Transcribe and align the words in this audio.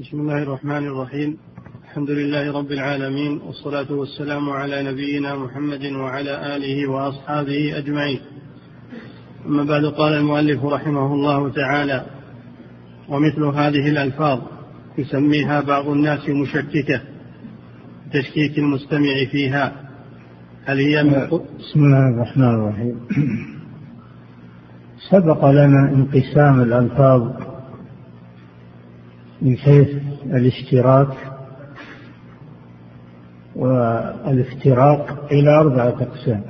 بسم 0.00 0.20
الله 0.20 0.42
الرحمن 0.42 0.86
الرحيم. 0.86 1.36
الحمد 1.84 2.10
لله 2.10 2.58
رب 2.58 2.72
العالمين 2.72 3.40
والصلاة 3.46 3.92
والسلام 3.92 4.50
على 4.50 4.82
نبينا 4.92 5.36
محمد 5.36 5.84
وعلى 5.84 6.56
آله 6.56 6.90
وأصحابه 6.90 7.78
أجمعين. 7.78 8.20
أما 9.46 9.64
بعد 9.64 9.84
قال 9.84 10.12
المؤلف 10.12 10.64
رحمه 10.64 11.14
الله 11.14 11.52
تعالى 11.52 12.06
ومثل 13.08 13.44
هذه 13.44 13.88
الألفاظ 13.88 14.38
يسميها 14.98 15.60
بعض 15.60 15.88
الناس 15.88 16.28
مشككة 16.28 17.00
تشكيك 18.12 18.58
المستمع 18.58 19.24
فيها. 19.30 19.72
هل 20.64 20.78
هي 20.78 21.02
من 21.04 21.10
بسم 21.58 21.80
الله 21.80 22.08
الرحمن 22.08 22.54
الرحيم. 22.54 23.00
سبق 25.10 25.50
لنا 25.50 25.90
انقسام 25.94 26.60
الألفاظ 26.60 27.45
من 29.46 29.56
حيث 29.56 29.88
الاشتراك 30.24 31.08
والإفتراق 33.56 35.26
إلى 35.32 35.60
أربعة 35.60 35.88
أقسام. 36.02 36.42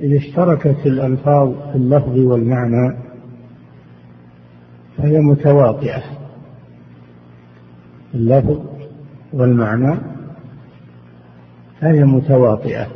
إذا 0.00 0.16
اشتركت 0.16 0.86
الألفاظ 0.86 1.52
في 1.70 1.76
اللفظ 1.76 2.18
والمعنى 2.18 2.96
فهي 4.96 5.20
متواطئة 5.20 6.02
اللفظ 8.14 8.60
والمعنى 9.32 9.98
فهي 11.80 12.04
متواطئة 12.04 12.86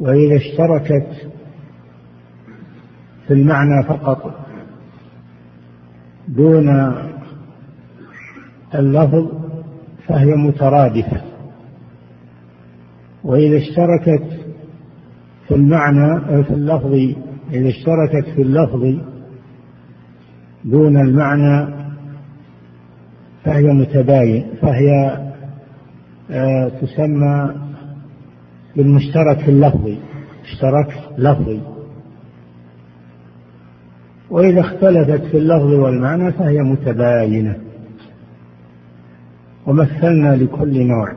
وإذا 0.00 0.36
اشتركت 0.36 1.28
في 3.26 3.34
المعنى 3.34 3.82
فقط 3.88 4.45
دون 6.28 6.94
اللفظ 8.74 9.28
فهي 10.08 10.34
مترادفة. 10.34 11.20
وإذا 13.24 13.56
اشتركت 13.58 14.24
في 15.48 15.54
المعنى 15.54 16.20
في 16.44 16.50
اللفظ 16.50 16.92
إذا 17.52 17.68
اشتركت 17.68 18.28
في 18.34 18.42
اللفظ 18.42 18.94
دون 20.64 20.96
المعنى 20.96 21.74
فهي 23.44 23.64
متباين 23.72 24.46
فهي 24.62 25.18
آه، 26.30 26.68
تسمى 26.68 27.54
بالمشترك 28.76 29.48
اللفظي 29.48 29.98
اشترك 30.44 30.98
لفظي. 31.18 31.60
وإذا 34.30 34.60
اختلفت 34.60 35.24
في 35.24 35.36
اللفظ 35.38 35.72
والمعنى 35.72 36.32
فهي 36.32 36.58
متباينة. 36.58 37.56
ومثلنا 39.66 40.36
لكل 40.36 40.86
نوع. 40.86 41.12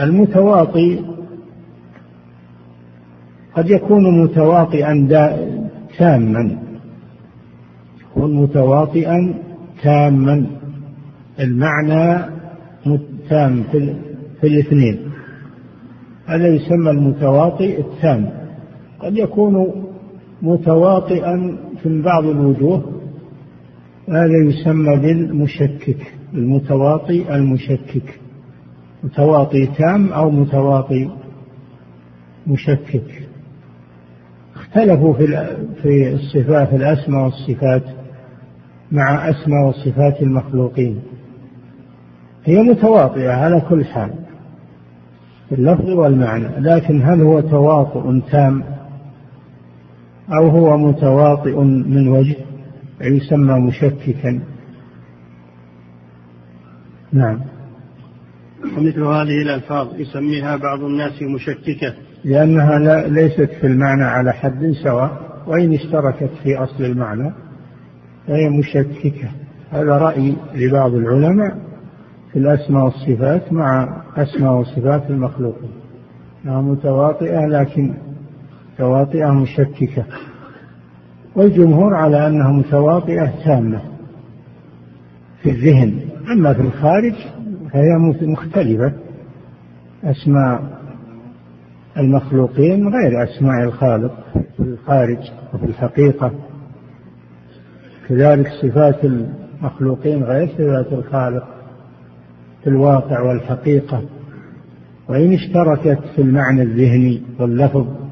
المتواطي 0.00 1.00
قد 3.54 3.70
يكون 3.70 4.22
متواطئا 4.22 5.08
تاما. 5.98 6.58
يكون 8.00 8.34
متواطئا 8.34 9.34
تاما. 9.82 10.46
المعنى 11.40 12.34
تام 13.28 13.62
في, 13.72 13.96
الاثنين. 14.44 14.98
هذا 16.26 16.48
يسمى 16.48 16.90
المتواطئ 16.90 17.80
التام. 17.80 18.43
قد 19.04 19.16
يكون 19.16 19.84
متواطئا 20.42 21.56
في 21.82 22.02
بعض 22.02 22.24
الوجوه. 22.24 22.92
هذا 24.08 24.44
يسمى 24.46 24.96
بالمشكك 24.96 26.12
المتواطي 26.34 27.34
المشكك. 27.34 28.20
متواطي 29.04 29.66
تام 29.66 30.12
أو 30.12 30.30
متواطي 30.30 31.10
مشكك. 32.46 33.28
اختلفوا 34.54 35.14
في 35.14 35.26
في 35.82 36.12
الصفات 36.12 36.72
الأسماء 36.72 37.24
والصفات 37.24 37.82
مع 38.92 39.30
أسماء 39.30 39.68
وصفات 39.68 40.22
المخلوقين. 40.22 41.00
هي 42.44 42.62
متواطئة 42.62 43.30
على 43.30 43.60
كل 43.60 43.84
حال 43.84 44.10
في 45.48 45.54
اللفظ 45.54 45.90
والمعنى 45.90 46.48
لكن 46.58 47.02
هل 47.02 47.22
هو 47.22 47.40
تواطؤ 47.40 48.20
تام؟ 48.30 48.64
أو 50.32 50.48
هو 50.48 50.76
متواطئ 50.76 51.60
من 51.60 52.08
وجه 52.08 52.36
يسمى 53.00 53.60
مشككا. 53.60 54.40
نعم. 57.12 57.40
ومثل 58.76 59.02
هذه 59.02 59.42
الألفاظ 59.42 60.00
يسميها 60.00 60.56
بعض 60.56 60.82
الناس 60.82 61.22
مشككة. 61.22 61.94
لأنها 62.24 62.78
لا 62.78 63.08
ليست 63.08 63.50
في 63.60 63.66
المعنى 63.66 64.04
على 64.04 64.32
حد 64.32 64.74
سواء 64.82 65.42
وإن 65.46 65.74
اشتركت 65.74 66.30
في 66.42 66.56
أصل 66.56 66.84
المعنى 66.84 67.32
فهي 68.26 68.48
مشككة. 68.48 69.28
هذا 69.70 69.98
رأي 69.98 70.36
لبعض 70.54 70.94
العلماء 70.94 71.58
في 72.32 72.38
الأسماء 72.38 72.84
والصفات 72.84 73.52
مع 73.52 74.02
أسماء 74.16 74.52
وصفات 74.52 75.10
المخلوقين. 75.10 75.70
أنها 76.44 76.60
متواطئة 76.60 77.46
لكن 77.46 77.94
متواطئة 78.74 79.30
مشككة. 79.30 80.04
والجمهور 81.36 81.94
على 81.94 82.26
أنها 82.26 82.52
متواطئة 82.52 83.32
تامة 83.44 83.80
في 85.42 85.50
الذهن. 85.50 86.00
أما 86.32 86.54
في 86.54 86.60
الخارج 86.60 87.14
فهي 87.72 88.14
مختلفة. 88.22 88.92
أسماء 90.04 90.80
المخلوقين 91.98 92.88
غير 92.88 93.24
أسماء 93.24 93.64
الخالق 93.64 94.24
في 94.56 94.62
الخارج 94.62 95.18
وفي 95.54 95.64
الحقيقة. 95.64 96.32
كذلك 98.08 98.48
صفات 98.62 99.04
المخلوقين 99.04 100.22
غير 100.22 100.48
صفات 100.48 100.92
الخالق 100.92 101.46
في 102.62 102.70
الواقع 102.70 103.20
والحقيقة. 103.20 104.02
وإن 105.08 105.32
اشتركت 105.32 105.98
في 106.16 106.22
المعنى 106.22 106.62
الذهني 106.62 107.22
واللفظ 107.38 108.03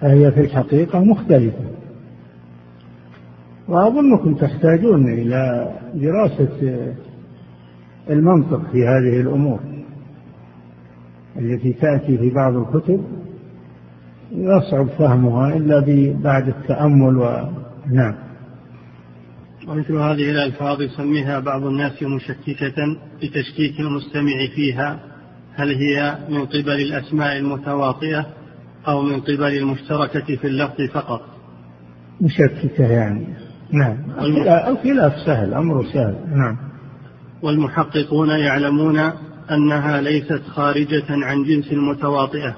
فهي 0.00 0.32
في 0.32 0.40
الحقيقة 0.40 1.04
مختلفة. 1.04 1.64
وأظنكم 3.68 4.34
تحتاجون 4.34 5.12
إلى 5.12 5.72
دراسة 5.94 6.92
المنطق 8.10 8.70
في 8.72 8.86
هذه 8.86 9.20
الأمور 9.20 9.60
التي 11.36 11.72
تأتي 11.72 12.18
في 12.18 12.30
بعض 12.30 12.56
الكتب. 12.56 13.04
يصعب 14.32 14.88
فهمها 14.88 15.56
إلا 15.56 15.80
بعد 16.22 16.48
التأمل 16.48 17.16
ونعم 17.16 18.14
ومثل 19.68 19.96
هذه 19.96 20.30
الألفاظ 20.30 20.82
يسميها 20.82 21.40
بعض 21.40 21.64
الناس 21.64 22.02
مشككة 22.02 22.96
لتشكيك 23.22 23.80
المستمع 23.80 24.46
فيها. 24.54 25.00
هل 25.54 25.74
هي 25.74 26.18
من 26.28 26.46
قبل 26.46 26.80
الأسماء 26.80 27.38
المتواطئة 27.38 28.26
أو 28.88 29.02
من 29.02 29.20
قبل 29.20 29.56
المشتركة 29.58 30.36
في 30.36 30.46
اللفظ 30.46 30.80
فقط. 30.92 31.20
مشككة 32.20 32.84
يعني. 32.84 33.26
نعم. 33.72 33.96
الخلاف 34.68 35.12
سهل 35.26 35.54
أمره 35.54 35.82
سهل. 35.82 36.16
نعم. 36.34 36.56
والمحققون 37.42 38.28
يعلمون 38.28 38.98
أنها 39.50 40.00
ليست 40.00 40.42
خارجة 40.48 41.04
عن 41.08 41.42
جنس 41.44 41.72
المتواطئة. 41.72 42.56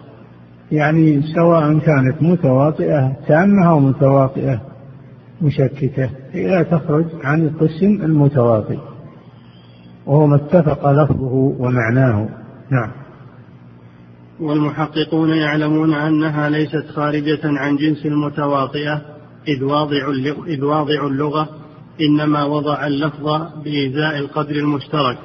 يعني 0.72 1.22
سواء 1.22 1.78
كانت 1.78 2.22
متواطئة 2.22 3.16
تامة 3.28 3.68
أو 3.68 3.80
متواطئة 3.80 4.60
مشككة 5.42 6.10
لا 6.34 6.62
تخرج 6.62 7.06
عن 7.24 7.42
القسم 7.42 8.02
المتواطئ. 8.02 8.78
وهو 10.06 10.26
ما 10.26 10.36
اتفق 10.36 10.90
لفظه 10.90 11.32
ومعناه. 11.58 12.28
نعم. 12.70 13.01
والمحققون 14.42 15.30
يعلمون 15.30 15.94
أنها 15.94 16.50
ليست 16.50 16.86
خارجة 16.94 17.40
عن 17.44 17.76
جنس 17.76 18.06
المتواطئة 18.06 19.02
إذ 19.48 19.64
واضع 19.64 20.10
إذ 20.46 20.64
واضع 20.64 21.06
اللغة 21.06 21.48
إنما 22.00 22.44
وضع 22.44 22.86
اللفظ 22.86 23.26
بإزاء 23.64 24.18
القدر 24.18 24.56
المشترك 24.56 25.18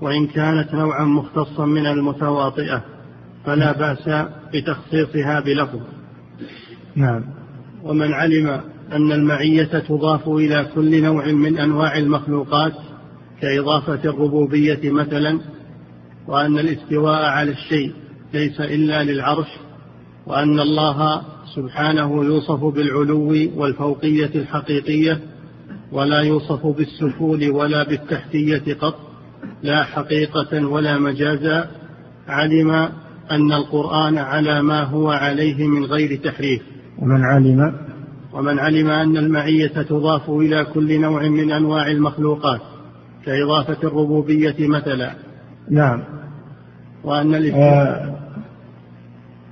وإن 0.00 0.26
كانت 0.26 0.74
نوعا 0.74 1.04
مختصا 1.04 1.64
من 1.64 1.86
المتواطئة 1.86 2.84
فلا 3.44 3.72
بأس 3.72 4.26
بتخصيصها 4.54 5.40
بلفظ. 5.40 5.80
نعم. 6.96 7.24
ومن 7.82 8.12
علم 8.12 8.60
أن 8.92 9.12
المعية 9.12 9.78
تضاف 9.88 10.28
إلى 10.28 10.66
كل 10.74 11.02
نوع 11.02 11.26
من 11.26 11.58
أنواع 11.58 11.98
المخلوقات 11.98 12.72
كإضافة 13.40 14.00
الربوبية 14.04 14.90
مثلا 14.90 15.40
وأن 16.28 16.58
الاستواء 16.58 17.24
على 17.24 17.50
الشيء 17.50 17.92
ليس 18.34 18.60
إلا 18.60 19.04
للعرش 19.04 19.48
وأن 20.26 20.60
الله 20.60 21.22
سبحانه 21.54 22.24
يوصف 22.24 22.64
بالعلو 22.64 23.50
والفوقية 23.56 24.30
الحقيقية 24.34 25.20
ولا 25.92 26.20
يوصف 26.20 26.66
بالسفول 26.66 27.50
ولا 27.50 27.82
بالتحتية 27.82 28.74
قط 28.74 28.94
لا 29.62 29.84
حقيقة 29.84 30.66
ولا 30.68 30.98
مجازا 30.98 31.70
علم 32.28 32.70
أن 33.30 33.52
القرآن 33.52 34.18
على 34.18 34.62
ما 34.62 34.82
هو 34.82 35.10
عليه 35.10 35.66
من 35.66 35.84
غير 35.84 36.20
تحريف. 36.24 36.62
ومن 36.98 37.24
علم؟ 37.24 37.74
ومن 38.32 38.58
علم 38.58 38.90
أن 38.90 39.16
المعية 39.16 39.82
تضاف 39.82 40.30
إلى 40.30 40.64
كل 40.64 41.00
نوع 41.00 41.28
من 41.28 41.52
أنواع 41.52 41.90
المخلوقات 41.90 42.60
كإضافة 43.24 43.88
الربوبية 43.88 44.68
مثلا. 44.68 45.14
نعم. 45.70 46.04
وأن 47.04 47.34
آه 47.34 48.15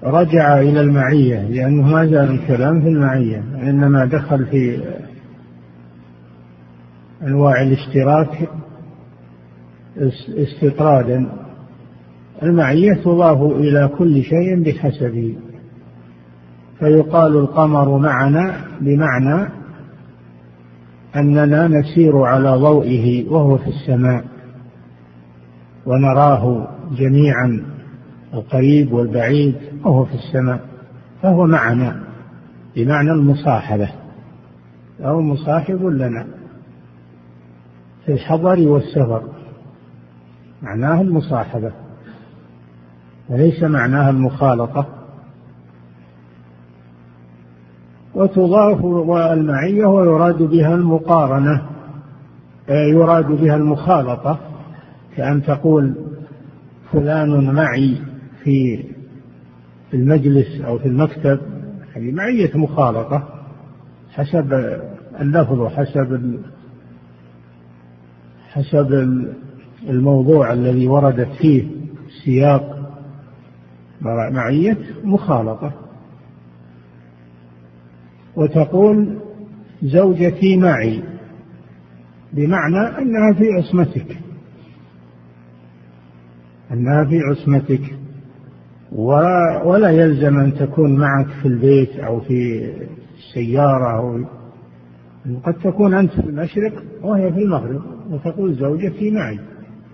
رجع 0.04 0.60
إلى 0.60 0.80
المعية 0.80 1.48
لأنه 1.48 1.88
ما 1.88 2.06
زال 2.06 2.30
الكلام 2.30 2.80
في 2.82 2.88
المعية 2.88 3.38
إنما 3.62 4.04
دخل 4.04 4.46
في 4.46 4.80
أنواع 7.22 7.62
الاشتراك 7.62 8.48
استطرادا. 10.28 11.26
المعية 12.42 12.94
تضاف 12.94 13.42
إلى 13.42 13.90
كل 13.98 14.22
شيء 14.22 14.62
بحسبه 14.62 15.36
فيقال 16.78 17.36
القمر 17.36 17.98
معنا 17.98 18.54
بمعنى 18.80 19.48
أننا 21.16 21.68
نسير 21.68 22.22
على 22.22 22.50
ضوئه 22.50 23.30
وهو 23.30 23.58
في 23.58 23.68
السماء 23.68 24.24
ونراه 25.86 26.68
جميعا 26.98 27.62
القريب 28.34 28.92
والبعيد. 28.92 29.54
وهو 29.84 30.04
في 30.04 30.14
السماء 30.14 30.60
فهو 31.22 31.46
معنا 31.46 32.00
بمعنى 32.76 33.10
المصاحبة 33.10 33.90
أو 35.00 35.20
مصاحب 35.20 35.86
لنا 35.86 36.26
في 38.06 38.12
الحضر 38.12 38.68
والسفر 38.68 39.22
معناه 40.62 41.00
المصاحبة 41.00 41.72
وليس 43.28 43.62
معناها 43.62 44.10
المخالطة. 44.10 44.86
وتضاف 48.14 48.84
المعية 49.32 49.86
ويراد 49.86 50.42
بها 50.42 50.74
المقارنة 50.74 51.62
يراد 52.68 53.26
بها 53.26 53.56
المخالطة 53.56 54.38
كأن 55.16 55.42
تقول 55.42 55.94
فلان 56.92 57.54
معي 57.54 57.98
في 58.44 58.84
المجلس 59.94 60.60
أو 60.60 60.78
في 60.78 60.86
المكتب 60.86 61.40
هذه 61.94 62.12
معية 62.12 62.56
مخالطة 62.56 63.28
حسب 64.12 64.78
اللفظ 65.20 65.60
وحسب 65.60 66.40
حسب 68.48 68.92
الموضوع 69.88 70.52
الذي 70.52 70.86
وردت 70.86 71.28
فيه 71.40 71.64
سياق 72.24 72.74
معية 74.30 74.78
مخالطة. 75.04 75.72
وتقول 78.36 79.18
زوجتي 79.82 80.56
معي 80.56 81.02
بمعنى 82.32 82.98
أنها 82.98 83.32
في 83.32 83.44
عصمتك 83.58 84.18
أنها 86.72 87.04
في 87.04 87.20
عصمتك. 87.20 88.03
ولا 89.64 89.90
يلزم 89.90 90.38
أن 90.38 90.54
تكون 90.54 90.96
معك 90.96 91.26
في 91.42 91.48
البيت 91.48 91.96
أو 91.98 92.20
في 92.20 92.70
السيارة 93.18 93.96
أو 93.98 94.24
قد 95.44 95.54
تكون 95.54 95.94
أنت 95.94 96.12
في 96.12 96.26
المشرق 96.28 96.72
وهي 97.02 97.32
في 97.32 97.38
المغرب 97.38 97.82
وتقول 98.10 98.54
زوجتي 98.54 99.10
معي 99.10 99.38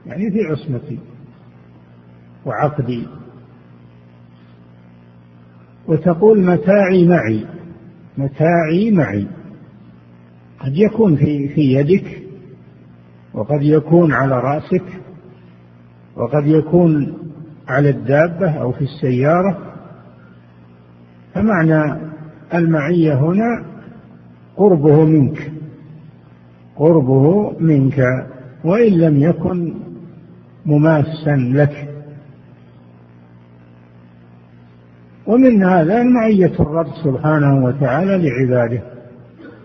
يعني 0.06 0.30
في 0.30 0.38
عصمتي 0.50 0.98
وعقدي. 2.46 3.06
وتقول 5.88 6.40
متاعي 6.40 7.08
معي 7.08 7.46
متاعي 8.18 8.90
معي. 8.90 9.26
قد 10.60 10.76
يكون 10.76 11.16
في 11.16 11.48
في 11.48 11.60
يدك 11.60 12.22
وقد 13.34 13.62
يكون 13.62 14.12
على 14.12 14.40
رأسك 14.40 14.84
وقد 16.16 16.46
يكون 16.46 17.16
على 17.70 17.90
الدابة 17.90 18.50
أو 18.50 18.72
في 18.72 18.80
السيارة 18.84 19.58
فمعنى 21.34 22.00
المعية 22.54 23.14
هنا 23.14 23.64
قربه 24.56 25.04
منك 25.04 25.52
قربه 26.76 27.52
منك 27.60 28.26
وإن 28.64 28.92
لم 28.92 29.16
يكن 29.22 29.74
مماسا 30.66 31.36
لك. 31.36 31.88
ومن 35.26 35.64
هذا 35.64 36.02
معية 36.02 36.52
الرب 36.60 36.86
سبحانه 37.04 37.64
وتعالى 37.64 38.28
لعباده 38.28 38.82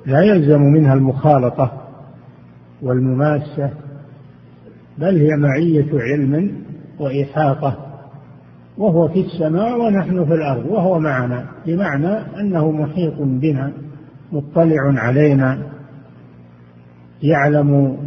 لا 0.06 0.22
يلزم 0.22 0.62
منها 0.62 0.94
المخالطة 0.94 1.82
والمماسة 2.82 3.70
بل 4.98 5.18
هي 5.18 5.36
معية 5.38 5.88
علم 5.94 6.52
وإحاطة. 7.00 7.85
وهو 8.78 9.08
في 9.08 9.22
السماء 9.22 9.82
ونحن 9.82 10.26
في 10.26 10.34
الأرض 10.34 10.66
وهو 10.66 11.00
معنا 11.00 11.46
بمعنى 11.66 12.40
أنه 12.40 12.72
محيط 12.72 13.14
بنا 13.20 13.72
مطلع 14.32 14.94
علينا 14.98 15.58
يعلم 17.24 17.98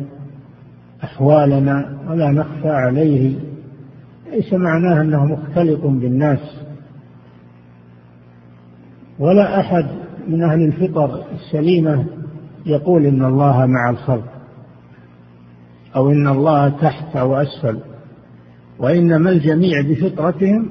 أحوالنا 1.04 1.98
ولا 2.08 2.30
نخفى 2.30 2.68
عليه. 2.68 3.34
ليس 4.32 4.52
معناه 4.52 5.00
أنه 5.00 5.24
مختلط 5.24 5.80
بالناس. 5.80 6.58
ولا 9.18 9.60
أحد 9.60 9.86
من 10.28 10.42
أهل 10.42 10.62
الفطر 10.62 11.24
السليمة 11.34 12.04
يقول 12.66 13.06
إن 13.06 13.24
الله 13.24 13.66
مع 13.66 13.90
الخلق 13.90 14.28
أو 15.96 16.10
إن 16.10 16.28
الله 16.28 16.68
تحت 16.68 17.16
أو 17.16 17.36
أسفل 17.36 17.80
وإنما 18.78 19.30
الجميع 19.30 19.80
بفطرتهم 19.80 20.68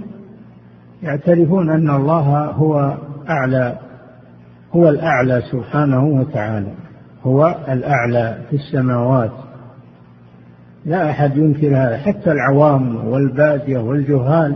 يعترفون 1.03 1.69
أن 1.69 1.89
الله 1.89 2.45
هو 2.45 2.97
أعلى 3.29 3.79
هو 4.71 4.89
الأعلى 4.89 5.41
سبحانه 5.51 6.05
وتعالى 6.05 6.71
هو 7.23 7.55
الأعلى 7.69 8.37
في 8.49 8.55
السماوات. 8.55 9.31
لا 10.85 11.09
أحد 11.09 11.37
ينكر 11.37 11.67
هذا. 11.67 11.97
حتى 11.97 12.31
العوام 12.31 13.07
والبادية 13.07 13.77
والجهال 13.77 14.55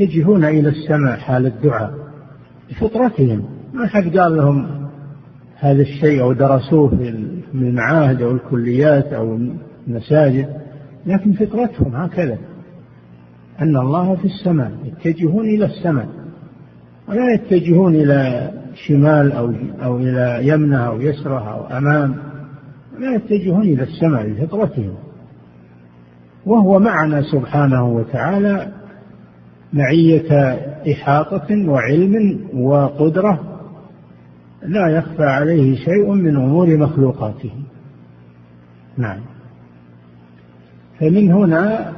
يتجهون 0.00 0.44
إلى 0.44 0.68
السماء 0.68 1.16
حال 1.16 1.46
الدعاء 1.46 1.90
بفطرتهم. 2.70 3.44
ما 3.74 3.86
حد 3.86 4.18
قال 4.18 4.36
لهم 4.36 4.66
هذا 5.58 5.82
الشيء 5.82 6.22
أو 6.22 6.32
درسوه 6.32 6.88
في 6.88 7.08
المعاهد 7.54 8.22
أو 8.22 8.30
الكليات 8.30 9.12
أو 9.12 9.38
المساجد. 9.88 10.63
لكن 11.06 11.32
فطرتهم 11.32 11.96
هكذا. 11.96 12.38
أن 13.60 13.76
الله 13.76 14.14
في 14.14 14.24
السماء 14.24 14.72
يتجهون 14.84 15.44
إلى 15.44 15.64
السماء. 15.64 16.08
ولا 17.08 17.34
يتجهون 17.34 17.94
إلى 17.94 18.50
شمال 18.74 19.32
أو 19.32 19.52
أو 19.82 19.98
إلى 19.98 20.48
يمنة 20.48 20.76
أو 20.76 21.00
يسرة 21.00 21.52
أو 21.52 21.78
أمام. 21.78 22.16
لا 22.98 23.14
يتجهون 23.14 23.62
إلى 23.62 23.82
السماء 23.82 24.28
بفطرتهم 24.28 24.94
وهو 26.46 26.78
معنا 26.78 27.22
سبحانه 27.22 27.88
وتعالى 27.88 28.72
معية 29.72 30.32
إحاطة 30.92 31.68
وعلم 31.68 32.40
وقدرة 32.54 33.40
لا 34.62 34.88
يخفى 34.88 35.24
عليه 35.24 35.76
شيء 35.76 36.12
من 36.12 36.36
أمور 36.36 36.76
مخلوقاته. 36.76 37.50
نعم. 38.96 39.20
فمن 41.00 41.32
هنا 41.32 41.92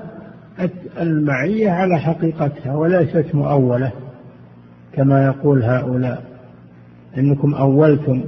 المعية 1.01 1.71
على 1.71 1.99
حقيقتها 1.99 2.75
وليست 2.75 3.35
مؤولة 3.35 3.93
كما 4.93 5.25
يقول 5.25 5.63
هؤلاء. 5.63 6.25
إنكم 7.19 7.55
أولتم 7.55 8.23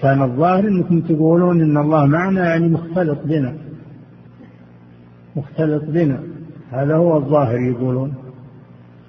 كان 0.00 0.22
الظاهر 0.22 0.68
إنكم 0.68 1.00
تقولون 1.00 1.60
إن 1.60 1.76
الله 1.76 2.06
معنا 2.06 2.48
يعني 2.48 2.68
مختلط 2.68 3.18
بنا. 3.24 3.54
مختلط 5.36 5.84
بنا. 5.84 6.18
هذا 6.70 6.96
هو 6.96 7.16
الظاهر 7.16 7.60
يقولون. 7.60 8.14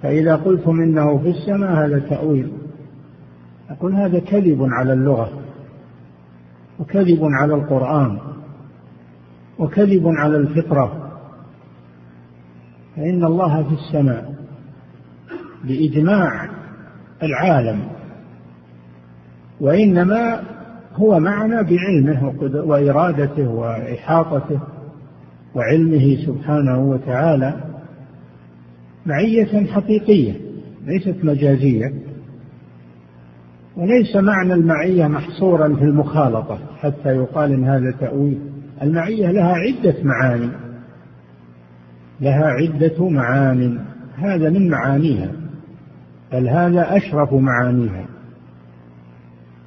فإذا 0.02 0.36
قلتم 0.36 0.82
إنه 0.82 1.18
في 1.18 1.30
السماء 1.30 1.86
هذا 1.86 2.00
تأويل. 2.00 2.52
أقول 3.70 3.94
هذا 3.94 4.20
كذب 4.20 4.68
على 4.72 4.94
اللغة 4.94 5.30
وكذب 6.80 7.20
على 7.24 7.54
القرآن 7.54 8.18
وكذب 9.60 10.08
على 10.08 10.38
الفطرة. 10.38 11.05
فإن 12.96 13.24
الله 13.24 13.64
في 13.64 13.74
السماء 13.74 14.36
بإجماع 15.64 16.50
العالم 17.24 17.82
وإنما 19.60 20.42
هو 20.96 21.20
معنا 21.20 21.62
بعلمه 21.62 22.34
وإرادته 22.66 23.50
وإحاطته 23.50 24.60
وعلمه 25.56 26.26
سبحانه 26.26 26.80
وتعالى 26.80 27.54
معية 29.06 29.66
حقيقية 29.66 30.34
ليست 30.86 31.16
مجازية 31.24 31.94
وليس 33.78 34.16
معنى 34.16 34.54
المعية 34.54 35.08
محصورا 35.08 35.76
في 35.76 35.82
المخالطة 35.84 36.60
حتى 36.80 37.10
يقال 37.10 37.52
إن 37.52 37.64
هذا 37.64 37.92
تأويل. 37.92 38.40
المعية 38.82 39.32
لها 39.32 39.54
عدة 39.54 39.96
معاني. 40.04 40.50
لها 42.22 42.46
عدة 42.46 43.10
معان. 43.10 43.80
هذا 44.18 44.50
من 44.50 44.70
معانيها. 44.70 45.32
بل 46.34 46.48
هذا 46.48 46.98
أشرف 46.98 47.34
معانيها. 47.34 48.06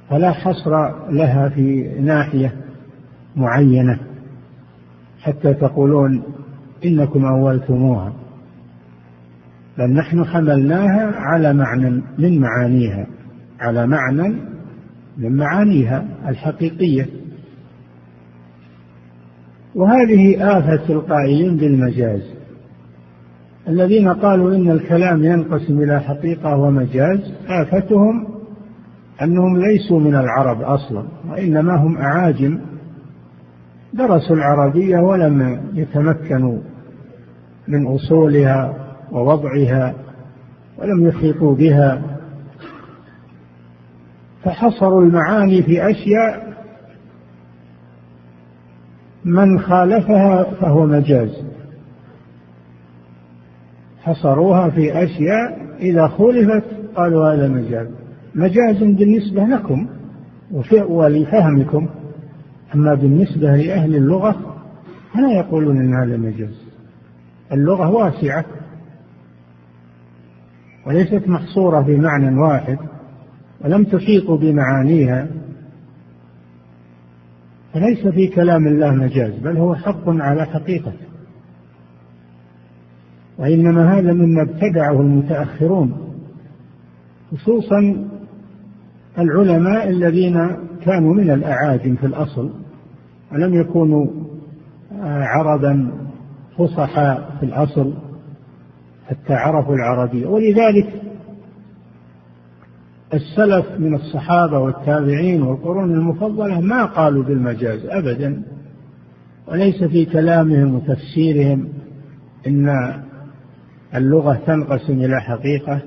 فلا 0.09 0.31
حصر 0.31 0.71
لها 1.11 1.49
في 1.49 1.89
ناحية 2.01 2.53
معينة. 3.35 3.99
حتى 5.21 5.53
تقولون 5.53 6.23
إنكم 6.85 7.25
أولتموها. 7.25 8.13
بل 9.77 9.93
نحن 9.93 10.25
حملناها 10.25 11.15
على 11.15 11.53
معنى 11.53 12.01
من 12.17 12.39
معانيها. 12.39 13.07
على 13.59 13.87
معنى 13.87 14.35
من 15.17 15.35
معانيها 15.35 16.05
الحقيقية. 16.27 17.05
وهذه 19.75 20.57
آفة 20.57 20.93
القائلين 20.93 21.57
بالمجاز. 21.57 22.38
الذين 23.69 24.07
قالوا 24.07 24.55
إن 24.55 24.71
الكلام 24.71 25.23
ينقسم 25.23 25.81
إلى 25.81 25.99
حقيقة 25.99 26.55
ومجاز 26.57 27.33
آفتهم 27.47 28.27
أنهم 29.21 29.57
ليسوا 29.57 29.99
من 29.99 30.15
العرب 30.15 30.61
أصلا 30.61 31.03
وإنما 31.29 31.75
هم 31.75 31.97
أعاجم. 31.97 32.59
درسوا 33.93 34.35
العربية 34.35 34.97
ولم 34.97 35.61
يتمكنوا 35.73 36.59
من 37.67 37.87
أصولها 37.87 38.73
ووضعها 39.11 39.93
ولم 40.77 41.07
يحيطوا 41.07 41.55
بها. 41.55 42.01
فحصروا 44.43 45.01
المعاني 45.01 45.63
في 45.63 45.89
أشياء 45.91 46.53
من 49.25 49.59
خالفها 49.59 50.43
فهو 50.43 50.85
مجاز. 50.85 51.48
حصروها 54.01 54.69
في 54.69 55.03
أشياء 55.03 55.75
إذا 55.79 56.07
خولفت 56.07 56.63
قالوا 56.95 57.33
هذا 57.33 57.47
مجاز. 57.47 57.87
مجاز 58.35 58.77
بالنسبة 58.83 59.43
لكم 59.43 59.87
ولفهمكم. 60.89 61.89
أما 62.75 62.93
بالنسبة 62.93 63.55
لأهل 63.55 63.95
اللغة 63.95 64.35
فلا 65.13 65.31
يقولون 65.31 65.77
أن 65.77 65.93
هذا 65.93 66.17
مجاز. 66.17 66.61
اللغة 67.51 67.89
واسعة 67.89 68.45
وليست 70.87 71.27
محصورة 71.27 71.83
في 71.83 71.95
معنى 71.97 72.41
واحد 72.41 72.77
ولم 73.61 73.83
تحيط 73.83 74.31
بمعانيها. 74.31 75.27
فليس 77.73 78.07
في 78.07 78.27
كلام 78.27 78.67
الله 78.67 78.91
مجاز 78.91 79.33
بل 79.39 79.57
هو 79.57 79.75
حق 79.75 80.09
على 80.09 80.45
حقيقته. 80.45 81.08
وإنما 83.39 83.99
هذا 83.99 84.13
مما 84.13 84.41
ابتدعه 84.41 85.01
المتأخرون 85.01 85.97
خصوصا 87.31 88.07
العلماء 89.19 89.89
الذين 89.89 90.49
كانوا 90.85 91.13
من 91.13 91.31
الأعاجم 91.31 91.95
في 91.95 92.05
الأصل 92.05 92.49
ولم 93.31 93.53
يكونوا 93.53 94.07
عربا 95.01 95.91
فصحاء 96.57 97.35
في 97.39 97.45
الأصل 97.45 97.93
حتى 99.07 99.33
عرفوا 99.33 99.75
العربية. 99.75 100.27
ولذلك 100.27 101.01
السلف 103.13 103.65
من 103.79 103.95
الصحابة 103.95 104.59
والتابعين 104.59 105.41
والقرون 105.41 105.91
المفضلة 105.91 106.61
ما 106.61 106.85
قالوا 106.85 107.23
بالمجاز 107.23 107.85
أبدا 107.85 108.43
وليس 109.47 109.83
في 109.83 110.05
كلامهم 110.05 110.75
وتفسيرهم 110.75 111.67
إن 112.47 112.69
اللغة 113.95 114.39
تنقسم 114.47 114.93
إلى 114.93 115.21
حقيقة 115.21 115.81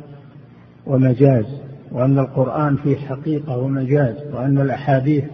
ومجاز 0.87 1.45
وأن 1.93 2.19
القرآن 2.19 2.77
فيه 2.77 2.97
حقيقة 2.97 3.59
ومجاز 3.59 4.17
وأن 4.33 4.59
الأحاديث 4.59 5.25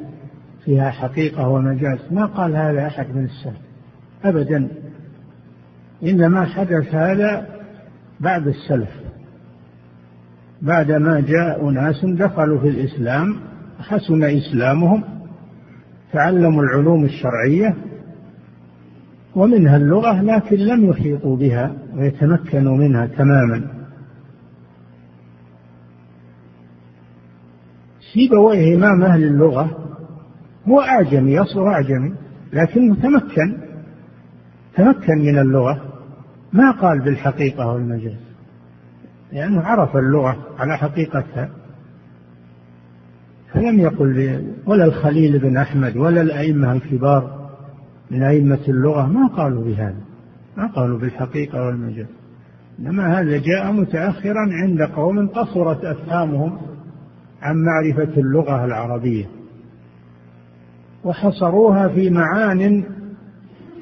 فيها 0.65 0.91
حقيقة 0.91 1.49
ومجاز. 1.49 1.99
ما 2.11 2.27
قال 2.27 2.57
هذا 2.57 2.87
أحد 2.87 3.07
من 3.15 3.25
السلف؟ 3.25 3.61
أبدا. 4.25 4.69
إنما 6.03 6.45
حدث 6.45 6.95
هذا 6.95 7.47
بعد 8.21 8.47
السلف. 8.47 8.91
بعدما 10.63 11.21
جاء 11.21 11.69
أناس 11.69 12.05
دخلوا 12.05 12.61
في 12.61 12.69
الإسلام 12.69 13.37
حسن 13.81 14.23
إسلامهم 14.23 15.05
تعلموا 16.13 16.63
العلوم 16.63 17.05
الشرعية 17.05 17.77
ومنها 19.39 19.77
اللغة 19.77 20.23
لكن 20.23 20.57
لم 20.57 20.91
يحيطوا 20.91 21.37
بها 21.37 21.73
ويتمكنوا 21.95 22.77
منها 22.77 23.07
تماما. 23.07 23.63
سيبويه 28.15 28.77
إمام 28.77 29.03
أهل 29.03 29.25
اللغة 29.25 29.79
هو 30.69 30.81
أعجمي 30.81 31.39
أصله 31.39 31.69
أعجمي 31.69 32.15
لكنه 32.53 32.95
تمكن 32.95 33.57
تمكن 34.77 35.19
من 35.19 35.39
اللغة. 35.39 35.83
ما 36.53 36.71
قال 36.71 37.01
بالحقيقة 37.01 37.67
والمجاز 37.67 38.21
لأنه 39.33 39.61
عرف 39.61 39.97
اللغة 39.97 40.37
على 40.59 40.79
حقيقتها. 40.79 41.51
فلم 43.53 43.81
يقل 43.81 44.45
ولا 44.67 44.85
الخليل 44.85 45.39
بن 45.39 45.57
أحمد 45.57 45.97
ولا 45.97 46.21
الأئمة 46.21 46.73
الكبار 46.73 47.38
من 48.11 48.23
أئمة 48.23 48.61
اللغة 48.69 49.07
ما 49.07 49.27
قالوا 49.27 49.65
بهذا 49.65 50.01
ما 50.57 50.67
قالوا 50.67 50.99
بالحقيقة 50.99 51.67
والمجاز 51.67 52.07
إنما 52.79 53.21
هذا 53.21 53.39
جاء 53.39 53.73
متأخرا 53.73 54.49
عند 54.63 54.83
قوم 54.83 55.29
قصرت 55.29 55.85
أفهامهم 55.85 56.59
عن 57.43 57.57
معرفة 57.57 58.21
اللغة 58.21 58.65
العربية 58.65 59.27
وحصروها 61.05 61.89
في 61.89 62.11
معان 62.11 62.85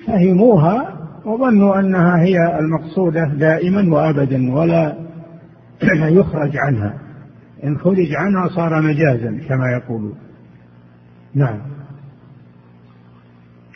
فهموها 0.06 0.96
وظنوا 1.24 1.80
أنها 1.80 2.22
هي 2.22 2.58
المقصودة 2.58 3.24
دائما 3.24 3.94
وأبدا 3.94 4.52
ولا 4.52 4.96
يخرج 6.18 6.56
عنها. 6.56 6.94
إن 7.64 7.78
خرج 7.78 8.14
عنها 8.14 8.48
صار 8.48 8.82
مجازا 8.82 9.40
كما 9.48 9.70
يقولون. 9.70 10.14
نعم. 11.34 11.58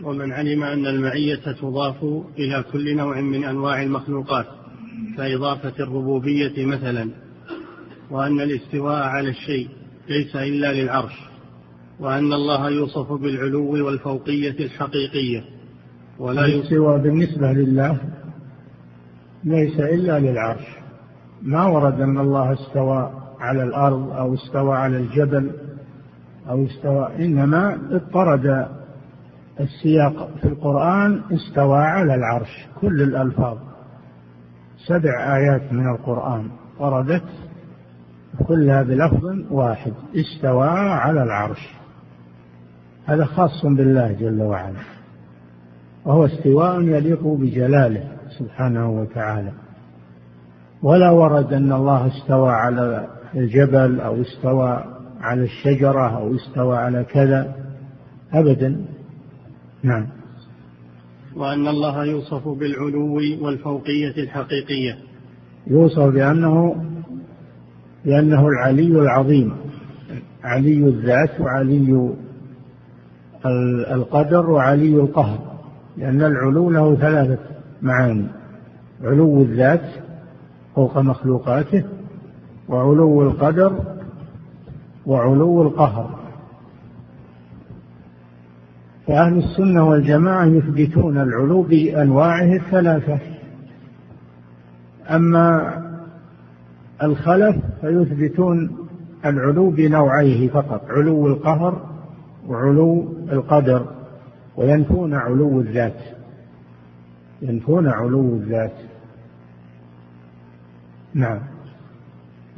ومن 0.04 0.32
علم 0.32 0.62
أن 0.62 0.86
المعية 0.86 1.52
تضاف 1.60 2.04
إلى 2.38 2.64
كل 2.72 2.96
نوع 2.96 3.20
من 3.20 3.44
أنواع 3.44 3.82
المخلوقات 3.82 4.46
كإضافة 5.16 5.72
الربوبية 5.80 6.66
مثلا 6.66 7.10
وأن 8.10 8.40
الاستواء 8.40 9.02
على 9.02 9.28
الشيء 9.28 9.68
ليس 10.08 10.36
إلا 10.36 10.72
للعرش 10.72 11.12
وأن 12.00 12.32
الله 12.32 12.70
يوصف 12.70 13.12
بالعلو 13.12 13.86
والفوقية 13.86 14.64
الحقيقية 14.64 15.44
ولا 16.18 16.44
الاستواء 16.44 16.98
بالنسبة 16.98 17.52
لله 17.52 17.98
ليس 19.44 19.80
إلا 19.80 20.18
للعرش. 20.20 20.66
ما 21.42 21.66
ورد 21.66 22.00
أن 22.00 22.18
الله 22.18 22.52
استوى 22.52 23.12
على 23.40 23.62
الأرض 23.62 24.10
أو 24.10 24.34
استوى 24.34 24.76
على 24.76 24.96
الجبل 24.96 25.50
أو 26.48 26.66
استوى 26.66 27.10
إنما 27.18 27.74
اضطرد 27.90 28.66
السياق 29.60 30.30
في 30.40 30.48
القرآن 30.48 31.22
استوى 31.32 31.78
على 31.78 32.14
العرش 32.14 32.66
كل 32.80 33.02
الألفاظ. 33.02 33.58
سبع 34.86 35.36
آيات 35.36 35.72
من 35.72 35.90
القرآن 35.90 36.48
وردت 36.78 37.24
كلها 38.46 38.82
بلفظ 38.82 39.24
واحد 39.50 39.92
استوى 40.16 40.68
على 40.68 41.22
العرش. 41.22 41.68
هذا 43.06 43.24
خاص 43.24 43.66
بالله 43.66 44.12
جل 44.12 44.42
وعلا. 44.42 44.80
وهو 46.04 46.26
استواء 46.26 46.80
يليق 46.80 47.26
بجلاله 47.26 48.08
سبحانه 48.38 48.90
وتعالى. 48.90 49.52
ولا 50.82 51.10
ورد 51.10 51.52
أن 51.52 51.72
الله 51.72 52.06
استوى 52.06 52.52
على 52.52 53.06
الجبل 53.34 54.00
أو 54.00 54.20
استوى 54.20 54.84
على 55.20 55.42
الشجرة 55.42 56.16
أو 56.16 56.34
استوى 56.34 56.78
على 56.78 57.04
كذا 57.04 57.54
أبدا. 58.32 58.84
نعم. 59.82 60.06
وأن 61.36 61.68
الله 61.68 62.04
يوصف 62.04 62.48
بالعلو 62.48 63.14
والفوقية 63.40 64.22
الحقيقية. 64.22 64.98
يوصف 65.66 66.02
بأنه 66.02 66.76
بأنه 68.04 68.48
العلي 68.48 69.00
العظيم 69.00 69.52
علي 70.44 70.78
الذات 70.78 71.40
وعلي 71.40 72.14
القدر 73.94 74.50
وعلي 74.50 74.96
القهر 74.96 75.38
لأن 75.96 76.22
العلو 76.22 76.70
له 76.70 76.94
ثلاثة 76.94 77.38
معاني 77.82 78.26
علو 79.04 79.42
الذات 79.42 79.82
فوق 80.74 80.98
مخلوقاته 80.98 81.84
وعلو 82.68 83.22
القدر 83.22 83.72
وعلو 85.06 85.62
القهر. 85.62 86.19
فأهل 89.10 89.38
السنة 89.38 89.88
والجماعة 89.88 90.44
يثبتون 90.46 91.18
العلو 91.18 91.62
بأنواعه 91.62 92.56
الثلاثة. 92.56 93.18
أما 95.10 95.74
الخلف 97.02 97.56
فيثبتون 97.80 98.76
العلو 99.24 99.70
بنوعيه 99.70 100.48
فقط 100.48 100.84
علو 100.88 101.26
القهر 101.26 101.86
وعلو 102.46 103.14
القدر 103.32 103.86
وينفون 104.56 105.14
علو 105.14 105.60
الذات. 105.60 106.00
ينفون 107.42 107.88
علو 107.88 108.34
الذات. 108.34 108.76
نعم. 111.14 111.40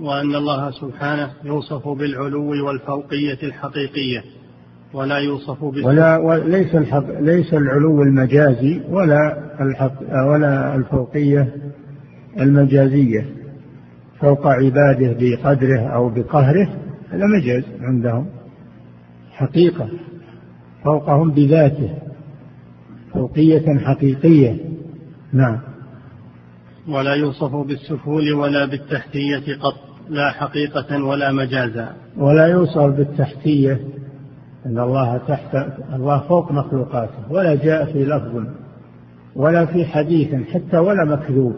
وأن 0.00 0.34
الله 0.34 0.70
سبحانه 0.70 1.30
يوصف 1.44 1.88
بالعلو 1.88 2.66
والفوقية 2.66 3.42
الحقيقية. 3.42 4.41
ولا 4.94 5.18
يوصف 5.18 5.64
بال 5.64 5.86
ولا 5.86 6.16
وليس 6.16 6.74
الحق 6.74 7.20
ليس 7.20 7.54
العلو 7.54 8.02
المجازي 8.02 8.80
ولا 8.88 9.38
الحق 9.60 10.02
ولا 10.26 10.74
الفوقية 10.74 11.48
المجازية. 12.40 13.26
فوق 14.20 14.46
عباده 14.46 15.16
بقدره 15.20 15.80
أو 15.80 16.08
بقهره 16.08 16.68
هذا 17.10 17.26
مجاز 17.26 17.64
عندهم. 17.80 18.26
حقيقة. 19.32 19.88
فوقهم 20.84 21.30
بذاته. 21.30 21.98
فوقية 23.12 23.78
حقيقية. 23.78 24.56
نعم. 25.32 25.58
ولا 26.88 27.14
يوصف 27.14 27.54
بالسفول 27.54 28.32
ولا 28.32 28.66
بالتحتية 28.66 29.56
قط. 29.60 29.74
لا 30.08 30.30
حقيقة 30.30 31.04
ولا 31.04 31.32
مجازا. 31.32 31.92
ولا 32.16 32.46
يوصف 32.46 32.86
بالتحتية 32.86 33.80
أن 34.66 34.78
الله 34.78 35.16
تحت 35.28 35.56
الله 35.92 36.18
فوق 36.18 36.52
مخلوقاته 36.52 37.32
ولا 37.32 37.54
جاء 37.54 37.92
في 37.92 38.04
لفظ 38.04 38.46
ولا 39.36 39.66
في 39.66 39.84
حديث 39.84 40.34
حتى 40.48 40.78
ولا 40.78 41.04
مكذوب 41.04 41.56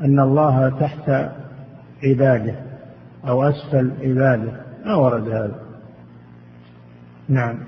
أن 0.00 0.20
الله 0.20 0.68
تحت 0.68 1.10
عباده 2.04 2.54
أو 3.28 3.42
أسفل 3.42 3.90
عباده. 4.00 4.60
ما 4.84 4.94
ورد 4.94 5.28
هذا؟ 5.28 5.60
نعم. 7.28 7.58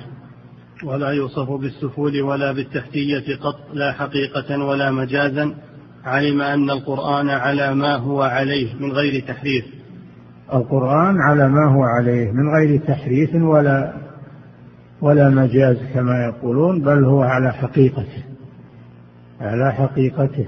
ولا 0.84 1.10
يوصف 1.10 1.50
بالسفول 1.50 2.22
ولا 2.22 2.52
بالتحتية 2.52 3.36
قط 3.36 3.58
لا 3.72 3.92
حقيقة 3.92 4.64
ولا 4.64 4.90
مجازا. 4.90 5.54
علم 6.04 6.40
أن 6.40 6.70
القرآن 6.70 7.28
على 7.28 7.74
ما 7.74 7.96
هو 7.96 8.22
عليه 8.22 8.74
من 8.74 8.92
غير 8.92 9.24
تحريف. 9.28 9.64
القرآن 10.54 11.20
على 11.20 11.48
ما 11.48 11.64
هو 11.64 11.82
عليه 11.82 12.30
من 12.30 12.48
غير 12.48 12.80
تحريف 12.80 13.34
ولا 13.34 13.92
ولا 15.00 15.30
مجاز 15.30 15.76
كما 15.94 16.24
يقولون 16.24 16.82
بل 16.82 17.04
هو 17.04 17.22
على 17.22 17.52
حقيقته 17.52 18.24
على 19.40 19.72
حقيقته. 19.72 20.46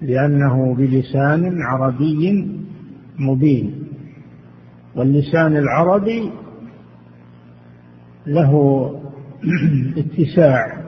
لأنه 0.00 0.74
بلسان 0.74 1.62
عربي 1.62 2.48
مبين 3.18 3.86
واللسان 4.96 5.56
العربي 5.56 6.30
له 8.26 8.90
اتساع 9.98 10.86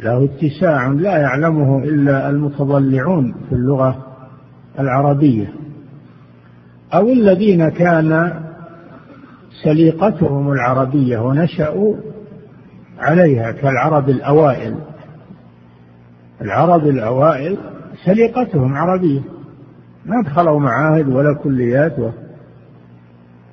له 0.00 0.24
اتساع 0.24 0.86
لا 0.88 1.16
يعلمه 1.18 1.78
إلا 1.78 2.30
المتضلعون 2.30 3.34
في 3.48 3.54
اللغة 3.54 4.06
العربية. 4.78 5.63
أو 6.94 7.08
الذين 7.08 7.68
كان 7.68 8.40
سليقتهم 9.62 10.52
العربية 10.52 11.18
ونشأوا 11.18 11.96
عليها 12.98 13.52
كالعرب 13.52 14.08
الأوائل. 14.08 14.74
العرب 16.40 16.86
الأوائل 16.86 17.58
سليقتهم 18.04 18.74
عربية 18.74 19.20
ما 20.06 20.22
دخلوا 20.22 20.60
معاهد 20.60 21.08
ولا 21.08 21.34
كليات 21.34 21.96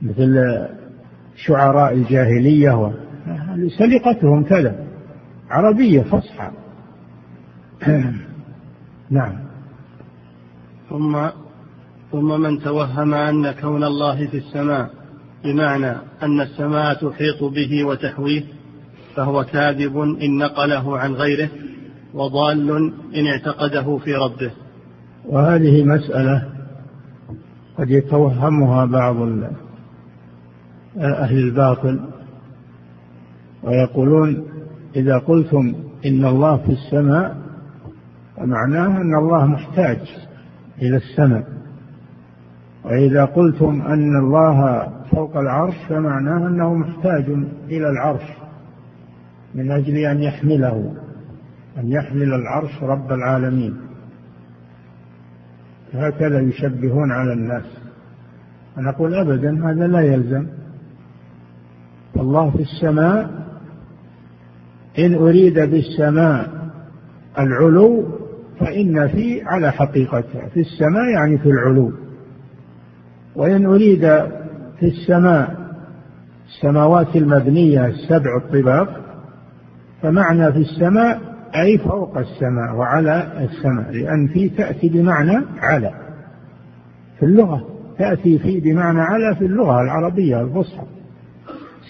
مثل 0.01 0.65
شعراء 1.35 1.93
الجاهلية 1.93 2.91
سليقتهم 3.77 4.43
كذا 4.43 4.75
عربية 5.49 6.01
فصحى. 6.01 6.51
نعم. 9.09 9.33
ثم 10.89 11.17
ثم 12.11 12.41
من 12.41 12.59
توهم 12.59 13.13
أن 13.13 13.51
كون 13.51 13.83
الله 13.83 14.27
في 14.27 14.37
السماء 14.37 14.89
بمعنى 15.43 15.95
أن 16.23 16.41
السماء 16.41 16.93
تحيط 16.93 17.43
به 17.43 17.83
وتحويه 17.83 18.43
فهو 19.15 19.43
كاذب 19.43 19.97
إن 19.97 20.37
نقله 20.37 20.99
عن 20.99 21.13
غيره 21.13 21.49
وضال 22.13 22.93
إن 23.15 23.27
اعتقده 23.27 23.97
في 23.97 24.15
ربه. 24.15 24.51
وهذه 25.25 25.83
مسألة 25.83 26.49
قد 27.77 27.91
يتوهمها 27.91 28.85
بعض 28.85 29.15
أهل 30.97 31.37
الباطل 31.37 31.99
ويقولون 33.63 34.45
إذا 34.95 35.17
قلتم 35.17 35.75
إن 36.05 36.25
الله 36.25 36.57
في 36.57 36.71
السماء 36.71 37.37
فمعناه 38.37 39.01
أن 39.01 39.15
الله 39.15 39.45
محتاج 39.45 39.99
إلى 40.81 40.97
السماء. 40.97 41.60
وإذا 42.85 43.25
قلتم 43.25 43.81
أن 43.81 44.15
الله 44.15 44.87
فوق 45.11 45.37
العرش 45.37 45.75
فمعناه 45.89 46.47
أنه 46.47 46.73
محتاج 46.73 47.25
إلى 47.69 47.89
العرش 47.89 48.23
من 49.55 49.71
أجل 49.71 49.97
أن 49.97 50.23
يحمله 50.23 50.93
أن 51.77 51.87
يحمل 51.91 52.33
العرش 52.33 52.83
رب 52.83 53.11
العالمين. 53.11 53.77
هكذا 55.93 56.39
يشبهون 56.39 57.11
على 57.11 57.33
الناس. 57.33 57.63
نقول 58.77 59.13
أبدا 59.13 59.69
هذا 59.69 59.87
لا 59.87 60.01
يلزم. 60.01 60.47
الله 62.17 62.49
في 62.49 62.61
السماء 62.61 63.29
إن 64.99 65.13
أريد 65.13 65.59
بالسماء 65.59 66.49
العلو 67.39 68.05
فإن 68.59 69.07
في 69.07 69.41
على 69.41 69.71
حقيقتها. 69.71 70.47
في 70.53 70.59
السماء 70.59 71.09
يعني 71.13 71.37
في 71.37 71.49
العلو. 71.49 71.91
وإن 73.35 73.65
أريد 73.65 74.01
في 74.79 74.85
السماء 74.85 75.61
السماوات 76.47 77.15
المبنية 77.15 77.85
السبع 77.85 78.37
الطباق 78.37 79.01
فمعنى 80.01 80.51
في 80.51 80.59
السماء 80.59 81.21
أي 81.55 81.77
فوق 81.77 82.17
السماء 82.17 82.75
وعلى 82.75 83.31
السماء 83.43 83.91
لأن 83.91 84.27
في 84.27 84.49
تأتي 84.49 84.89
بمعنى 84.89 85.45
على. 85.59 85.93
في 87.19 87.25
اللغة 87.25 87.67
تأتي 87.97 88.39
في 88.39 88.59
بمعنى 88.59 89.01
على 89.01 89.35
في 89.35 89.45
اللغة 89.45 89.81
العربية 89.81 90.41
الفصحى. 90.41 90.83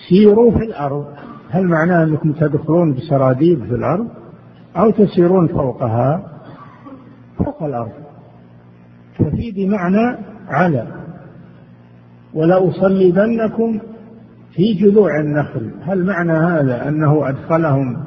سيروا 0.09 0.51
في 0.51 0.63
الأرض. 0.63 1.05
هل 1.49 1.67
معناه 1.67 2.03
أنكم 2.03 2.31
تدخلون 2.31 2.93
بسراديب 2.93 3.65
في 3.65 3.75
الأرض؟ 3.75 4.07
أو 4.77 4.89
تسيرون 4.89 5.47
فوقها؟ 5.47 6.23
فوق 7.37 7.63
الأرض. 7.63 7.91
ففي 9.19 9.51
بمعنى 9.51 10.17
على. 10.47 11.00
ولأصلبنكم 12.33 13.79
في 14.51 14.73
جذوع 14.73 15.19
النخل. 15.19 15.71
هل 15.81 16.05
معنى 16.05 16.31
هذا 16.31 16.87
أنه 16.87 17.29
أدخلهم 17.29 17.97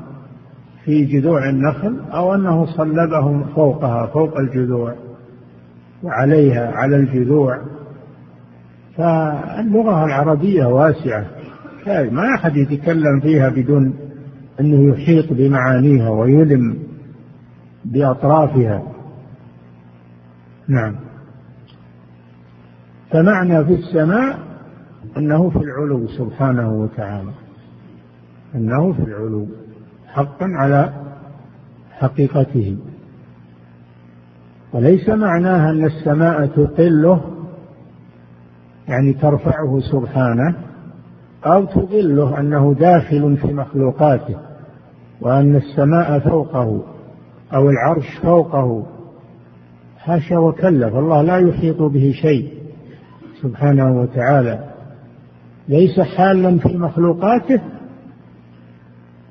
في 0.85 1.05
جذوع 1.05 1.49
النخل 1.49 2.01
أو 2.13 2.35
أنه 2.35 2.67
صلبهم 2.67 3.45
فوقها 3.45 4.07
فوق 4.07 4.39
الجذوع 4.39 4.95
وعليها 6.03 6.73
على 6.73 6.97
الجذوع؟ 6.97 7.61
فاللغة 8.97 10.05
العربية 10.05 10.65
واسعة. 10.65 11.27
ما 11.87 12.35
أحد 12.35 12.57
يتكلم 12.57 13.21
فيها 13.21 13.49
بدون 13.49 13.95
أنه 14.61 14.95
يحيط 14.95 15.33
بمعانيها 15.33 16.09
ويلم 16.11 16.79
بأطرافها. 17.85 18.83
نعم. 20.69 21.04
فمعنى 23.15 23.65
في 23.65 23.75
السماء 23.75 24.39
أنه 25.17 25.51
في 25.51 25.57
العلو 25.57 26.07
سبحانه 26.07 26.73
وتعالى. 26.73 27.31
أنه 28.55 28.93
في 28.93 29.03
العلو 29.03 29.47
حقا 30.07 30.47
على 30.47 30.93
حقيقته. 31.93 32.77
وليس 34.73 35.09
معناها 35.09 35.71
أن 35.71 35.85
السماء 35.85 36.47
تقله 36.47 37.21
يعني 38.89 39.13
ترفعه 39.13 39.81
سبحانه 39.93 40.55
أو 41.47 41.65
تضله 41.65 42.41
أنه 42.41 42.75
داخل 42.75 43.37
في 43.37 43.53
مخلوقاته 43.53 44.37
وأن 45.21 45.57
السماء 45.57 46.19
فوقه 46.19 46.83
أو 47.55 47.71
العرش 47.71 48.19
فوقه. 48.23 48.87
حاشا 49.99 50.39
وكلف 50.39 50.97
الله 50.97 51.23
لا 51.23 51.37
يحيط 51.37 51.83
به 51.83 52.13
شيء. 52.23 52.64
سبحانه 53.45 54.01
وتعالى. 54.01 54.59
ليس 55.69 56.01
حالا 56.01 56.59
في 56.59 56.77
مخلوقاته 56.77 57.61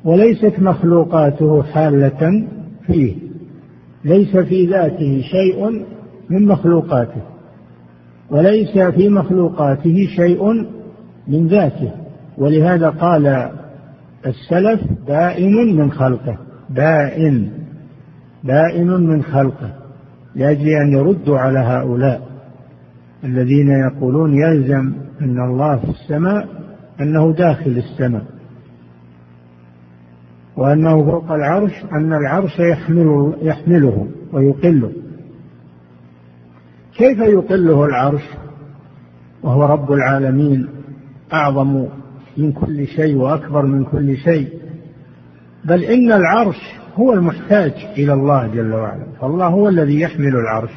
وليست 0.05 0.59
مخلوقاته 0.59 1.63
حالة 1.63 2.47
فيه. 2.87 3.15
ليس 4.05 4.37
في 4.37 4.65
ذاته 4.65 5.21
شيء 5.21 5.85
من 6.29 6.45
مخلوقاته 6.45 7.21
وليس 8.29 8.77
في 8.77 9.09
مخلوقاته 9.09 10.07
شيء 10.15 10.67
من 11.27 11.47
ذاته. 11.47 11.91
ولهذا 12.37 12.89
قال 12.89 13.49
السلف 14.25 14.81
بائن 15.07 15.75
من 15.75 15.91
خلقه 15.91 16.37
بائن 16.69 17.49
بائن 18.43 18.87
من 18.87 19.23
خلقه. 19.23 19.69
لأجل 20.35 20.67
أن 20.67 20.91
يردوا 20.91 21.39
على 21.39 21.59
هؤلاء. 21.59 22.32
الذين 23.23 23.69
يقولون 23.69 24.33
يلزم 24.33 24.93
أن 25.21 25.39
الله 25.39 25.75
في 25.75 25.89
السماء 25.89 26.47
أنه 27.01 27.33
داخل 27.33 27.71
السماء 27.71 28.25
وأنه 30.57 31.03
فوق 31.11 31.31
العرش 31.31 31.71
أن 31.91 32.13
العرش 32.13 32.59
يحمل 32.59 33.33
يحمله 33.41 34.07
ويقله. 34.33 34.91
كيف 36.97 37.19
يقله 37.19 37.85
العرش؟ 37.85 38.23
وهو 39.43 39.63
رب 39.65 39.91
العالمين 39.91 40.67
أعظم 41.33 41.87
من 42.37 42.51
كل 42.51 42.87
شيء 42.87 43.15
وأكبر 43.15 43.65
من 43.65 43.83
كل 43.85 44.17
شيء. 44.17 44.49
بل 45.65 45.83
إن 45.83 46.11
العرش 46.11 46.59
هو 46.95 47.13
المحتاج 47.13 47.73
إلى 47.97 48.13
الله 48.13 48.47
جل 48.47 48.73
وعلا 48.73 49.05
فالله 49.21 49.47
هو 49.47 49.69
الذي 49.69 49.99
يحمل 50.01 50.35
العرش. 50.35 50.71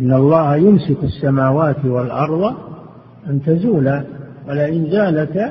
إن 0.00 0.12
الله 0.12 0.56
يمسك 0.56 1.04
السماوات 1.04 1.84
والأرض 1.84 2.54
أن 3.26 3.42
تزولا 3.42 4.04
ولئن 4.48 4.90
زالتا 4.90 5.48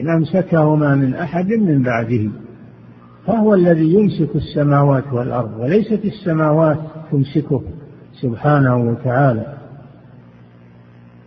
إن 0.00 0.10
أمسكهما 0.10 0.94
من 0.94 1.14
أحد 1.14 1.48
من 1.48 1.82
بعده. 1.82 2.30
فهو 3.26 3.54
الذي 3.54 3.94
يمسك 3.94 4.36
السماوات 4.36 5.12
والأرض 5.12 5.60
وليست 5.60 6.04
السماوات 6.04 6.78
تمسكه 7.12 7.62
سبحانه 8.22 8.76
وتعالى. 8.76 9.54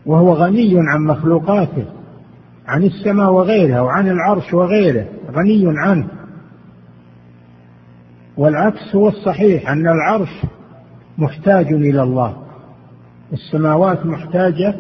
وهو 0.06 0.34
غني 0.34 0.74
عن 0.78 1.02
مخلوقاته 1.02 1.86
عن 2.68 2.84
السماء 2.84 3.32
وغيرها 3.32 3.82
وعن 3.82 4.10
العرش 4.10 4.54
وغيره 4.54 5.06
غني 5.32 5.64
عنه. 5.66 6.08
والعكس 8.38 8.96
هو 8.96 9.08
الصحيح 9.08 9.72
أن 9.72 9.88
العرش 9.88 10.42
محتاج 11.18 11.74
إلى 11.74 12.04
الله. 12.04 12.49
السماوات 13.34 14.06
محتاجة 14.06 14.76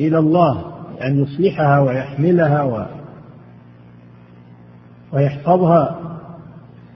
إلى 0.00 0.18
الله 0.18 0.64
أن 1.02 1.22
يصلحها 1.22 1.80
ويحملها 1.80 2.62
و 2.62 2.86
ويحفظها. 5.12 6.00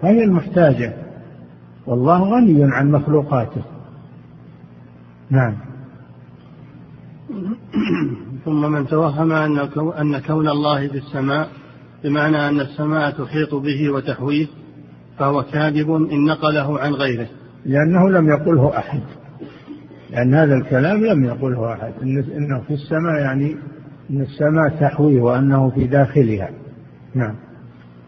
فهي 0.02 0.24
المحتاجة. 0.24 0.94
والله 1.86 2.22
غني 2.22 2.64
عن 2.64 2.90
مخلوقاته. 2.90 3.62
نعم. 5.30 5.56
ثم 8.44 8.72
من 8.72 8.86
توهم 8.86 9.32
أن 9.32 9.58
أن 9.98 10.18
كون 10.18 10.48
الله 10.48 10.88
في 10.88 10.98
السماء 10.98 11.48
بمعنى 12.04 12.48
أن 12.48 12.60
السماء 12.60 13.10
تحيط 13.10 13.54
به 13.54 13.90
وتحويه 13.90 14.46
فهو 15.18 15.42
كاذب 15.42 15.90
إن 15.90 16.24
نقله 16.24 16.80
عن 16.80 16.92
غيره. 16.92 17.26
لأنه 17.64 18.10
لم 18.10 18.28
يقله 18.28 18.78
أحد. 18.78 19.02
لأن 20.12 20.34
هذا 20.34 20.54
الكلام 20.54 21.04
لم 21.06 21.24
يقله 21.24 21.72
أحد. 21.72 21.92
إنه 22.36 22.60
في 22.60 22.74
السماء 22.74 23.20
يعني 23.20 23.56
أن 24.10 24.20
السماء 24.20 24.68
تحويه 24.80 25.22
وأنه 25.22 25.70
في 25.70 25.86
داخلها. 25.86 26.50
نعم. 27.14 27.34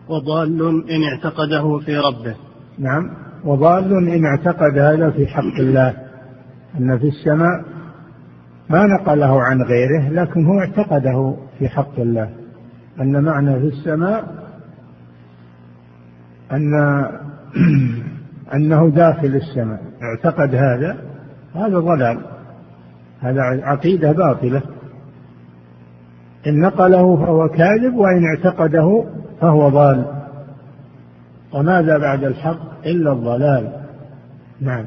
وضال 0.08 0.62
إن 0.90 1.02
اعتقده 1.12 1.78
في 1.78 1.96
ربه. 1.96 2.34
نعم. 2.78 3.10
وضال 3.44 4.08
إن 4.08 4.24
اعتقد 4.24 4.78
هذا 4.78 5.10
في 5.10 5.26
حق 5.26 5.58
الله. 5.60 5.94
أن 6.80 6.98
في 6.98 7.08
السماء 7.08 7.64
ما 8.70 8.86
نقله 8.86 9.42
عن 9.42 9.62
غيره 9.62 10.08
لكن 10.08 10.46
هو 10.46 10.60
اعتقده 10.60 11.36
في 11.58 11.68
حق 11.68 11.98
الله. 11.98 12.30
أن 13.00 13.24
معنى 13.24 13.60
في 13.60 13.66
السماء 13.66 14.24
أن 16.52 16.74
أنه 18.54 18.90
داخل 18.90 19.36
السماء. 19.36 19.80
اعتقد 20.02 20.54
هذا 20.54 21.13
هذا 21.54 21.78
ضلال 21.78 22.18
هذا 23.20 23.40
عقيدة 23.42 24.12
باطلة. 24.12 24.62
إن 26.46 26.60
نقله 26.60 27.16
فهو 27.16 27.48
كاذب 27.48 27.94
وإن 27.94 28.22
اعتقده 28.24 29.04
فهو 29.40 29.68
ضال. 29.68 30.04
وماذا 31.52 31.98
بعد 31.98 32.24
الحق 32.24 32.86
إلا 32.86 33.12
الضلال؟ 33.12 33.72
نعم. 34.60 34.84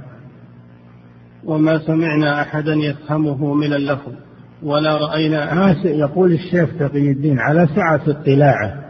وما 1.45 1.79
سمعنا 1.79 2.41
أحدا 2.41 2.73
يفهمه 2.73 3.53
من 3.53 3.73
اللفظ 3.73 4.11
ولا 4.63 4.97
رأينا 4.97 5.53
ما 5.53 5.75
يقول 5.85 6.31
الشيخ 6.31 6.69
تقي 6.79 7.11
الدين 7.11 7.39
على 7.39 7.67
سعة 7.75 8.01
اطلاعه 8.07 8.83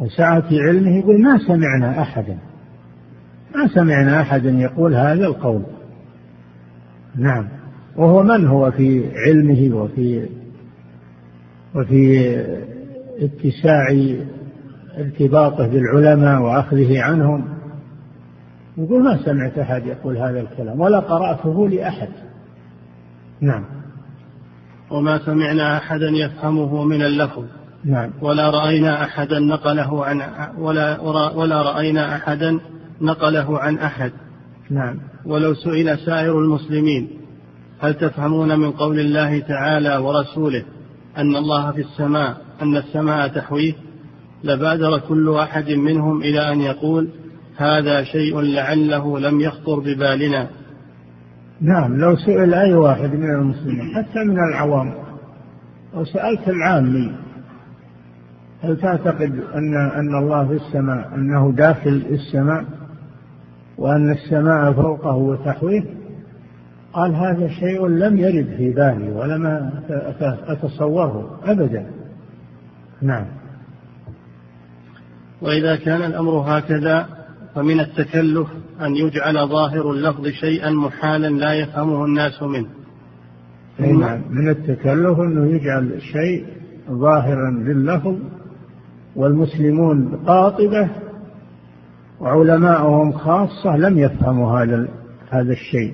وسعة 0.00 0.44
علمه 0.52 0.98
يقول 0.98 1.22
ما 1.22 1.38
سمعنا 1.38 2.02
أحدا. 2.02 2.38
ما 3.54 3.68
سمعنا 3.74 4.20
أحدا 4.20 4.50
يقول 4.50 4.94
هذا 4.94 5.26
القول. 5.26 5.62
نعم. 7.18 7.48
وهو 7.96 8.22
من 8.22 8.46
هو 8.46 8.70
في 8.70 9.10
علمه 9.16 9.76
وفي 9.76 10.28
وفي 11.74 12.36
اتساع 13.18 13.86
ارتباطه 14.98 15.68
بالعلماء 15.68 16.42
وأخذه 16.42 17.02
عنهم؟ 17.02 17.44
يقول 18.76 19.04
ما 19.04 19.24
سمعت 19.24 19.58
أحد 19.58 19.86
يقول 19.86 20.16
هذا 20.16 20.40
الكلام 20.40 20.80
ولا 20.80 20.98
قرأته 20.98 21.68
لأحد. 21.68 22.08
نعم. 23.40 23.64
وما 24.90 25.18
سمعنا 25.18 25.76
أحدا 25.76 26.08
يفهمه 26.08 26.84
من 26.84 27.02
اللفظ. 27.02 27.44
نعم. 27.84 28.10
ولا 28.22 28.50
رأينا 28.50 29.04
أحدا 29.04 29.38
نقله 29.38 30.04
عن 30.04 30.22
ولا 30.58 31.00
ولا 31.36 31.62
رأينا 31.62 32.16
أحدا 32.16 32.58
نقله 33.00 33.58
عن 33.58 33.78
أحد. 33.78 34.12
نعم. 34.70 34.98
ولو 35.28 35.54
سئل 35.54 35.98
سائر 35.98 36.38
المسلمين 36.38 37.08
هل 37.80 37.94
تفهمون 37.94 38.58
من 38.60 38.70
قول 38.70 39.00
الله 39.00 39.40
تعالى 39.40 39.96
ورسوله 39.96 40.64
أن 41.18 41.36
الله 41.36 41.72
في 41.72 41.80
السماء 41.80 42.36
أن 42.62 42.76
السماء 42.76 43.28
تحويه؟ 43.28 43.72
لبادر 44.44 44.98
كل 44.98 45.34
أحد 45.34 45.70
منهم 45.70 46.22
إلى 46.22 46.52
أن 46.52 46.60
يقول 46.60 47.08
هذا 47.56 48.04
شيء 48.04 48.40
لعله 48.40 49.18
لم 49.18 49.40
يخطر 49.40 49.78
ببالنا. 49.80 50.48
نعم 51.60 51.96
لو 51.96 52.16
سئل 52.16 52.54
أي 52.54 52.74
واحد 52.74 53.14
من 53.14 53.30
المسلمين 53.30 53.94
حتى 53.94 54.18
من 54.24 54.38
العوام 54.50 54.94
لو 55.94 56.04
سألت 56.04 56.48
العامي 56.48 57.12
هل 58.62 58.76
تعتقد 58.76 59.40
أن 59.54 59.76
أن 59.76 60.18
الله 60.18 60.46
في 60.46 60.54
السماء 60.54 61.14
أنه 61.14 61.52
داخل 61.56 62.02
السماء؟ 62.10 62.64
وأن 63.78 64.10
السماء 64.10 64.72
فوقه 64.72 65.14
وتحويه 65.16 65.84
قال 66.92 67.14
هذا 67.14 67.48
شيء 67.48 67.86
لم 67.86 68.18
يرد 68.18 68.46
في 68.56 68.70
بالي 68.70 69.10
ولم 69.10 69.70
أتصوره 70.48 71.40
أبدا. 71.44 71.86
نعم. 73.02 73.26
وإذا 75.42 75.76
كان 75.76 76.02
الأمر 76.02 76.32
هكذا 76.32 77.06
فمن 77.54 77.80
التكلف 77.80 78.48
أن 78.80 78.96
يجعل 78.96 79.48
ظاهر 79.48 79.90
اللفظ 79.90 80.26
شيئا 80.26 80.70
محالا 80.70 81.28
لا 81.28 81.52
يفهمه 81.52 82.04
الناس 82.04 82.42
منه. 82.42 82.68
نعم. 83.78 84.20
من 84.30 84.48
التكلف 84.48 85.20
أنه 85.20 85.46
يجعل 85.46 86.02
شيء 86.02 86.46
ظاهرا 86.90 87.50
لللفظ 87.50 88.16
والمسلمون 89.16 90.16
قاطبة 90.26 90.88
وعلماؤهم 92.20 93.12
خاصة 93.12 93.76
لم 93.76 93.98
يفهموا 93.98 94.62
هذا 94.62 94.88
هذا 95.30 95.52
الشيء. 95.52 95.92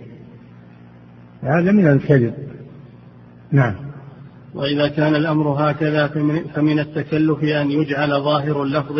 هذا 1.42 1.72
من 1.72 1.86
الكذب. 1.86 2.34
نعم. 3.52 3.74
وإذا 4.54 4.88
كان 4.88 5.14
الأمر 5.14 5.48
هكذا 5.48 6.06
فمن 6.54 6.78
التكلف 6.78 7.44
أن 7.44 7.70
يجعل 7.70 8.08
ظاهر 8.08 8.62
اللفظ 8.62 8.96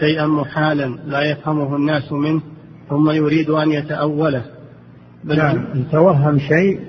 شيئا 0.00 0.26
محالا 0.26 0.98
لا 1.06 1.30
يفهمه 1.30 1.76
الناس 1.76 2.12
منه 2.12 2.40
ثم 2.90 3.10
يريد 3.10 3.50
أن 3.50 3.70
يتأوله. 3.72 4.44
بل 5.24 5.36
نعم. 5.36 5.64
يتوهم 5.74 6.38
شيء 6.38 6.80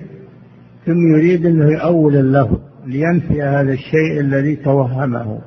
ثم 0.86 1.15
يريد 1.17 1.45
أنه 1.45 1.71
يؤول 1.71 2.33
له 2.33 2.59
لينفي 2.86 3.41
هذا 3.41 3.73
الشيء 3.73 4.19
الذي 4.19 4.55
توهمه. 4.55 5.41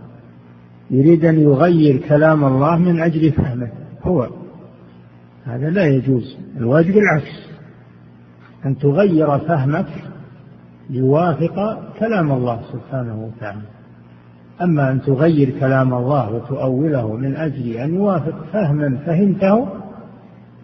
يريد 0.90 1.24
أن 1.24 1.40
يغير 1.40 1.96
كلام 2.08 2.44
الله 2.44 2.78
من 2.78 3.00
أجل 3.00 3.32
فهمه. 3.32 3.85
هو. 4.06 4.28
هذا 5.44 5.70
لا 5.70 5.86
يجوز. 5.86 6.36
الواجب 6.56 6.96
العكس. 6.96 7.46
أن 8.66 8.78
تغير 8.78 9.38
فهمك 9.38 9.88
ليوافق 10.90 11.82
كلام 11.98 12.32
الله 12.32 12.60
سبحانه 12.72 13.24
وتعالى. 13.24 13.62
أما 14.62 14.92
أن 14.92 15.02
تغير 15.02 15.50
كلام 15.60 15.94
الله 15.94 16.34
وتؤوله 16.34 17.16
من 17.16 17.36
أجل 17.36 17.72
أن 17.72 17.94
يوافق 17.94 18.44
فهما 18.52 18.96
فهمته 18.96 19.68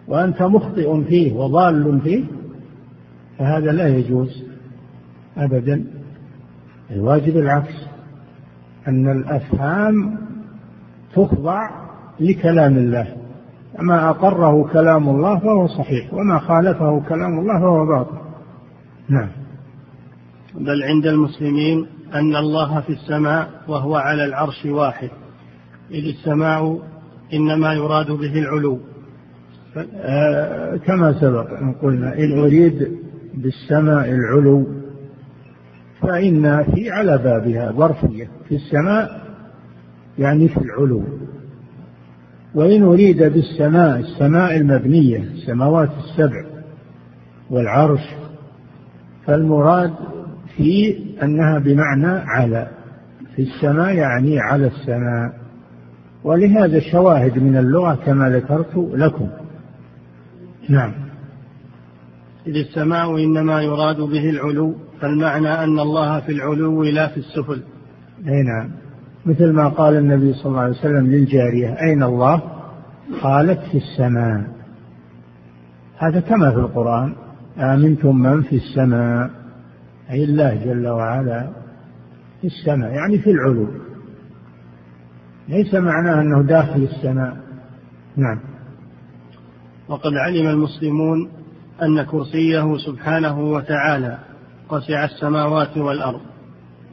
وأنت 0.09 0.43
مخطئ 0.43 1.05
فيه 1.05 1.33
وضال 1.33 2.01
فيه 2.01 2.25
فهذا 3.39 3.73
لا 3.73 3.89
يجوز 3.89 4.45
أبدا. 5.37 5.85
الواجب 6.91 7.37
العكس. 7.37 7.75
أن 8.89 9.11
الأفهام 9.11 10.19
تخضع 11.15 11.71
لكلام 12.21 12.77
الله. 12.77 13.22
ما 13.79 14.11
أقره 14.11 14.69
كلام 14.73 15.09
الله 15.09 15.39
فهو 15.39 15.67
صحيح 15.67 16.15
وما 16.15 16.39
خالفه 16.39 17.01
كلام 17.09 17.39
الله 17.39 17.61
فهو 17.61 17.87
باطل. 17.87 18.17
نعم. 19.09 19.29
بل 20.55 20.83
عند 20.83 21.07
المسلمين 21.07 21.87
أن 22.15 22.37
الله 22.37 22.81
في 22.81 22.93
السماء 22.93 23.51
وهو 23.69 23.97
على 23.97 24.25
العرش 24.25 24.67
واحد. 24.67 25.11
إذ 25.91 26.05
السماء 26.05 26.79
إنما 27.35 27.75
يراد 27.75 28.11
به 28.11 28.39
العلو. 28.39 28.79
آه 29.97 30.77
كما 30.77 31.21
سبق 31.21 31.51
أن 31.51 31.73
قلنا 31.73 32.19
إن 32.19 32.39
أريد 32.39 32.99
بالسماء 33.35 34.11
العلو 34.11 34.67
فإن 36.01 36.65
في 36.65 36.91
على 36.91 37.19
بابها 37.19 37.73
ظرفية 37.73 38.29
في 38.49 38.55
السماء 38.55 39.23
يعني 40.19 40.49
في 40.49 40.57
العلو. 40.57 41.03
وإن 42.55 42.83
أريد 42.83 43.23
بالسماء 43.23 44.01
السماء 44.01 44.57
المبنية 44.57 45.19
السماوات 45.19 45.91
السبع 45.99 46.45
والعرش 47.51 48.01
فالمراد 49.27 49.93
في 50.57 50.99
أنها 51.23 51.59
بمعنى 51.59 52.07
على. 52.07 52.71
في 53.37 53.43
السماء 53.43 53.95
يعني 53.95 54.41
على 54.41 54.67
السماء. 54.67 55.33
ولهذا 56.25 56.81
شواهد 56.81 57.39
من 57.39 57.57
اللغة 57.57 57.95
كما 57.95 58.31
ذكرت 58.31 58.77
لكم. 58.77 59.29
نعم. 60.69 60.93
إذ 62.47 62.57
السماء 62.57 63.25
إنما 63.25 63.63
يراد 63.63 64.01
به 64.01 64.31
العلو 64.31 64.75
فالمعنى 65.01 65.49
أن 65.49 65.79
الله 65.79 66.21
في 66.21 66.33
العلو 66.33 66.83
لا 66.83 67.09
في 67.09 67.17
السفل. 67.17 67.63
أي 68.29 68.43
نعم. 68.43 68.82
مثل 69.27 69.53
ما 69.53 69.69
قال 69.69 69.97
النبي 69.97 70.33
صلى 70.33 70.47
الله 70.47 70.61
عليه 70.61 70.79
وسلم 70.79 71.07
للجارية 71.07 71.81
أين 71.81 72.03
الله؟ 72.03 72.43
قالت 73.23 73.61
في 73.61 73.79
السماء. 73.79 74.45
هذا 75.99 76.21
كما 76.21 76.51
في 76.51 76.57
القرآن 76.57 77.15
آمنتم 77.59 78.17
من 78.17 78.43
في 78.43 78.57
السماء؟ 78.57 79.31
أي 80.11 80.25
الله 80.25 80.65
جل 80.65 80.89
وعلا 80.89 81.51
في 82.41 82.47
السماء 82.47 82.93
يعني 82.93 83.19
في 83.19 83.31
العلو. 83.31 83.69
ليس 85.49 85.75
معناه 85.75 86.21
أنه 86.21 86.43
داخل 86.43 86.83
السماء. 86.83 87.37
نعم. 88.17 88.41
وقد 89.89 90.13
علم 90.15 90.49
المسلمون 90.49 91.29
أن 91.83 92.03
كرسيه 92.03 92.77
سبحانه 92.77 93.41
وتعالى 93.41 94.19
وسع 94.71 95.05
السماوات 95.05 95.79
والأرض 95.79 96.21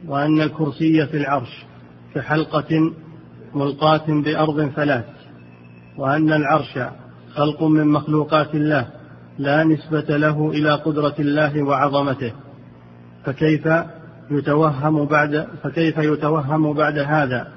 وأن 0.08 0.40
الكرسي 0.40 1.06
في 1.06 1.16
العرش. 1.16 1.69
كحلقة 2.14 2.92
ملقاة 3.54 4.06
بأرض 4.08 4.68
ثلاث 4.68 5.04
وأن 5.98 6.32
العرش 6.32 6.78
خلق 7.34 7.62
من 7.62 7.86
مخلوقات 7.86 8.54
الله 8.54 8.86
لا 9.38 9.64
نسبة 9.64 10.16
له 10.16 10.50
إلى 10.50 10.74
قدرة 10.74 11.14
الله 11.18 11.62
وعظمته. 11.62 12.32
فكيف 13.24 13.68
يتوهم 14.30 15.04
بعد 15.04 15.46
فكيف 15.62 15.98
يتوهم 15.98 16.72
بعد 16.72 16.98
هذا 16.98 17.48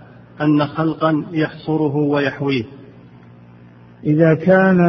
أن 0.42 0.66
خلقا 0.66 1.26
يحصره 1.32 1.96
ويحويه؟ 1.96 2.63
إذا 4.04 4.36
كان 4.36 4.80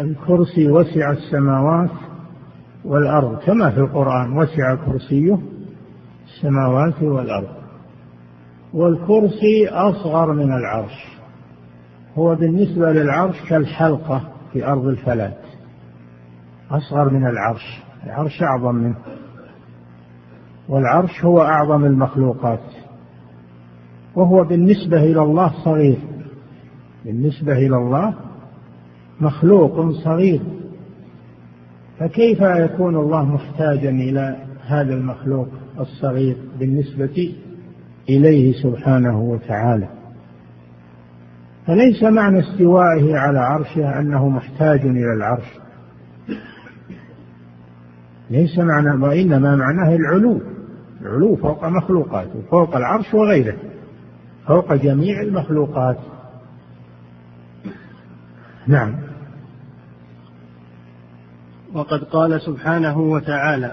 الكرسي 0.00 0.68
وسع 0.68 1.10
السماوات 1.10 1.90
والأرض 2.84 3.38
كما 3.38 3.70
في 3.70 3.78
القرآن 3.80 4.38
وسع 4.38 4.74
كرسيه 4.74 5.38
السماوات 6.26 7.02
والأرض. 7.02 7.57
والكرسي 8.74 9.68
أصغر 9.68 10.32
من 10.32 10.52
العرش. 10.52 11.18
هو 12.18 12.34
بالنسبة 12.34 12.92
للعرش 12.92 13.36
كالحلقة 13.48 14.22
في 14.52 14.66
أرض 14.66 14.86
الفلات. 14.86 15.38
أصغر 16.70 17.10
من 17.10 17.26
العرش. 17.26 17.82
العرش 18.04 18.42
أعظم 18.42 18.74
منه. 18.74 18.96
والعرش 20.68 21.24
هو 21.24 21.42
أعظم 21.42 21.84
المخلوقات. 21.84 22.64
وهو 24.16 24.44
بالنسبة 24.44 25.02
إلى 25.02 25.22
الله 25.22 25.52
صغير. 25.64 25.98
بالنسبة 27.04 27.52
إلى 27.52 27.76
الله 27.76 28.14
مخلوق 29.20 29.90
صغير. 29.90 30.40
فكيف 31.98 32.40
يكون 32.40 32.96
الله 32.96 33.24
محتاجا 33.24 33.90
إلى 33.90 34.36
هذا 34.66 34.94
المخلوق 34.94 35.48
الصغير 35.80 36.36
بالنسبة 36.58 37.34
إليه 38.08 38.62
سبحانه 38.62 39.20
وتعالى. 39.20 39.88
فليس 41.66 42.02
معنى 42.02 42.40
استوائه 42.40 43.16
على 43.16 43.38
عرشه 43.38 44.00
أنه 44.00 44.28
محتاج 44.28 44.80
إلى 44.80 45.12
العرش. 45.16 45.46
ليس 48.30 48.58
معنى 48.58 49.04
وإنما 49.04 49.56
معناه 49.56 49.96
العلو 49.96 50.40
العلو 51.00 51.36
فوق 51.36 51.64
مخلوقاته 51.64 52.42
فوق 52.50 52.76
العرش 52.76 53.14
وغيره 53.14 53.56
فوق 54.46 54.74
جميع 54.74 55.20
المخلوقات. 55.20 55.98
نعم. 58.66 58.94
وقد 61.74 62.04
قال 62.04 62.40
سبحانه 62.40 62.98
وتعالى 62.98 63.72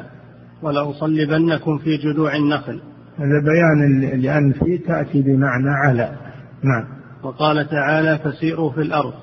ولأصلبنكم 0.62 1.78
في 1.78 1.98
جذوع 1.98 2.36
النخل 2.36 2.82
هذا 3.18 3.40
بيان 3.40 4.00
لأن 4.22 4.52
في 4.52 4.78
تأتي 4.78 5.22
بمعنى 5.22 5.70
على. 5.70 6.16
نعم. 6.64 6.86
وقال 7.24 7.70
تعالى 7.70 8.18
فسيروا 8.18 8.72
في 8.72 8.82
الأرض. 8.82 9.14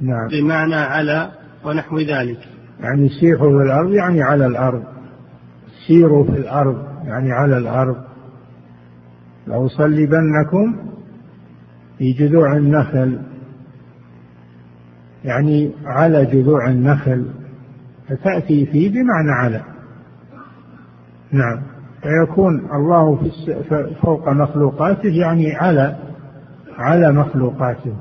نعم. 0.00 0.28
بمعنى 0.28 0.74
على 0.74 1.30
ونحو 1.64 1.98
ذلك. 1.98 2.38
يعني 2.80 3.08
سيحوا 3.08 3.58
في 3.58 3.64
الأرض 3.64 3.92
يعني 3.92 4.22
على 4.22 4.46
الأرض. 4.46 4.84
سيروا 5.86 6.24
في 6.24 6.38
الأرض 6.38 6.84
يعني 7.04 7.32
على 7.32 7.58
الأرض. 7.58 7.96
لأصلبنكم 9.46 10.90
في 11.98 12.12
جذوع 12.12 12.56
النخل. 12.56 13.20
يعني 15.24 15.72
على 15.84 16.24
جذوع 16.24 16.68
النخل. 16.68 17.26
فتأتي 18.08 18.66
فيه 18.66 18.90
بمعنى 18.90 19.32
على. 19.32 19.60
نعم. 21.32 21.69
فيكون 22.02 22.70
الله 22.72 23.16
في 23.16 23.94
فوق 24.02 24.28
مخلوقاته 24.28 25.08
يعني 25.08 25.56
على 25.56 25.96
على 26.78 27.12
مخلوقاته. 27.12 27.96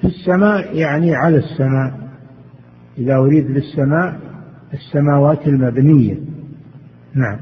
في 0.00 0.06
السماء 0.06 0.76
يعني 0.76 1.14
على 1.14 1.36
السماء. 1.36 1.92
إذا 2.98 3.16
أريد 3.16 3.54
بالسماء 3.54 4.16
السماوات 4.72 5.48
المبنية. 5.48 6.16
نعم. 7.14 7.38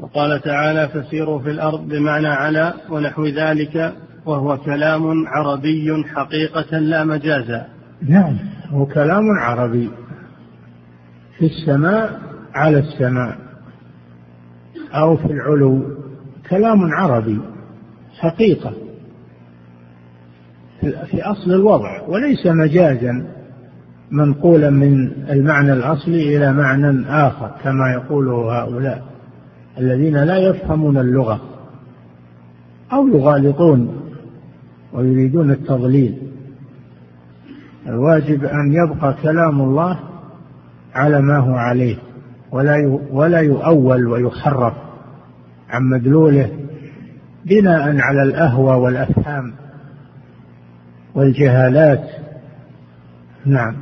وقال 0.00 0.42
تعالى 0.42 0.88
فسيروا 0.88 1.38
في 1.38 1.50
الأرض 1.50 1.88
بمعنى 1.88 2.28
على 2.28 2.74
ونحو 2.90 3.26
ذلك 3.26 3.92
وهو 4.26 4.56
كلام 4.56 5.26
عربي 5.26 6.04
حقيقة 6.14 6.78
لا 6.78 7.04
مجازا 7.04 7.66
نعم 8.08 8.36
هو 8.68 8.86
كلام 8.86 9.24
عربي. 9.40 9.90
في 11.38 11.46
السماء 11.46 12.20
على 12.54 12.78
السماء. 12.78 13.43
أو 14.94 15.16
في 15.16 15.26
العلو 15.26 15.82
كلام 16.50 16.94
عربي 16.94 17.40
حقيقة. 18.18 18.72
في 20.80 21.22
أصل 21.22 21.52
الوضع 21.52 22.00
وليس 22.08 22.46
مجازا 22.46 23.26
منقولا 24.10 24.70
من 24.70 25.12
المعنى 25.30 25.72
الأصلي 25.72 26.36
إلى 26.36 26.52
معنى 26.52 27.06
آخر 27.08 27.50
كما 27.62 27.92
يقوله 27.92 28.62
هؤلاء 28.62 29.04
الذين 29.78 30.16
لا 30.16 30.36
يفهمون 30.36 30.98
اللغة 30.98 31.40
أو 32.92 33.08
يغالطون 33.08 34.00
ويريدون 34.92 35.50
التضليل. 35.50 36.18
الواجب 37.86 38.44
أن 38.44 38.72
يبقى 38.72 39.14
كلام 39.22 39.60
الله 39.60 39.98
على 40.94 41.20
ما 41.20 41.38
هو 41.38 41.54
عليه. 41.54 41.96
ولا 42.54 42.98
ولا 43.10 43.40
يؤول 43.40 44.06
ويحرف 44.06 44.74
عن 45.70 45.82
مدلوله 45.82 46.50
بناء 47.44 47.96
على 48.00 48.22
الأهوى 48.22 48.76
والأفهام 48.76 49.52
والجهالات. 51.14 52.04
نعم. 53.46 53.76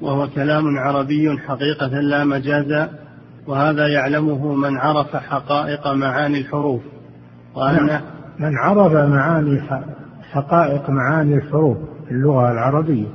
وهو 0.00 0.28
كلام 0.28 0.78
عربي 0.78 1.38
حقيقة 1.38 2.00
لا 2.00 2.24
مجازا 2.24 2.90
وهذا 3.46 3.88
يعلمه 3.88 4.54
من 4.54 4.76
عرف 4.76 5.16
حقائق 5.16 5.88
معاني 5.88 6.38
الحروف. 6.38 6.82
وأن 7.54 7.86
نعم. 7.86 8.02
من 8.38 8.56
عرف 8.56 8.92
معاني 8.92 9.60
حقائق 10.32 10.90
معاني 10.90 11.34
الحروف 11.34 11.78
في 12.08 12.10
اللغة 12.10 12.52
العربية. 12.52 13.06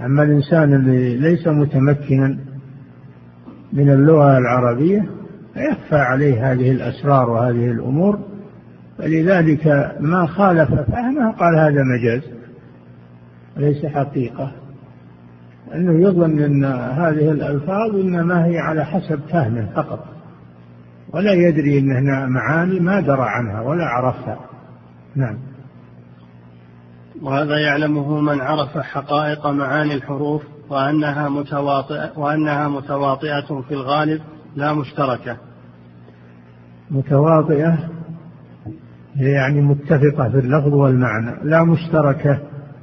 أما 0.00 0.22
الإنسان 0.22 0.74
الذي 0.74 1.16
ليس 1.16 1.48
متمكنا 1.48 2.49
من 3.72 3.90
اللغة 3.90 4.38
العربية 4.38 5.10
فيخفى 5.54 5.96
عليه 5.96 6.52
هذه 6.52 6.70
الأسرار 6.70 7.30
وهذه 7.30 7.70
الأمور 7.70 8.18
فلذلك 8.98 9.96
ما 10.00 10.26
خالف 10.26 10.70
فهمه 10.74 11.32
قال 11.32 11.58
هذا 11.58 11.82
مجاز 11.82 12.22
ليس 13.56 13.86
حقيقة. 13.86 14.52
أنه 15.74 16.08
يظن 16.08 16.38
أن 16.38 16.64
هذه 16.64 17.30
الألفاظ 17.30 17.94
إنما 17.94 18.46
هي 18.46 18.58
على 18.58 18.84
حسب 18.84 19.20
فهمه 19.30 19.68
فقط 19.74 20.04
ولا 21.12 21.32
يدري 21.32 21.78
أنها 21.78 22.26
معاني 22.26 22.80
ما 22.80 23.00
درى 23.00 23.22
عنها 23.22 23.60
ولا 23.60 23.84
عرفها. 23.84 24.38
نعم. 25.16 25.38
وهذا 27.22 27.58
يعلمه 27.58 28.20
من 28.20 28.40
عرف 28.40 28.78
حقائق 28.78 29.46
معاني 29.46 29.94
الحروف. 29.94 30.42
وأنها 30.70 31.28
متواطئة 31.28 32.18
وأنها 32.18 32.68
متواطئة 32.68 33.60
في 33.68 33.74
الغالب 33.74 34.20
لا 34.56 34.72
مشتركة. 34.72 35.36
متواطئة 36.90 37.78
يعني 39.16 39.60
متفقة 39.60 40.28
في 40.28 40.38
اللفظ 40.38 40.74
والمعنى 40.74 41.36
لا 41.44 41.64
مشتركة. 41.64 42.38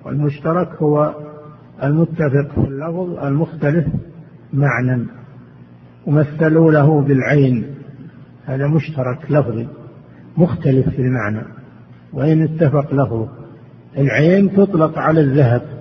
والمشترك 0.06 0.70
هو 0.82 1.16
المتفق 1.84 2.52
في 2.56 2.68
اللفظ 2.68 3.26
المختلف 3.26 3.86
معنى 4.54 5.06
ومثلوا 6.06 6.72
له 6.72 7.02
بالعين. 7.02 7.66
هذا 8.46 8.68
مشترك 8.68 9.32
لفظي 9.32 9.68
مختلف 10.38 10.90
في 10.90 11.02
المعنى. 11.02 11.44
وإن 12.14 12.44
اتفق 12.44 12.94
لفظه 12.94 13.30
العين 13.98 14.56
تطلق 14.56 14.98
على 14.98 15.22
الذهب. 15.22 15.77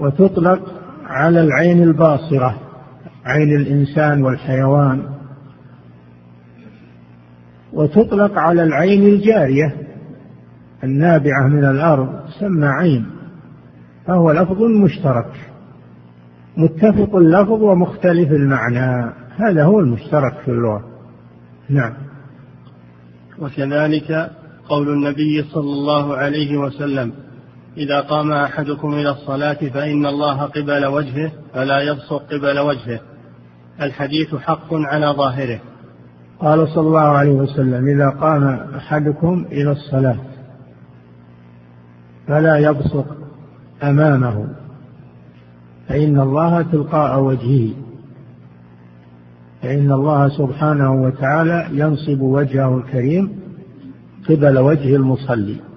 وتطلق 0.00 0.60
على 1.06 1.40
العين 1.40 1.82
الباصرة 1.82 2.58
عين 3.24 3.56
الإنسان 3.56 4.22
والحيوان. 4.22 5.02
وتطلق 7.72 8.38
على 8.38 8.62
العين 8.62 9.02
الجارية 9.02 9.76
النابعة 10.84 11.48
من 11.48 11.64
الأرض 11.64 12.08
تسمى 12.28 12.66
عين. 12.66 13.06
فهو 14.06 14.32
لفظ 14.32 14.62
مشترك. 14.62 15.32
متفق 16.56 17.16
اللفظ 17.16 17.62
ومختلف 17.62 18.32
المعنى. 18.32 19.12
هذا 19.36 19.64
هو 19.64 19.80
المشترك 19.80 20.34
في 20.44 20.50
اللغة. 20.50 20.84
نعم. 21.68 21.92
وكذلك 23.38 24.30
قول 24.68 24.88
النبي 24.88 25.42
صلى 25.42 25.72
الله 25.72 26.16
عليه 26.16 26.56
وسلم 26.56 27.12
إذا 27.78 28.00
قام 28.00 28.32
أحدكم 28.32 28.94
إلى 28.94 29.10
الصلاة 29.10 29.54
فإن 29.54 30.06
الله 30.06 30.42
قبل 30.42 30.86
وجهه 30.86 31.32
فلا 31.54 31.80
يبصق 31.80 32.22
قبل 32.32 32.58
وجهه. 32.58 33.00
الحديث 33.82 34.34
حق 34.34 34.74
على 34.74 35.06
ظاهره. 35.06 35.60
قال 36.40 36.68
صلى 36.68 36.86
الله 36.86 37.00
عليه 37.00 37.32
وسلم 37.32 37.88
إذا 37.88 38.08
قام 38.08 38.44
أحدكم 38.76 39.46
إلى 39.52 39.72
الصلاة 39.72 40.16
فلا 42.26 42.56
يبصق 42.58 43.16
أمامه 43.82 44.46
فإن 45.88 46.20
الله 46.20 46.62
تلقاء 46.62 47.20
وجهه 47.20 47.70
فإن 49.62 49.92
الله 49.92 50.28
سبحانه 50.28 51.02
وتعالى 51.02 51.68
ينصب 51.72 52.20
وجهه 52.20 52.78
الكريم 52.78 53.40
قبل 54.28 54.58
وجه 54.58 54.96
المصلي. 54.96 55.67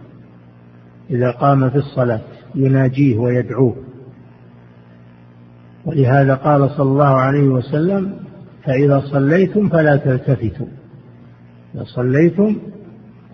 إذا 1.12 1.32
قام 1.32 1.70
في 1.70 1.76
الصلاة 1.76 2.20
يناجيه 2.56 3.18
ويدعوه. 3.18 3.76
ولهذا 5.86 6.36
قال 6.36 6.70
صلى 6.70 6.90
الله 6.90 7.16
عليه 7.16 7.48
وسلم 7.48 8.14
فإذا 8.64 9.00
صليتم 9.00 9.70
فلا 9.70 9.96
تلتفتوا. 9.96 10.68
إذا 11.76 11.84
صليتم 11.84 12.56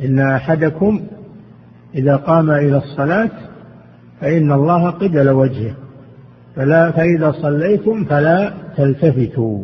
إن 0.03 0.19
أحدكم 0.19 1.01
إذا 1.95 2.15
قام 2.15 2.51
إلى 2.51 2.77
الصلاة 2.77 3.31
فإن 4.21 4.51
الله 4.51 4.89
قبل 4.89 5.29
وجهه 5.29 5.75
فلا 6.55 6.91
فإذا 6.91 7.31
صليتم 7.31 8.05
فلا 8.05 8.53
تلتفتوا. 8.77 9.63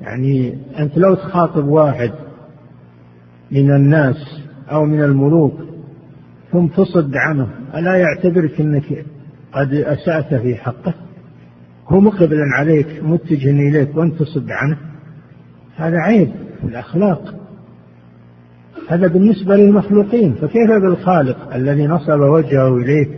يعني 0.00 0.58
أنت 0.78 0.98
لو 0.98 1.14
تخاطب 1.14 1.66
واحد 1.66 2.12
من 3.50 3.74
الناس 3.74 4.16
أو 4.72 4.84
من 4.84 5.02
الملوك 5.02 5.69
ثم 6.52 6.66
تصد 6.66 7.12
عنه. 7.14 7.48
ألا 7.74 7.96
يعتبرك 7.96 8.60
أنك 8.60 9.04
قد 9.52 9.74
أسأت 9.74 10.34
في 10.34 10.54
حقه؟ 10.54 10.94
هو 11.88 12.00
مقبل 12.00 12.38
عليك 12.58 12.86
متجه 13.02 13.50
إليك 13.50 13.96
وأنت 13.96 14.22
تصد 14.22 14.50
عنه. 14.50 14.76
هذا 15.76 15.96
عيب 15.96 16.30
في 16.60 16.66
الأخلاق. 16.66 17.34
هذا 18.88 19.06
بالنسبة 19.06 19.56
للمخلوقين. 19.56 20.34
فكيف 20.34 20.70
بالخالق 20.82 21.54
الذي 21.54 21.86
نصب 21.86 22.20
وجهه 22.20 22.76
إليك 22.76 23.10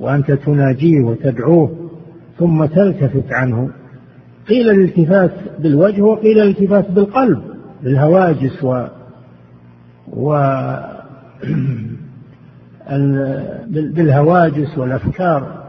وأنت 0.00 0.32
تناجيه 0.32 1.00
وتدعوه 1.00 1.90
ثم 2.38 2.64
تلتفت 2.64 3.32
عنه؟ 3.32 3.70
قيل 4.48 4.70
الالتفات 4.70 5.32
بالوجه 5.58 6.02
وقيل 6.02 6.38
الالتفات 6.38 6.90
بالقلب 6.90 7.42
بالهواجس 7.82 8.64
و 8.64 8.86
و 10.12 10.36
بالهواجس 13.70 14.78
والأفكار. 14.78 15.62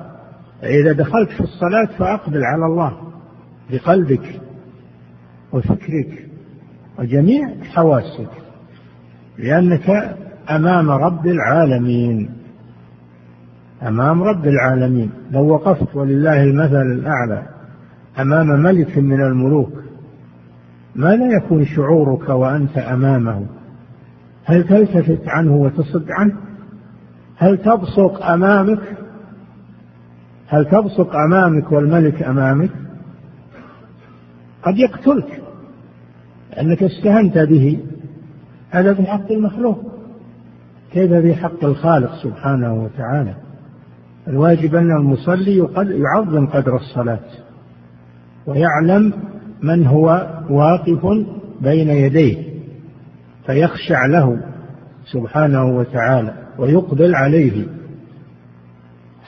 فإذا 0.61 0.91
دخلت 0.91 1.29
في 1.29 1.41
الصلاة 1.41 1.85
فأقبل 1.97 2.43
على 2.43 2.65
الله 2.65 2.97
بقلبك 3.71 4.41
وفكرك 5.53 6.27
وجميع 6.99 7.49
حواسك 7.63 8.29
لأنك 9.37 10.15
أمام 10.49 10.91
رب 10.91 11.27
العالمين. 11.27 12.29
أمام 13.87 14.23
رب 14.23 14.45
العالمين. 14.45 15.09
لو 15.31 15.47
وقفت 15.47 15.95
ولله 15.95 16.43
المثل 16.43 16.91
الأعلى 16.91 17.43
أمام 18.19 18.47
ملك 18.47 18.97
من 18.97 19.21
الملوك 19.21 19.73
ماذا 20.95 21.25
يكون 21.25 21.65
شعورك 21.65 22.29
وأنت 22.29 22.77
أمامه؟ 22.77 23.45
هل 24.45 24.63
تلتفت 24.63 25.27
عنه 25.27 25.55
وتصد 25.55 26.05
عنه؟ 26.09 26.33
هل 27.37 27.57
تبصق 27.57 28.25
أمامك؟ 28.25 28.97
هل 30.47 30.65
تبصق 30.65 31.15
أمامك 31.15 31.71
والملك 31.71 32.23
أمامك؟ 32.23 32.69
قد 34.63 34.77
يقتلك 34.77 35.41
لأنك 36.51 36.83
استهنت 36.83 37.37
به. 37.37 37.79
هذا 38.69 38.93
في 38.93 39.03
حق 39.03 39.31
المخلوق. 39.31 39.93
كيف 40.91 41.13
في 41.13 41.35
حق 41.35 41.63
الخالق 41.63 42.15
سبحانه 42.23 42.73
وتعالى؟ 42.83 43.35
الواجب 44.27 44.75
أن 44.75 44.91
المصلي 44.91 45.67
يعظم 45.77 46.47
قدر 46.47 46.75
الصلاة 46.75 47.19
ويعلم 48.47 49.13
من 49.61 49.85
هو 49.85 50.27
واقف 50.49 51.05
بين 51.61 51.89
يديه 51.89 52.37
فيخشع 53.45 54.05
له 54.05 54.37
سبحانه 55.05 55.65
وتعالى. 55.65 56.42
ويقبل 56.57 57.15
عليه 57.15 57.65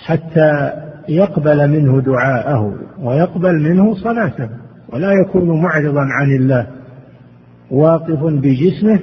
حتى 0.05 0.71
يقبل 1.09 1.67
منه 1.67 2.01
دعاءه 2.01 2.75
ويقبل 2.99 3.61
منه 3.61 3.95
صلاته 3.95 4.49
ولا 4.89 5.11
يكون 5.11 5.61
معرضا 5.61 6.01
عن 6.01 6.35
الله 6.35 6.67
واقف 7.71 8.23
بجسمه 8.23 8.99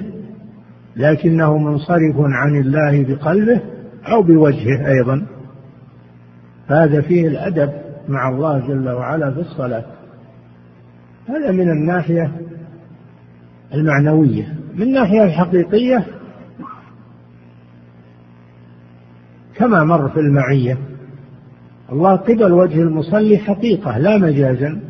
لكنه 0.97 1.59
منصرف 1.59 2.17
عن 2.17 2.57
الله 2.57 3.05
بقلبه 3.05 3.61
أو 4.07 4.23
بوجهه 4.23 4.87
أيضا. 4.87 5.27
هذا 6.67 7.01
فيه 7.01 7.29
الأدب 7.29 7.73
مع 8.09 8.29
الله 8.29 8.59
جل 8.59 8.89
وعلا 8.89 9.31
في 9.31 9.41
الصلاة. 9.41 9.85
هذا 11.29 11.51
من 11.51 11.71
الناحية 11.71 12.33
المعنوية. 13.75 14.55
من 14.75 14.83
الناحية 14.83 15.25
الحقيقية 15.25 16.07
كما 19.63 19.85
مر 19.85 20.09
في 20.09 20.21
المعية. 20.21 20.79
الله 21.93 22.17
قبل 22.17 22.53
وجه 22.53 22.81
المصلي 22.81 23.39
حقيقة 23.39 23.99
لا 23.99 24.19
مجازا. 24.19 24.81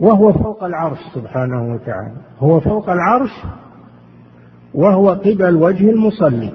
وهو 0.00 0.32
فوق 0.32 0.64
العرش 0.64 0.98
سبحانه 1.14 1.74
وتعالى. 1.74 2.16
هو 2.38 2.60
فوق 2.60 2.90
العرش 2.90 3.30
وهو 4.74 5.10
قبل 5.10 5.56
وجه 5.56 5.90
المصلي. 5.90 6.52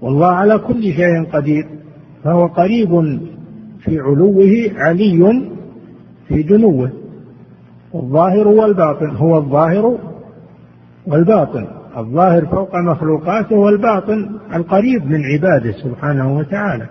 والله 0.00 0.26
على 0.26 0.58
كل 0.58 0.82
شيء 0.82 1.24
قدير. 1.32 1.68
فهو 2.24 2.46
قريب 2.46 3.20
في 3.78 3.98
علوه 4.00 4.70
علي 4.76 5.50
في 6.28 6.42
دنوه 6.42 6.90
الظاهر 7.94 8.48
والباطن. 8.48 9.16
هو 9.16 9.38
الظاهر 9.38 9.98
والباطن. 11.06 11.66
الظاهر 11.98 12.46
فوق 12.46 12.76
مخلوقاته 12.76 13.56
والباطن 13.56 14.40
القريب 14.54 15.06
من 15.06 15.24
عباده 15.24 15.72
سبحانه 15.72 16.36
وتعالى. 16.36 16.86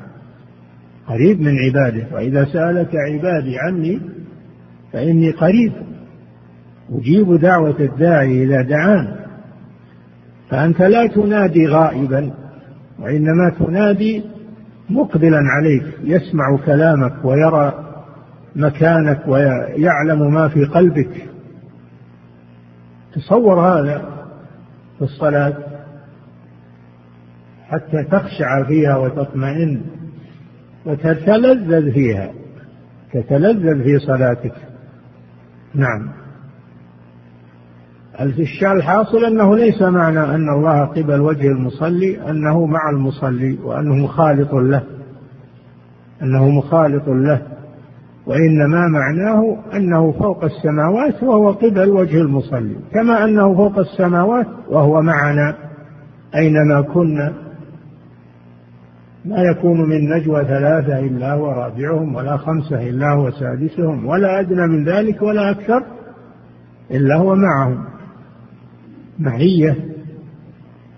قريب 1.07 1.41
من 1.41 1.55
عباده. 1.59 2.15
وإذا 2.15 2.45
سألك 2.45 2.89
عبادي 2.95 3.59
عني 3.59 4.01
فإني 4.93 5.31
قريب. 5.31 5.73
أجيب 6.91 7.33
دعوة 7.33 7.79
الداعي 7.79 8.43
إذا 8.43 8.61
دعان. 8.61 9.15
فأنت 10.49 10.81
لا 10.81 11.07
تنادي 11.07 11.67
غائبا 11.67 12.33
وإنما 12.99 13.49
تنادي 13.59 14.23
مقبلا 14.89 15.39
عليك 15.39 15.83
يسمع 16.03 16.57
كلامك 16.65 17.13
ويرى 17.23 17.83
مكانك 18.55 19.27
ويعلم 19.27 20.33
ما 20.33 20.47
في 20.47 20.65
قلبك. 20.65 21.29
تصور 23.13 23.59
هذا. 23.59 24.16
في 24.97 25.01
الصلاة 25.01 25.57
حتى 27.67 28.03
تخشع 28.03 28.63
فيها 28.67 28.97
وتطمئن 28.97 29.81
وتتلذذ 30.85 31.91
فيها 31.91 32.31
تتلذذ 33.13 33.83
في 33.83 33.99
صلاتك. 33.99 34.53
نعم. 35.75 36.11
الحاصل 38.73 39.25
أنه 39.25 39.55
ليس 39.55 39.81
معنى 39.81 40.19
أن 40.19 40.49
الله 40.49 40.85
قبل 40.85 41.19
وجه 41.19 41.47
المصلي 41.47 42.29
أنه 42.29 42.65
مع 42.65 42.89
المصلي 42.89 43.57
وأنه 43.63 43.95
مخالط 43.95 44.53
له 44.53 44.83
أنه 46.21 46.49
مخالط 46.49 47.07
له. 47.07 47.56
وإنما 48.27 48.87
معناه 48.87 49.57
أنه 49.73 50.11
فوق 50.11 50.43
السماوات 50.43 51.23
وهو 51.23 51.51
قبل 51.51 51.89
وجه 51.89 52.21
المصلي 52.21 52.75
كما 52.93 53.23
أنه 53.23 53.55
فوق 53.55 53.79
السماوات 53.79 54.47
وهو 54.69 55.01
معنا 55.01 55.55
أينما 56.35 56.81
كنا. 56.81 57.33
ما 59.25 59.41
يكون 59.41 59.89
من 59.89 60.09
نجوى 60.09 60.45
ثلاثة 60.45 60.99
إلا 60.99 61.33
هو 61.33 61.51
رابعهم 61.51 62.15
ولا 62.15 62.37
خمسة 62.37 62.89
إلا 62.89 63.13
هو 63.13 63.31
سادسهم 63.31 64.05
ولا 64.05 64.39
أدنى 64.39 64.67
من 64.67 64.85
ذلك 64.85 65.21
ولا 65.21 65.51
أكثر 65.51 65.83
إلا 66.91 67.15
هو 67.15 67.35
معهم. 67.35 67.83
معية 69.19 69.75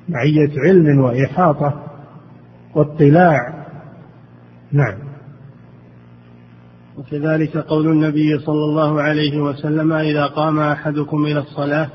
معية 0.09 0.51
علم 0.57 0.99
وإحاطة 0.99 1.83
واطلاع. 2.75 3.53
نعم. 4.71 5.08
وكذلك 6.99 7.57
قول 7.57 7.87
النبي 7.87 8.39
صلى 8.39 8.65
الله 8.65 9.01
عليه 9.01 9.39
وسلم 9.39 9.93
إذا 9.93 10.25
قام 10.25 10.59
أحدكم 10.59 11.25
إلى 11.25 11.39
الصلاة 11.39 11.89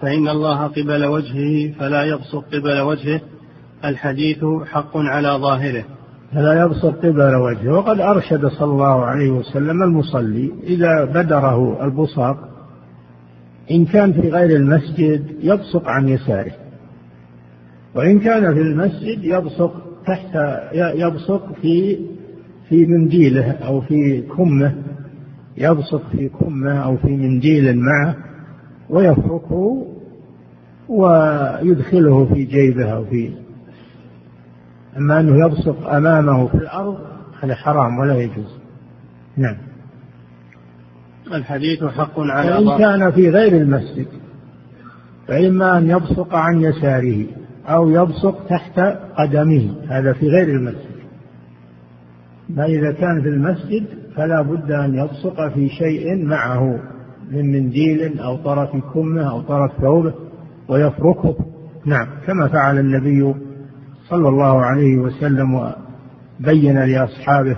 فإن 0.00 0.28
الله 0.28 0.66
قبل 0.66 1.04
وجهه 1.04 1.72
فلا 1.78 2.04
يبصق 2.04 2.44
قبل 2.52 2.80
وجهه 2.80 3.20
الحديث 3.84 4.44
حق 4.64 4.96
على 4.96 5.28
ظاهره. 5.28 5.84
فلا 6.32 6.62
يبصق 6.64 6.98
قبل 6.98 7.34
وجهه. 7.34 7.72
وقد 7.72 8.00
أرشد 8.00 8.46
صلى 8.46 8.72
الله 8.72 9.04
عليه 9.04 9.30
وسلم 9.30 9.82
المصلي 9.82 10.52
إذا 10.62 11.04
بدره 11.04 11.84
البصاق 11.84 12.36
إن 13.70 13.84
كان 13.84 14.12
في 14.12 14.30
غير 14.30 14.56
المسجد 14.56 15.24
يبصق 15.42 15.88
عن 15.88 16.08
يساره. 16.08 16.52
وإن 17.94 18.20
كان 18.20 18.54
في 18.54 18.60
المسجد 18.60 19.24
يبصق 19.24 19.72
تحت 20.06 20.36
يبصق 20.74 21.52
في 21.62 21.98
في 22.68 22.86
منديله 22.86 23.50
أو 23.50 23.80
في 23.80 24.22
كمه 24.22 24.74
يبصق 25.56 26.02
في 26.12 26.28
كمه 26.28 26.84
أو 26.84 26.96
في 26.96 27.08
منديل 27.08 27.78
معه 27.78 28.16
ويفركه 28.90 29.86
ويدخله 30.88 32.24
في 32.34 32.44
جيبه 32.44 32.92
أو 32.92 33.04
في 33.04 33.30
أما 34.96 35.20
أنه 35.20 35.46
يبصق 35.46 35.88
أمامه 35.88 36.46
في 36.46 36.54
الأرض 36.54 36.98
هذا 37.40 37.54
حرام 37.54 37.98
ولا 37.98 38.14
يجوز. 38.14 38.58
نعم. 39.36 39.56
الحديث 41.32 41.84
حق 41.84 42.20
على 42.20 42.66
وإن 42.66 42.78
كان 42.78 43.10
في 43.10 43.30
غير 43.30 43.62
المسجد 43.62 44.06
فإما 45.28 45.78
أن 45.78 45.90
يبصق 45.90 46.34
عن 46.34 46.60
يساره 46.60 47.26
أو 47.66 47.90
يبصق 47.90 48.46
تحت 48.46 48.80
قدمه 49.16 49.74
هذا 49.88 50.12
في 50.12 50.28
غير 50.28 50.48
المسجد. 50.48 50.93
ما 52.48 52.64
إذا 52.64 52.92
كان 52.92 53.22
في 53.22 53.28
المسجد 53.28 53.86
فلا 54.16 54.42
بد 54.42 54.70
أن 54.70 54.94
يبصق 54.94 55.48
في 55.48 55.68
شيء 55.68 56.24
معه 56.24 56.78
من 57.30 57.52
منديل 57.52 58.18
أو 58.20 58.36
طرف 58.36 58.76
كمة 58.94 59.30
أو 59.30 59.40
طرف 59.40 59.72
ثوبه 59.80 60.14
ويفركه. 60.68 61.36
نعم 61.86 62.06
كما 62.26 62.48
فعل 62.48 62.78
النبي 62.78 63.34
صلى 64.08 64.28
الله 64.28 64.60
عليه 64.60 64.98
وسلم 64.98 65.54
وبين 65.54 66.78
لأصحابه 66.78 67.56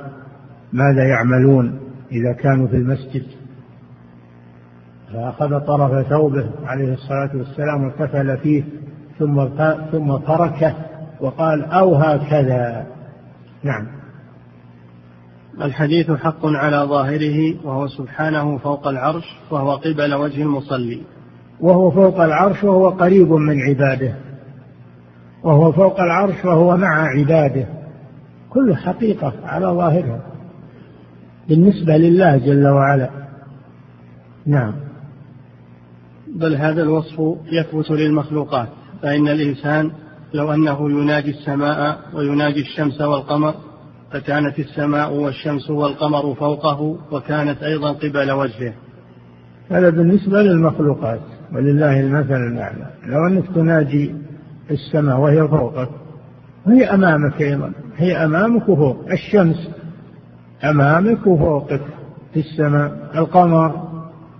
ماذا 0.72 1.05
يعملون 1.05 1.78
إذا 2.12 2.32
كانوا 2.32 2.66
في 2.66 2.76
المسجد. 2.76 3.22
فأخذ 5.12 5.61
طرف 5.61 6.09
ثوبه 6.09 6.51
عليه 6.64 6.93
الصلاة 6.93 7.37
والسلام 7.37 7.87
وكفل 7.87 8.39
فيه 8.39 8.64
ثم 9.18 9.49
ثم 9.93 10.16
تركه 10.16 10.74
وقال 11.20 11.64
أو 11.64 11.95
هكذا. 11.95 12.87
نعم. 13.62 13.95
الحديث 15.62 16.11
حق 16.11 16.46
على 16.46 16.76
ظاهره 16.76 17.66
وهو 17.66 17.88
سبحانه 17.88 18.59
فوق 18.59 18.88
العرش 18.88 19.24
وهو 19.50 19.76
قبل 19.76 20.14
وجه 20.14 20.42
المصلي. 20.42 21.00
وهو 21.61 21.90
فوق 21.90 22.20
العرش 22.20 22.64
وهو 22.64 22.88
قريب 22.88 23.32
من 23.32 23.61
عباده. 23.61 24.16
وهو 25.44 25.72
فوق 25.72 26.00
العرش 26.00 26.44
وهو 26.44 26.76
مع 26.76 27.07
عباده. 27.07 27.66
كل 28.50 28.76
حقيقة 28.76 29.32
على 29.44 29.66
ظاهرها. 29.66 30.20
بالنسبة 31.48 31.96
لله 31.96 32.36
جل 32.36 32.66
وعلا. 32.66 33.11
نعم. 34.46 34.74
بل 36.34 36.54
هذا 36.54 36.82
الوصف 36.82 37.20
يثبت 37.52 37.90
للمخلوقات 37.90 38.68
فإن 39.02 39.28
الإنسان 39.28 39.90
لو 40.34 40.52
أنه 40.52 40.90
يناجي 40.90 41.30
السماء 41.30 41.98
ويناجي 42.14 42.61
الشمس 42.61 43.00
والقمر 43.00 43.54
فكانت 44.12 44.59
السماء 44.59 45.12
والشمس 45.12 45.70
والقمر 45.70 46.34
فوقه 46.34 46.98
وكانت 47.12 47.62
أيضا 47.62 47.92
قبل 47.92 48.30
وجهه. 48.30 48.72
هذا 49.70 49.90
بالنسبة 49.90 50.42
للمخلوقات 50.42 51.20
ولله 51.52 52.00
المثل 52.00 52.34
الأعلى. 52.52 52.86
لو 53.07 53.26
أنك 53.26 53.44
تناجي 53.54 54.14
السماء 54.70 55.18
وهي 55.18 55.48
فوقك 55.48 55.88
وهي 56.66 56.84
أمامك 56.84 57.42
أيضا. 57.42 57.72
هي 57.96 58.24
أمامك 58.24 58.68
وفوق. 58.68 59.04
الشمس 59.12 59.70
أمامك 60.64 61.26
وفوقك 61.26 61.82
في 62.34 62.40
السماء. 62.40 63.11
القمر 63.14 63.88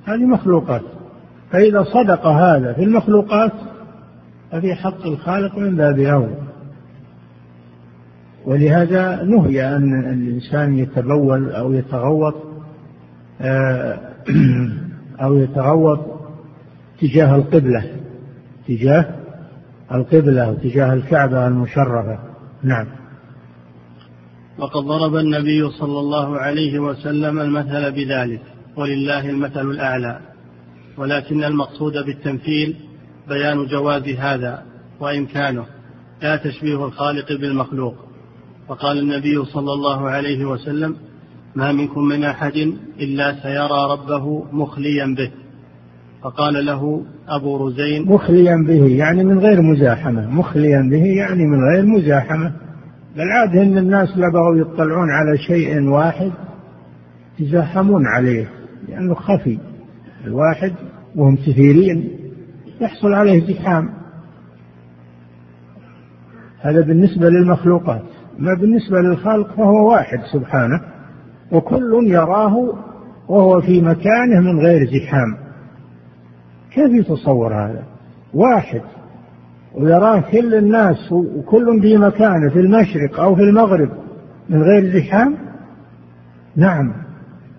هذه 0.05 0.27
مخلوقات. 0.27 0.83
فإذا 1.51 1.83
صدق 1.83 2.27
هذا 2.27 2.73
في 2.73 2.83
المخلوقات 2.83 3.53
ففي 4.53 4.75
حق 4.75 5.07
الخالق 5.07 5.59
من 5.59 5.77
باب 5.77 5.99
أولى 5.99 6.46
ولهذا 8.47 9.23
نهي 9.23 9.77
أن 9.77 10.13
الإنسان 10.13 10.79
يتبول 10.79 11.51
أو 11.51 11.73
يتغوط 11.73 12.35
آه، 13.41 13.99
أو 15.23 15.37
يتغوط 15.37 16.01
تجاه 17.01 17.37
القبلة 17.37 17.85
تجاه 18.69 19.15
القبلة 19.95 20.51
وتجاه 20.51 20.93
الكعبة 20.93 21.47
المشرفة. 21.47 22.19
نعم. 22.63 22.87
وقد 24.59 24.83
ضرب 24.83 25.17
النبي 25.17 25.71
صلى 25.71 25.99
الله 25.99 26.39
عليه 26.39 26.79
وسلم 26.79 27.39
المثل 27.39 27.93
بذلك 27.93 28.41
ولله 28.77 29.31
المثل 29.31 29.71
الأعلى. 29.71 30.21
ولكن 30.99 31.45
المقصود 31.45 31.93
بالتمثيل 31.93 32.77
بيان 33.29 33.67
جواز 33.67 34.09
هذا 34.09 34.63
وإمكانه 35.01 35.67
لا 36.23 36.37
تشبيه 36.37 36.85
الخالق 36.85 37.33
بالمخلوق. 37.33 38.06
وقال 38.69 38.99
النبي 38.99 39.45
صلى 39.45 39.73
الله 39.73 40.11
عليه 40.11 40.45
وسلم 40.45 40.97
ما 41.55 41.73
منكم 41.73 42.05
من 42.05 42.25
أحد 42.25 42.57
إلا 43.01 43.43
سيرى 43.43 43.93
ربه 43.93 44.45
مخليا 44.53 45.15
به. 45.19 45.31
فقال 46.23 46.67
له 46.67 47.05
أبو 47.29 47.67
رزين 47.67 48.09
مخليا 48.09 48.65
به 48.67 48.87
يعني 48.87 49.25
من 49.25 49.39
غير 49.39 49.63
مزاحمة. 49.63 50.31
مخليا 50.31 50.89
به 50.91 51.05
يعني 51.05 51.47
من 51.47 51.59
غير 51.73 51.87
مزاحمة. 51.87 52.53
بل 53.17 53.23
عاد 53.33 53.57
إن 53.57 53.79
الناس 53.79 54.09
لبغوا 54.17 54.57
يطلعون 54.57 55.11
على 55.11 55.39
شيء 55.39 55.89
واحد 55.89 56.33
يتزاحمون 57.39 58.07
عليه 58.07 58.49
لأنه 58.89 59.15
خفي. 59.15 59.59
الواحد 60.25 60.73
وهم 61.17 61.37
كثيرين 61.37 62.11
يحصل 62.81 63.13
عليه 63.13 63.55
زحام. 63.55 63.89
هذا 66.61 66.81
بالنسبة 66.81 67.29
للمخلوقات. 67.29 68.16
ما 68.39 68.55
بالنسبة 68.55 69.01
للخالق 69.01 69.57
فهو 69.57 69.91
واحد 69.91 70.19
سبحانه 70.33 70.81
وكل 71.53 72.07
يراه 72.07 72.75
وهو 73.29 73.61
في 73.61 73.81
مكانه 73.81 74.41
من 74.41 74.59
غير 74.61 74.87
زحام. 74.87 75.37
كيف 76.73 76.93
يتصور 76.93 77.55
هذا؟ 77.55 77.83
واحد 78.35 78.81
ويراه 79.75 80.21
كل 80.21 80.55
الناس 80.55 81.13
وكل 81.13 81.81
في 81.81 81.97
مكانه 81.97 82.49
في 82.49 82.61
المشرق 82.61 83.21
أو 83.21 83.35
في 83.35 83.43
المغرب 83.43 83.91
من 84.51 84.63
غير 84.63 85.01
زحام؟ 85.01 85.35
نعم. 86.57 86.93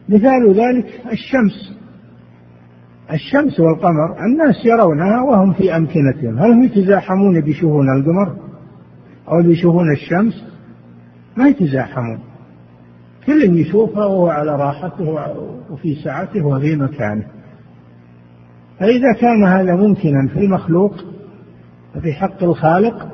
مثال 0.10 0.54
ذلك 0.54 1.02
الشمس. 1.12 1.78
الشمس 3.14 3.60
والقمر 3.60 4.26
الناس 4.26 4.66
يرونها 4.66 5.22
وهم 5.22 5.54
في 5.54 5.76
أمكنتهم. 5.76 6.38
هل 6.40 6.52
هم 6.52 6.64
يتزاحمون 6.64 7.42
بيشوفون 7.42 7.98
القمر 7.98 8.36
أو 9.28 9.42
بيشوفون 9.44 9.92
الشمس؟ 9.92 10.57
ما 11.38 11.48
يتزاحمون 11.48 12.20
كل 13.26 13.60
يشوفها 13.60 14.06
وهو 14.06 14.28
على 14.28 14.56
راحته 14.56 15.20
وفي 15.72 15.96
سعته 16.04 16.46
وفي 16.46 16.76
مكانه. 16.76 17.24
فإذا 18.80 19.14
كان 19.22 19.44
هذا 19.44 19.76
ممكنا 19.76 20.28
في 20.28 20.40
المخلوق 20.40 20.96
ففي 21.94 22.14
حق 22.14 22.44
الخالق 22.44 23.08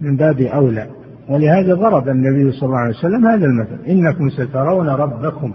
من 0.00 0.16
باب 0.16 0.40
أولى. 0.40 0.86
ولهذا 1.28 1.74
ضرب 1.74 2.08
النبي 2.08 2.52
صلى 2.52 2.66
الله 2.66 2.78
عليه 2.78 2.96
وسلم 2.98 3.26
هذا 3.26 3.44
المثل. 3.44 3.84
إنكم 3.88 4.30
سترون 4.30 4.88
ربكم. 4.88 5.52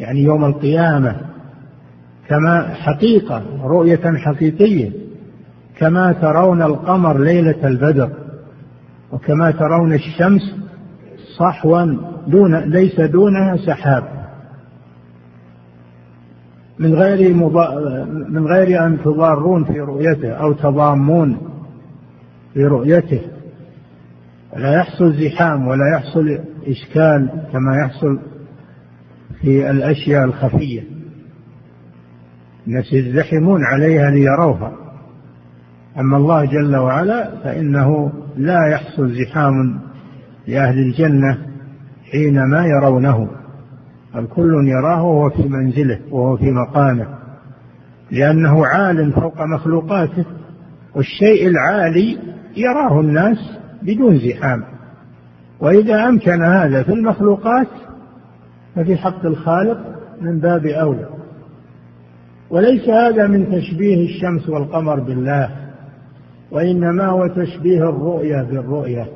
يعني 0.00 0.22
يوم 0.22 0.44
القيامة 0.44 1.16
كما 2.28 2.74
حقيقة 2.74 3.42
رؤية 3.64 4.16
حقيقية. 4.16 4.92
كما 5.78 6.12
ترون 6.12 6.62
القمر 6.62 7.18
ليلة 7.18 7.68
البدر. 7.68 8.23
وكما 9.14 9.50
ترون 9.50 9.92
الشمس 9.92 10.42
صحوا 11.38 11.84
دون 12.26 12.56
ليس 12.56 13.00
دونها 13.00 13.56
سحاب. 13.56 14.04
من 16.78 16.94
غير 16.94 17.34
من 18.28 18.46
غير 18.46 18.86
أن 18.86 18.98
تضارون 19.04 19.64
في 19.64 19.80
رؤيته 19.80 20.30
أو 20.32 20.52
تضامون 20.52 21.38
في 22.54 22.64
رؤيته. 22.64 23.20
لا 24.56 24.74
يحصل 24.74 25.12
زحام 25.12 25.68
ولا 25.68 25.96
يحصل 25.96 26.38
إشكال 26.66 27.28
كما 27.52 27.76
يحصل 27.84 28.18
في 29.40 29.70
الأشياء 29.70 30.24
الخفية. 30.24 30.82
الناس 32.66 32.92
يزدحمون 32.92 33.64
عليها 33.64 34.10
ليروها. 34.10 34.83
أما 35.98 36.16
الله 36.16 36.44
جل 36.44 36.76
وعلا 36.76 37.30
فإنه 37.44 38.12
لا 38.36 38.66
يحصل 38.72 39.12
زحام 39.12 39.80
لأهل 40.46 40.78
الجنة 40.78 41.38
حينما 42.12 42.66
يرونه 42.66 43.28
بل 44.14 44.26
كل 44.26 44.68
يراه 44.68 45.02
وهو 45.02 45.30
في 45.30 45.48
منزله 45.48 46.00
وهو 46.10 46.36
في 46.36 46.50
مقامه 46.50 47.06
لأنه 48.10 48.66
عال 48.66 49.12
فوق 49.12 49.42
مخلوقاته 49.42 50.24
والشيء 50.94 51.48
العالي 51.48 52.18
يراه 52.56 53.00
الناس 53.00 53.38
بدون 53.82 54.18
زحام. 54.18 54.64
وإذا 55.60 56.08
أمكن 56.08 56.42
هذا 56.42 56.82
في 56.82 56.92
المخلوقات 56.92 57.68
ففي 58.76 58.96
حق 58.96 59.26
الخالق 59.26 59.78
من 60.20 60.40
باب 60.40 60.66
أولى. 60.66 61.08
وليس 62.50 62.88
هذا 62.88 63.26
من 63.26 63.50
تشبيه 63.50 64.06
الشمس 64.06 64.48
والقمر 64.48 65.00
بالله. 65.00 65.63
وإنما 66.50 67.06
هو 67.06 67.26
تشبيه 67.26 67.88
الرؤية 67.88 68.42
بالرؤية 68.42 69.08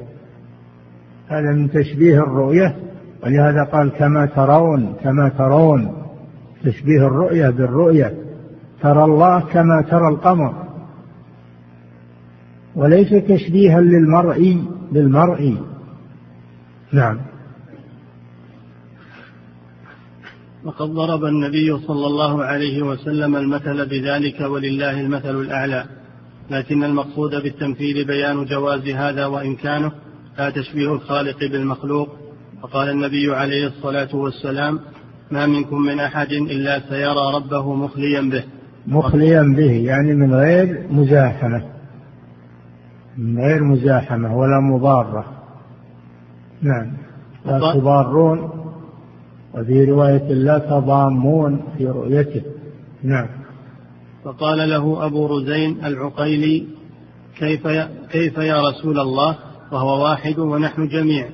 هذا 1.29 1.53
من 1.53 1.71
تشبيه 1.71 2.19
الرؤية 2.19 2.77
ولهذا 3.23 3.65
قال 3.65 3.91
كما 3.91 4.27
ترون 4.27 4.95
كما 5.03 5.29
ترون. 5.29 5.93
تشبيه 6.65 7.07
الرؤية 7.07 7.51
بالرؤية 7.51 8.15
ترى 8.83 9.05
الله 9.05 9.41
كما 9.41 9.83
ترى 9.91 10.09
القمر. 10.09 10.55
وليس 12.77 13.11
تشبيها 13.11 13.81
للمرء 13.81 14.63
بالمرء 14.93 15.57
نعم. 16.93 17.21
وقد 20.65 20.89
ضرب 20.89 21.25
النبي 21.25 21.79
صلى 21.79 22.07
الله 22.07 22.45
عليه 22.45 22.83
وسلم 22.83 23.37
المثل 23.37 23.89
بذلك 23.89 24.41
ولله 24.41 25.01
المثل 25.01 25.41
الأعلى. 25.41 25.98
لكن 26.51 26.85
المقصود 26.85 27.31
بالتمثيل 27.31 28.07
بيان 28.07 28.45
جواز 28.45 28.89
هذا 28.89 29.27
وإمكانه 29.27 29.93
لا 30.39 30.51
تشبيه 30.51 30.93
الخالق 30.93 31.39
بالمخلوق. 31.39 32.09
فقال 32.63 32.91
النبي 32.91 33.35
عليه 33.35 33.67
الصلاة 33.67 34.17
والسلام 34.17 34.81
ما 35.31 35.47
منكم 35.47 35.83
من 35.83 36.01
أحد 36.01 36.33
إلا 36.33 36.81
سيرى 36.89 37.35
ربه 37.37 37.75
مخليا 37.75 38.21
به. 38.21 38.45
مخليا 38.87 39.55
به 39.57 39.73
يعني 39.73 40.15
من 40.15 40.35
غير 40.35 40.87
مزاحمة. 40.91 41.63
من 43.19 43.39
غير 43.39 43.65
مزاحمة 43.65 44.37
ولا 44.37 44.61
مضارة. 44.61 45.25
نعم. 46.63 46.93
لا 47.47 47.73
تضارون 47.75 48.51
وفي 49.55 49.85
رواية 49.85 50.33
لا 50.33 50.59
تضامون 50.59 51.63
في 51.79 51.87
رؤيته. 51.87 52.43
نعم. 53.03 53.29
فقال 54.25 54.71
له 54.71 55.07
أبو 55.07 55.27
رزين 55.27 55.85
العقيلي 55.85 56.67
كيف 57.39 57.65
يا, 57.65 57.91
كيف 58.11 58.39
يا 58.39 58.63
رسول 58.69 59.01
الله؟ 59.01 59.37
وهو 59.73 60.03
واحد 60.03 60.39
ونحن 60.39 60.89
جميع. 60.89 61.29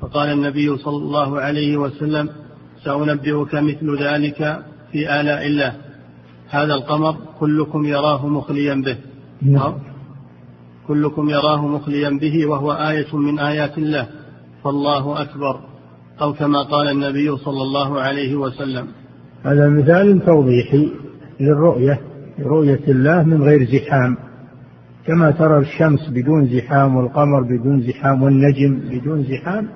فقال 0.00 0.28
النبي 0.28 0.76
صلى 0.76 0.96
الله 0.96 1.40
عليه 1.40 1.76
وسلم 1.76 2.28
سأنبئك 2.84 3.54
مثل 3.54 3.96
ذلك 4.02 4.64
في 4.92 5.20
آلاء 5.20 5.46
الله. 5.46 5.76
هذا 6.48 6.74
القمر 6.74 7.16
كلكم 7.40 7.84
يراه 7.84 8.26
مخليا 8.26 8.74
به. 8.74 8.96
كلكم 10.88 11.30
يراه 11.30 11.66
مخليا 11.66 12.10
به 12.10 12.46
وهو 12.46 12.72
آية 12.72 13.16
من 13.16 13.38
آيات 13.38 13.78
الله. 13.78 14.06
فالله 14.64 15.22
أكبر. 15.22 15.60
أو 16.22 16.32
كما 16.32 16.62
قال 16.62 16.88
النبي 16.88 17.36
صلى 17.36 17.62
الله 17.62 18.00
عليه 18.00 18.34
وسلم. 18.34 18.86
هذا 19.44 19.68
مثال 19.68 20.24
توضيحي. 20.26 21.03
للرؤية 21.40 22.00
رؤية 22.40 22.84
الله 22.88 23.22
من 23.22 23.42
غير 23.42 23.64
زحام. 23.64 24.16
كما 25.06 25.30
ترى 25.30 25.58
الشمس 25.58 26.08
بدون 26.10 26.46
زحام 26.46 26.96
والقمر 26.96 27.42
بدون 27.42 27.80
زحام 27.80 28.22
والنجم 28.22 28.80
بدون 28.90 29.22
زحام 29.22 29.68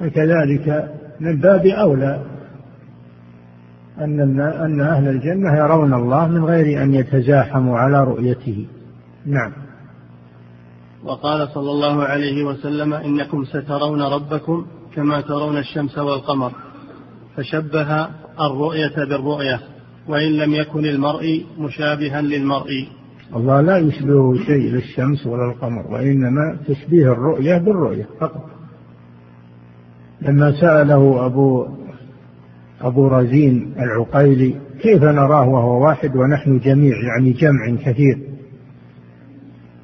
فكذلك 0.00 0.94
من 1.20 1.40
باب 1.40 1.66
أولى 1.66 2.20
أن 4.00 4.40
أن 4.40 4.80
أهل 4.80 5.08
الجنة 5.08 5.56
يرون 5.56 5.94
الله 5.94 6.28
من 6.28 6.44
غير 6.44 6.82
أن 6.82 6.94
يتزاحموا 6.94 7.78
على 7.78 8.04
رؤيته. 8.04 8.66
نعم. 9.26 9.52
وقال 11.04 11.48
صلى 11.48 11.70
الله 11.70 12.04
عليه 12.04 12.44
وسلم 12.44 12.94
إنكم 12.94 13.44
سترون 13.44 14.02
ربكم 14.02 14.66
كما 14.94 15.20
ترون 15.20 15.58
الشمس 15.58 15.98
والقمر. 15.98 16.52
فشبه 17.36 18.08
الرؤية 18.40 18.96
بالرؤية. 18.96 19.60
وإن 20.08 20.32
لم 20.32 20.54
يكن 20.54 20.84
المرء 20.84 21.44
مشابها 21.58 22.20
للمرء. 22.20 22.88
الله 23.36 23.60
لا 23.60 23.78
يشبه 23.78 24.36
شيء 24.46 24.70
للشمس 24.70 25.26
ولا 25.26 25.44
القمر 25.44 25.86
وإنما 25.92 26.58
تشبيه 26.66 27.12
الرؤية 27.12 27.58
بالرؤية 27.58 28.06
فقط. 28.20 28.44
لما 30.22 30.60
سأله 30.60 31.26
أبو 31.26 31.68
أبو 32.80 33.08
رزين 33.08 33.74
العقيلي 33.78 34.54
كيف 34.80 35.02
نراه 35.02 35.48
وهو 35.48 35.84
واحد 35.84 36.16
ونحن 36.16 36.58
جميع 36.58 36.96
يعني 36.96 37.32
جمع 37.32 37.76
كثير 37.84 38.18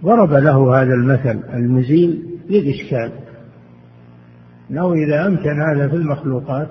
ضرب 0.04 0.32
له 0.32 0.82
هذا 0.82 0.94
المثل 0.94 1.40
المزيل 1.54 2.22
للإشكال. 2.50 3.12
أنه 4.70 4.92
إذا 4.92 5.26
أمكن 5.26 5.60
هذا 5.60 5.88
في 5.88 5.96
المخلوقات 5.96 6.68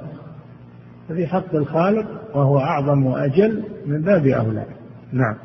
ففي 1.10 1.28
حق 1.28 1.56
الخالق 1.56 2.08
وهو 2.36 2.60
أعظم 2.60 3.06
وأجل 3.06 3.64
من 3.86 4.02
باب 4.02 4.28
أولى. 4.28 4.66
نعم. 5.12 5.36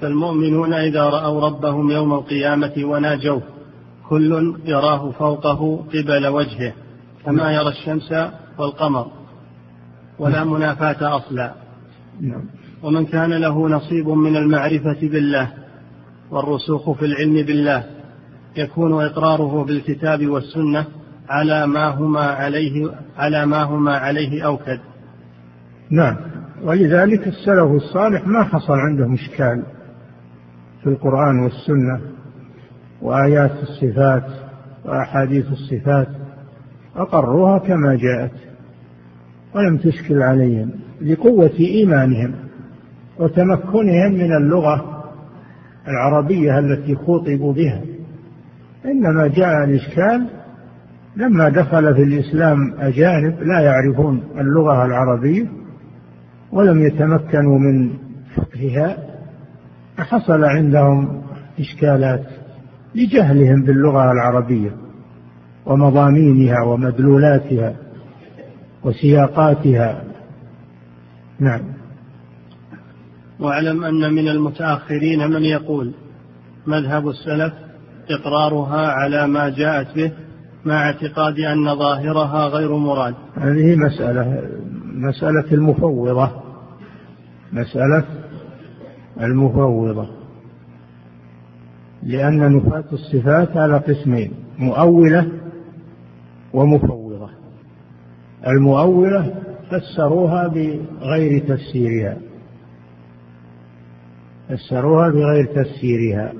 فالمؤمنون 0.00 0.74
إذا 0.74 1.02
رأوا 1.02 1.40
ربهم 1.40 1.90
يوم 1.90 2.14
القيامة 2.14 2.72
وناجوه 2.78 3.42
كل 4.08 4.56
يراه 4.64 5.10
فوقه 5.10 5.84
قبل 5.94 6.26
وجهه 6.26 6.72
كما 7.24 7.52
يرى 7.52 7.68
الشمس 7.68 8.14
والقمر 8.58 9.06
ولا 10.18 10.44
منافاة 10.44 11.16
أصلا. 11.16 11.54
نعم. 12.20 12.44
ومن 12.82 13.06
كان 13.06 13.32
له 13.32 13.68
نصيب 13.68 14.08
من 14.08 14.36
المعرفة 14.36 14.98
بالله 15.02 15.52
والرسوخ 16.30 16.90
في 16.90 17.04
العلم 17.04 17.34
بالله 17.34 17.84
يكون 18.56 19.04
إقراره 19.04 19.64
بالكتاب 19.64 20.26
والسنة 20.26 20.86
على 21.28 21.66
ما 21.66 21.88
هما 21.88 22.20
عليه 22.20 22.90
على 23.16 23.46
ما 23.46 23.62
هما 23.62 23.96
عليه 23.96 24.46
أوكد 24.46 24.80
نعم. 25.90 26.16
ولذلك 26.62 27.28
السلف 27.28 27.70
الصالح 27.70 28.26
ما 28.26 28.44
حصل 28.44 28.72
عندهم 28.72 29.14
إشكال 29.14 29.62
في 30.82 30.86
القرآن 30.86 31.38
والسنة 31.38 32.00
وآيات 33.02 33.52
الصفات 33.62 34.24
وأحاديث 34.84 35.46
الصفات 35.52 36.08
أقروها 36.96 37.58
كما 37.58 37.94
جاءت 37.94 38.32
ولم 39.54 39.76
تشكل 39.76 40.22
عليهم 40.22 40.70
لقوة 41.02 41.52
إيمانهم 41.60 42.34
وتمكنهم 43.18 44.12
من 44.12 44.36
اللغة 44.36 45.04
العربية 45.88 46.58
التي 46.58 46.94
خوطبوا 46.94 47.52
بها. 47.52 47.80
إنما 48.84 49.26
جاء 49.26 49.64
الإشكال 49.64 50.28
لما 51.16 51.48
دخل 51.48 51.94
في 51.94 52.02
الإسلام 52.02 52.74
أجانب 52.78 53.42
لا 53.42 53.60
يعرفون 53.60 54.22
اللغة 54.38 54.84
العربية 54.84 55.46
ولم 56.52 56.86
يتمكنوا 56.86 57.58
من 57.58 57.90
فقهها 58.36 58.96
فحصل 59.96 60.44
عندهم 60.44 61.22
إشكالات 61.58 62.24
لجهلهم 62.94 63.62
باللغة 63.62 64.12
العربية 64.12 64.70
ومضامينها 65.66 66.62
ومدلولاتها 66.62 67.74
وسياقاتها. 68.84 70.04
نعم. 71.40 71.60
واعلم 73.40 73.84
أن 73.84 74.14
من 74.14 74.28
المتأخرين 74.28 75.30
من 75.30 75.44
يقول 75.44 75.94
مذهب 76.66 77.08
السلف 77.08 77.52
إقرارها 78.10 78.86
على 78.86 79.26
ما 79.26 79.48
جاءت 79.48 79.94
به 79.96 80.12
مع 80.64 80.86
اعتقاد 80.86 81.38
أن 81.38 81.78
ظاهرها 81.78 82.46
غير 82.46 82.76
مراد. 82.76 83.14
هذه 83.36 83.76
مسألة 83.76 84.50
مسألة 84.84 85.52
المفوضة. 85.52 86.30
مسألة 87.52 88.04
المفوضة. 89.20 90.08
لأن 92.02 92.56
نفاة 92.56 92.84
الصفات 92.92 93.56
على 93.56 93.78
قسمين 93.78 94.32
مؤولة 94.58 95.28
ومفوضة. 96.52 97.30
المؤولة 98.46 99.34
فسروها 99.70 100.48
بغير 100.48 101.38
تفسيرها. 101.48 102.16
فسروها 104.48 105.08
بغير 105.08 105.44
تفسيرها. 105.44 106.32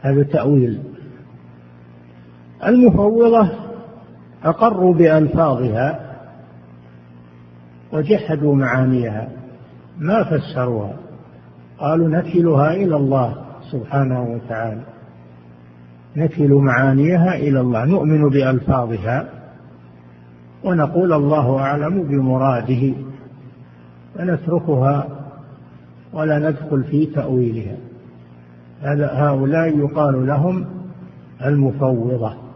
هذا 0.00 0.22
تأويل. 0.22 0.80
المفوضة 2.66 3.48
أقروا 4.44 4.94
بألفاظها 4.94 6.00
وجحدوا 7.92 8.54
معانيها 8.54 9.28
ما 9.98 10.24
فسروها 10.24 10.96
قالوا 11.78 12.08
نكلها 12.08 12.74
إلى 12.74 12.96
الله 12.96 13.34
سبحانه 13.70 14.22
وتعالى. 14.22 14.82
نكل 16.16 16.54
معانيها 16.54 17.34
إلى 17.34 17.60
الله 17.60 17.84
نؤمن 17.84 18.28
بألفاظها 18.28 19.28
ونقول 20.64 21.12
الله 21.12 21.58
أعلم 21.58 22.02
بمراده 22.02 22.94
ونتركها 24.18 25.06
ولا 26.12 26.38
ندخل 26.38 26.84
في 26.84 27.06
تأويلها. 27.06 27.76
هؤلاء 28.82 29.78
يقال 29.78 30.26
لهم 30.26 30.66
المفوضة. 31.44 32.47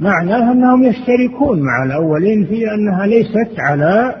معناها 0.00 0.52
أنهم 0.52 0.82
يشتركون 0.82 1.60
مع 1.60 1.84
الأولين 1.86 2.46
في 2.46 2.74
أنها 2.74 3.06
ليست 3.06 3.50
على 3.58 4.14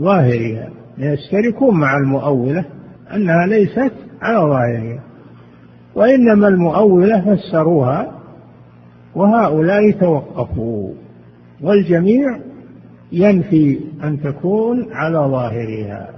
ظاهرها 0.00 0.68
يشتركون 0.98 1.80
مع 1.80 1.96
المؤولة 1.96 2.64
أنها 3.14 3.46
ليست 3.46 3.92
على 4.22 4.38
ظاهرها. 4.38 5.00
وإنما 5.94 6.48
المؤولة 6.48 7.20
فسروها 7.34 8.12
وهؤلاء 9.14 9.90
توقفوا 9.90 10.92
والجميع 11.62 12.38
ينفي 13.12 13.80
أن 14.04 14.20
تكون 14.22 14.86
على 14.92 15.18
ظاهرها. 15.18 16.08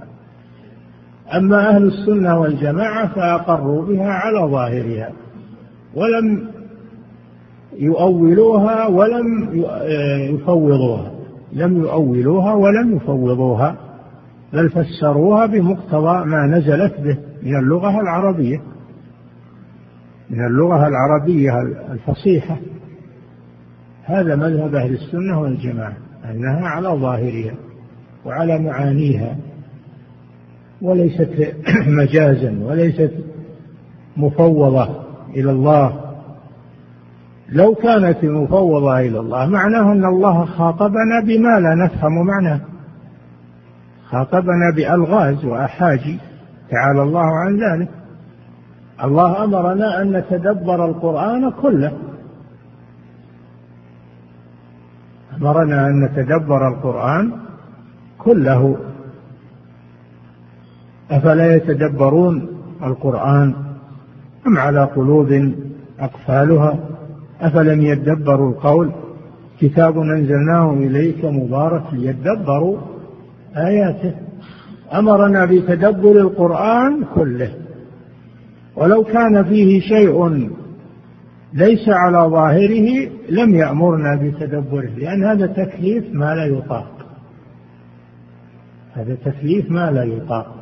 أما 1.35 1.69
أهل 1.69 1.83
السنة 1.83 2.39
والجماعة 2.39 3.15
فأقروا 3.15 3.85
بها 3.85 4.09
على 4.09 4.39
ظاهرها 4.39 5.11
ولم 5.95 6.58
يؤولوها 7.79 8.87
ولم 8.87 9.49
يفوضوها. 10.33 11.11
لم 11.53 11.77
يؤولوها 11.77 12.53
ولم 12.53 12.95
يفوضوها 12.95 13.75
بل 14.53 14.69
فسروها 14.69 15.45
بمقتضى 15.45 16.25
ما 16.25 16.47
نزلت 16.47 16.99
به 16.99 17.17
من 17.43 17.55
اللغة 17.55 18.01
العربية. 18.01 18.61
من 20.29 20.45
اللغة 20.45 20.87
العربية 20.87 21.61
الفصيحة. 21.91 22.57
هذا 24.03 24.35
مذهب 24.35 24.75
أهل 24.75 24.93
السنة 24.93 25.41
والجماعة. 25.41 25.97
أنها 26.31 26.67
على 26.67 26.89
ظاهرها 26.89 27.55
وعلى 28.25 28.59
معانيها 28.59 29.37
وليست 30.81 31.53
مجازا 32.01 32.59
وليست 32.63 33.13
مفوضة 34.17 34.89
إلى 35.35 35.51
الله 35.51 36.08
لو 37.51 37.75
كانت 37.75 38.23
المفوضة 38.23 38.99
إلى 38.99 39.19
الله 39.19 39.45
معناه 39.45 39.91
أن 39.91 40.05
الله 40.05 40.45
خاطبنا 40.45 41.19
بما 41.27 41.59
لا 41.59 41.75
نفهم 41.75 42.25
معناه. 42.25 42.59
خاطبنا 44.05 44.71
بألغاز 44.75 45.45
وأحاجي 45.45 46.19
تعالى 46.69 47.01
الله 47.01 47.25
عن 47.25 47.55
ذلك. 47.55 47.89
الله 49.03 49.43
أمرنا 49.43 50.01
أن 50.01 50.11
نتدبر 50.11 50.85
القرآن 50.85 51.51
كله. 51.51 51.91
أمرنا 55.41 55.87
أن 55.87 56.03
نتدبر 56.03 56.67
القرآن 56.67 57.31
كله. 58.17 58.77
أفلا 61.11 61.55
يتدبرون 61.55 62.47
القرآن 62.83 63.53
أم 64.47 64.57
على 64.57 64.83
قلوب 64.83 65.53
أقفالها؟ 65.99 66.88
أفلم 67.41 67.81
يدبروا 67.81 68.51
القول؟ 68.51 68.91
كتاب 69.61 69.97
أنزلناه 69.97 70.73
إليك 70.73 71.25
مبارك 71.25 71.83
ليدبروا 71.93 72.77
آياته. 73.55 74.13
أمرنا 74.93 75.45
بتدبر 75.45 76.11
القرآن 76.11 77.05
كله. 77.15 77.51
ولو 78.75 79.03
كان 79.03 79.43
فيه 79.43 79.79
شيء 79.79 80.49
ليس 81.53 81.89
على 81.89 82.17
ظاهره 82.17 83.09
لم 83.29 83.55
يأمرنا 83.55 84.15
بتدبره 84.15 84.89
لأن 84.97 85.23
هذا 85.23 85.45
تكليف 85.45 86.03
ما 86.13 86.35
لا 86.35 86.45
يطاق. 86.45 86.91
هذا 88.93 89.15
تكليف 89.25 89.71
ما 89.71 89.91
لا 89.91 90.03
يطاق. 90.03 90.55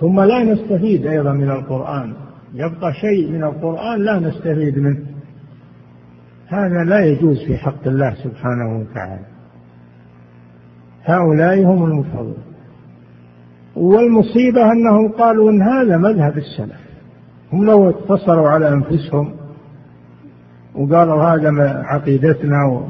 ثم 0.00 0.20
لا 0.20 0.44
نستفيد 0.44 1.06
أيضا 1.06 1.32
من 1.32 1.50
القرآن. 1.50 2.12
يبقى 2.54 2.92
شيء 2.92 3.30
من 3.30 3.44
القرآن 3.44 4.04
لا 4.04 4.18
نستفيد 4.18 4.78
منه. 4.78 5.04
هذا 6.46 6.84
لا 6.84 7.04
يجوز 7.04 7.44
في 7.46 7.56
حق 7.56 7.86
الله 7.86 8.14
سبحانه 8.14 8.78
وتعالى. 8.78 9.24
هؤلاء 11.04 11.64
هم 11.64 11.84
المفوضون 11.84 12.42
والمصيبة 13.76 14.72
أنهم 14.72 15.12
قالوا 15.12 15.50
إن 15.50 15.62
هذا 15.62 15.96
مذهب 15.96 16.38
السلف. 16.38 16.80
هم 17.52 17.64
لو 17.64 17.90
اتصلوا 17.90 18.48
على 18.48 18.68
أنفسهم 18.68 19.34
وقالوا 20.74 21.22
هذا 21.22 21.82
عقيدتنا 21.84 22.88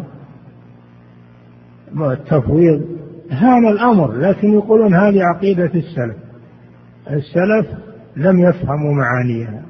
والتفويض 1.96 2.82
هان 3.30 3.68
الأمر 3.68 4.12
لكن 4.12 4.52
يقولون 4.52 4.94
هذه 4.94 5.22
عقيدة 5.24 5.70
السلف. 5.74 6.16
السلف 7.10 7.83
لم 8.16 8.38
يفهموا 8.38 8.92
معانيها 8.92 9.62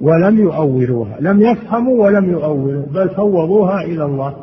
ولم 0.00 0.38
يؤولوها. 0.38 1.16
لم 1.20 1.40
يفهموا 1.40 2.04
ولم 2.04 2.30
يؤولوا 2.30 2.86
بل 2.86 3.08
فوضوها 3.08 3.80
إلى 3.82 4.04
الله. 4.04 4.36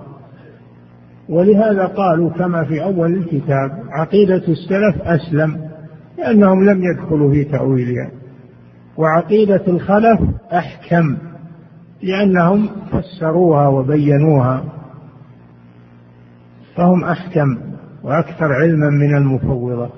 ولهذا 1.30 1.86
قالوا 1.86 2.30
كما 2.30 2.64
في 2.64 2.84
أول 2.84 3.14
الكتاب 3.14 3.72
عقيدة 3.90 4.44
السلف 4.48 5.02
أسلم 5.02 5.58
لأنهم 6.18 6.70
لم 6.70 6.82
يدخلوا 6.84 7.32
في 7.32 7.44
تأويلها. 7.44 8.12
وعقيدة 8.98 9.62
الخلف 9.68 10.20
أحكم 10.54 11.18
لأنهم 12.04 12.70
فسروها 12.92 13.68
وبينوها. 13.68 14.64
فهم 16.76 17.04
أحكم 17.04 17.58
وأكثر 18.04 18.54
علما 18.54 18.90
من 18.90 19.18
المفوضة. 19.18 19.90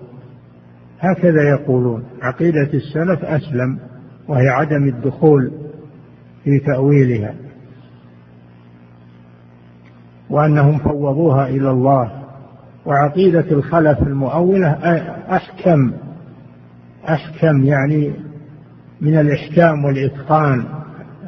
هكذا 0.99 1.49
يقولون 1.49 2.03
عقيدة 2.21 2.69
السلف 2.73 3.25
أسلم 3.25 3.79
وهي 4.27 4.47
عدم 4.49 4.87
الدخول 4.87 5.51
في 6.43 6.59
تأويلها 6.59 7.33
وأنهم 10.29 10.77
فوضوها 10.77 11.47
إلى 11.47 11.69
الله 11.71 12.11
وعقيدة 12.85 13.45
الخلف 13.51 14.01
المؤولة 14.01 14.71
أحكم 15.35 15.91
أحكم 17.09 17.63
يعني 17.63 18.13
من 19.01 19.17
الإحكام 19.19 19.85
والإتقان 19.85 20.65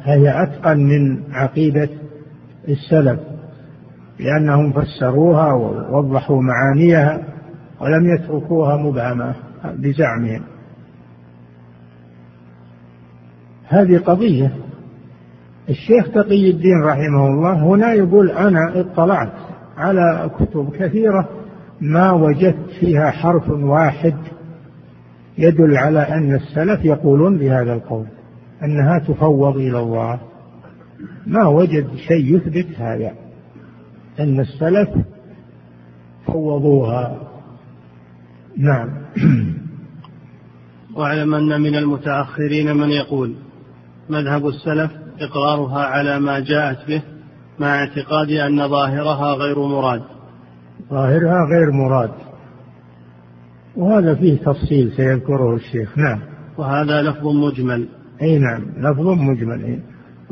هي 0.02 0.42
أتقن 0.42 0.78
من 0.78 1.22
عقيدة 1.32 1.88
السلف 2.68 3.20
لأنهم 4.20 4.72
فسروها 4.72 5.52
ووضحوا 5.52 6.42
معانيها 6.42 7.22
ولم 7.80 8.14
يتركوها 8.14 8.76
مبهمة. 8.76 9.34
بزعمهم 9.64 10.42
هذه 13.68 13.98
قضية. 13.98 14.52
الشيخ 15.68 16.08
تقي 16.14 16.50
الدين 16.50 16.82
رحمه 16.84 17.26
الله 17.26 17.52
هنا 17.52 17.92
يقول 17.92 18.30
أنا 18.30 18.80
اطلعت 18.80 19.32
على 19.76 20.30
كتب 20.38 20.70
كثيرة 20.76 21.28
ما 21.80 22.12
وجدت 22.12 22.70
فيها 22.80 23.10
حرف 23.10 23.50
واحد 23.50 24.14
يدل 25.38 25.76
على 25.76 26.00
أن 26.00 26.34
السلف 26.34 26.84
يقولون 26.84 27.38
بهذا 27.38 27.72
القول 27.72 28.06
أنها 28.64 28.98
تفوض 28.98 29.56
إلى 29.56 29.78
الله. 29.78 30.20
ما 31.26 31.48
وجد 31.48 31.94
شيء 31.96 32.36
يثبت 32.36 32.80
هذا 32.80 33.12
أن 34.20 34.40
السلف 34.40 34.88
فوضوها. 36.26 37.31
نعم. 38.56 38.88
واعلم 40.96 41.34
أن 41.34 41.60
من 41.60 41.74
المتأخرين 41.74 42.76
من 42.76 42.88
يقول 42.90 43.34
مذهب 44.10 44.46
السلف 44.46 44.90
إقرارها 45.20 45.84
على 45.84 46.20
ما 46.20 46.40
جاءت 46.40 46.88
به 46.88 47.02
مع 47.58 47.78
اعتقاد 47.78 48.30
أن 48.30 48.68
ظاهرها 48.68 49.34
غير 49.34 49.58
مراد. 49.58 50.02
ظاهرها 50.90 51.46
غير 51.52 51.70
مراد. 51.70 52.10
وهذا 53.76 54.14
فيه 54.14 54.38
تفصيل 54.38 54.92
سيذكره 54.96 55.54
الشيخ. 55.54 55.98
نعم. 55.98 56.20
وهذا 56.58 57.02
لفظ 57.02 57.26
مجمل. 57.26 57.88
أي 58.22 58.38
نعم 58.38 58.62
لفظ 58.78 59.08
مجمل. 59.08 59.64
إيه؟ 59.64 59.80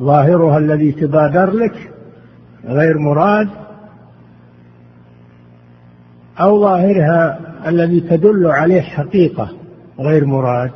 ظاهرها 0.01 0.59
الذي 0.59 0.93
تبادر 0.93 1.51
لك 1.51 1.91
غير 2.65 2.99
مراد 2.99 3.49
أو 6.41 6.61
ظاهرها 6.61 7.39
الذي 7.67 8.01
تدل 8.01 8.47
عليه 8.47 8.81
حقيقة 8.81 9.49
غير 9.99 10.25
مراد. 10.25 10.71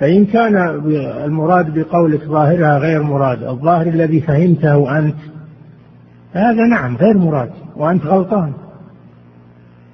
فإن 0.00 0.26
كان 0.26 0.56
المراد 1.24 1.78
بقولك 1.78 2.24
ظاهرها 2.24 2.78
غير 2.78 3.02
مراد 3.02 3.42
الظاهر 3.42 3.86
الذي 3.86 4.20
فهمته 4.20 4.98
أنت 4.98 5.16
هذا 6.32 6.62
نعم 6.70 6.96
غير 6.96 7.18
مراد 7.18 7.50
وأنت 7.76 8.06
غلطان. 8.06 8.52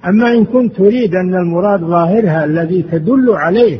أما 0.05 0.31
إن 0.33 0.45
كنت 0.45 0.75
تريد 0.75 1.15
أن 1.15 1.35
المراد 1.35 1.79
ظاهرها 1.79 2.45
الذي 2.45 2.81
تدل 2.81 3.29
عليه 3.29 3.79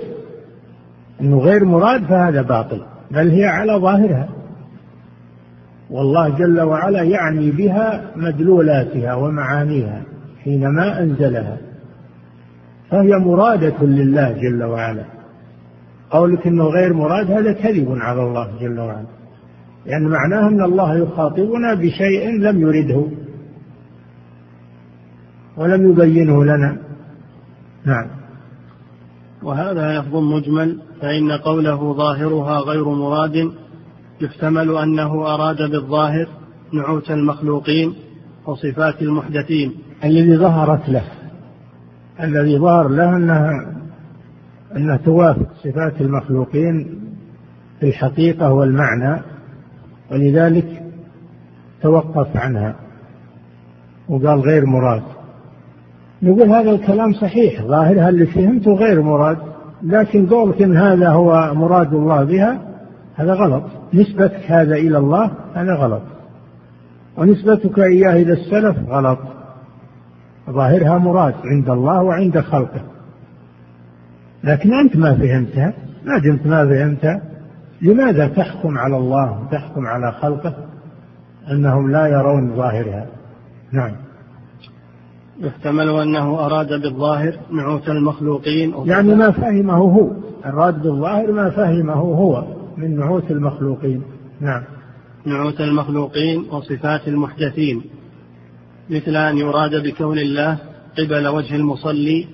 أنه 1.22 1.39
غير 1.39 1.66
مراد 1.66 2.04
فهذا 2.04 2.41
باطل 2.41 2.82
بل 3.12 3.30
هي 3.30 3.45
على 3.45 3.74
ظاهرها. 3.74 4.30
والله 5.89 6.30
جل 6.30 6.62
وعلا 6.62 7.02
يعني 7.02 7.52
بها 7.52 8.02
مدلولاتها 8.16 9.16
ومعانيها. 9.16 10.02
حينما 10.44 11.04
أنزلها. 11.04 11.58
فهي 12.89 13.18
مرادة 13.18 13.84
لله 13.86 14.32
جل 14.32 14.64
وعلا. 14.64 15.06
قولك 16.10 16.48
إنه 16.48 16.64
غير 16.64 16.94
مراد 16.94 17.32
هذا 17.32 17.54
كذب 17.54 17.98
على 18.02 18.24
الله 18.24 18.52
جل 18.62 18.80
وعلا. 18.80 19.06
لأن 19.86 19.92
يعني 19.92 20.08
معناه 20.08 20.48
أن 20.48 20.64
الله 20.64 20.98
يخاطبنا 20.98 21.74
بشيء 21.74 22.30
لم 22.30 22.62
يرده. 22.62 23.08
ولم 25.58 25.92
يبينه 25.92 26.44
لنا. 26.44 26.78
نعم. 27.86 28.08
وهذا 29.44 30.00
لفظ 30.00 30.16
مجمل 30.16 30.82
فإن 31.02 31.32
قوله 31.32 31.94
ظاهرها 31.94 32.60
غير 32.60 32.89
مراد 32.89 33.52
يحتمل 34.22 34.78
أنه 34.78 35.34
أراد 35.34 35.58
بالظاهر 35.72 36.28
نعوت 36.74 37.12
المخلوقين 37.12 37.94
وصفات 38.46 39.02
المحدثين. 39.02 39.91
الذي 40.04 40.38
ظهرت 40.38 40.89
له. 40.89 41.04
الذي 42.24 42.58
ظهر 42.58 42.88
له 42.88 43.16
أنها 43.16 43.66
أنها 44.76 44.97
توافق 44.97 45.47
صفات 45.64 46.02
المخلوقين 46.02 46.99
في 47.80 47.88
الحقيقة 47.88 48.54
والمعنى 48.54 49.22
ولذلك 50.12 50.84
توقف 51.82 52.38
عنها 52.38 52.76
وقال 54.10 54.39
غير 54.39 54.66
مراد. 54.66 55.04
نقول 56.24 56.49
هذا 56.49 56.72
الكلام 56.72 57.14
صحيح 57.14 57.62
ظاهرها 57.62 58.10
اللي 58.10 58.26
فهمته 58.26 58.74
غير 58.74 59.02
مراد 59.02 59.38
لكن 59.84 60.28
قولك 60.28 60.62
إن 60.62 60.78
هذا 60.78 61.10
هو 61.10 61.54
مراد 61.54 61.93
الله 61.93 62.24
بها 62.24 62.62
هذا 63.16 63.34
غلط. 63.34 63.64
نسبتك 63.93 64.52
هذا 64.52 64.76
إلى 64.76 64.97
الله 64.97 65.32
هذا 65.54 65.74
غلط. 65.74 66.02
ونسبتك 67.18 67.80
إياه 67.80 68.14
إلى 68.14 68.34
السلف 68.34 68.78
غلط. 68.89 69.20
ظاهرها 70.50 70.98
مراد 70.98 71.36
عند 71.46 71.70
الله 71.70 72.04
وعند 72.04 72.39
خلقه. 72.39 72.82
لكن 74.44 74.74
أنت 74.74 74.96
ما 74.96 75.16
فهمتها 75.16 75.74
ما 76.06 76.18
دمت 76.18 76.48
ما 76.48 76.68
فهمتها 76.68 77.22
لماذا 77.82 78.28
تحكم 78.28 78.78
على 78.78 78.98
الله 78.98 79.42
وتحكم 79.42 79.86
على 79.86 80.12
خلقه 80.12 80.54
أنهم 81.52 81.92
لا 81.92 82.08
يرون 82.08 82.56
ظاهرها؟ 82.56 83.06
نعم. 83.72 83.92
يحتمل 85.39 85.89
أنه 85.89 86.46
أراد 86.46 86.68
بالظاهر 86.68 87.34
نعوت 87.52 87.89
المخلوقين 87.89 88.74
يعني 88.86 89.16
ما 89.16 89.32
فهمه 89.32 89.74
هو. 89.74 90.12
أراد 90.46 90.82
بالظاهر 90.82 91.32
ما 91.32 91.50
فهمه 91.50 91.94
هو 91.94 92.44
من 92.78 93.00
نعوت 93.00 93.32
المخلوقين. 93.32 94.04
نعم. 94.42 94.64
نعوت 95.26 95.62
المخلوقين 95.62 96.46
وصفات 96.52 97.08
المحدثين. 97.08 97.82
مثل 98.92 99.16
أن 99.16 99.38
يراد 99.38 99.84
بكون 99.84 100.20
الله 100.20 100.58
قبل 100.98 101.28
وجه 101.28 101.56
المصلي 101.56 102.28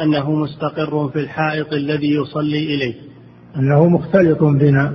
أنه 0.00 0.30
مستقر 0.30 1.08
في 1.08 1.18
الحائط 1.18 1.72
الذي 1.72 2.14
يصلي 2.14 2.74
إليه. 2.74 2.94
أنه 3.56 3.88
مختلط 3.88 4.42
بنا 4.42 4.92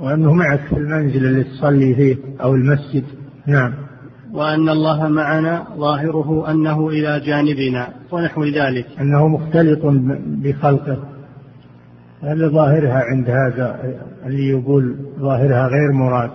وأنه 0.00 0.32
معك 0.32 0.60
في 0.60 0.76
المنزل 0.76 1.26
اللي 1.26 1.44
تصلي 1.44 1.94
فيه 1.94 2.16
أو 2.42 2.54
المسجد. 2.54 3.04
نعم. 3.46 3.74
وأن 4.32 4.68
الله 4.68 5.08
معنا 5.08 5.66
ظاهره 5.76 6.50
أنه 6.50 6.88
إلى 6.88 7.20
جانبنا 7.20 7.88
ونحو 8.12 8.44
ذلك. 8.44 8.86
أنه 9.00 9.28
مختلط 9.28 9.80
بخلقه. 10.26 10.98
هذا 12.22 12.48
ظاهرها 12.48 13.02
عند 13.04 13.30
هذا 13.30 13.96
اللي 14.26 14.48
يقول 14.48 14.96
ظاهرها 15.20 15.66
غير 15.66 15.92
مراد؟ 15.92 16.30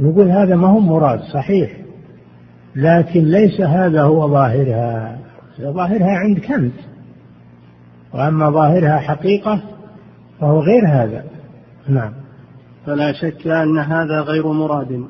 نقول 0.00 0.30
هذا 0.30 0.56
ما 0.56 0.68
هو 0.68 0.80
مراد 0.80 1.20
صحيح. 1.20 1.83
لكن 2.76 3.24
ليس 3.24 3.60
هذا 3.60 4.02
هو 4.02 4.28
ظاهرها. 4.28 5.18
ظاهرها 5.60 6.18
عندك 6.18 6.52
أنت 6.52 6.74
وأما 8.14 8.50
ظاهرها 8.50 8.98
حقيقة 8.98 9.62
فهو 10.40 10.60
غير 10.60 10.88
هذا. 10.88 11.24
نعم. 11.88 12.12
فلا 12.86 13.12
شك 13.12 13.46
أن 13.46 13.78
هذا 13.78 14.20
غير 14.20 14.52
مراد. 14.52 15.04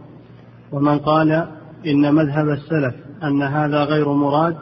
ومن 0.72 0.98
قال 0.98 1.46
إن 1.86 2.14
مذهب 2.14 2.48
السلف 2.48 2.94
أن 3.24 3.42
هذا 3.42 3.84
غير 3.84 4.12
مراد 4.12 4.56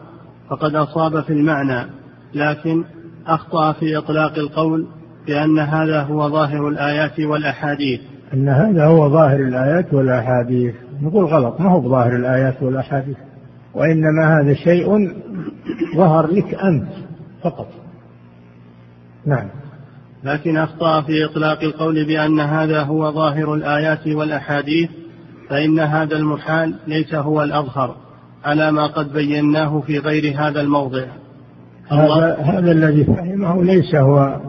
فقد 0.50 0.74
أصاب 0.74 1.20
في 1.20 1.32
المعنى 1.32 1.86
لكن 2.34 2.84
أخطأ 3.26 3.72
في 3.72 3.98
إطلاق 3.98 4.38
القول 4.38 4.86
بأن 5.26 5.58
هذا 5.58 6.02
هو 6.02 6.28
ظاهر 6.28 6.68
الآيات 6.68 7.20
والأحاديث. 7.20 8.00
أن 8.34 8.48
هذا 8.48 8.86
هو 8.86 9.08
ظاهر 9.08 9.40
الآيات 9.40 9.94
والأحاديث. 9.94 10.74
نقول 11.02 11.24
غلط 11.24 11.60
ما 11.60 11.70
هو 11.70 11.80
بظاهر 11.80 12.16
الآيات 12.16 12.62
والأحاديث. 12.62 13.16
وإنما 13.74 14.40
هذا 14.40 14.54
شيء 14.54 15.12
ظهر 15.96 16.26
لك 16.26 16.54
أنت 16.54 16.88
فقط. 17.42 17.68
نعم. 19.26 19.48
لكن 20.24 20.56
أخطأ 20.56 21.02
في 21.02 21.24
إطلاق 21.24 21.62
القول 21.62 22.04
بأن 22.04 22.40
هذا 22.40 22.82
هو 22.82 23.12
ظاهر 23.12 23.54
الآيات 23.54 24.06
والأحاديث 24.06 24.90
فإن 25.48 25.80
هذا 25.80 26.16
المحال 26.16 26.74
ليس 26.86 27.14
هو 27.14 27.42
الأظهر 27.42 27.96
على 28.44 28.72
ما 28.72 28.86
قد 28.86 29.12
بيناه 29.12 29.80
في 29.80 29.98
غير 29.98 30.34
هذا 30.38 30.60
الموضع. 30.60 31.04
هذا, 31.88 32.36
هذا 32.36 32.72
الذي 32.72 33.04
فهمه 33.04 33.64
ليس 33.64 33.94
هو 33.94 34.40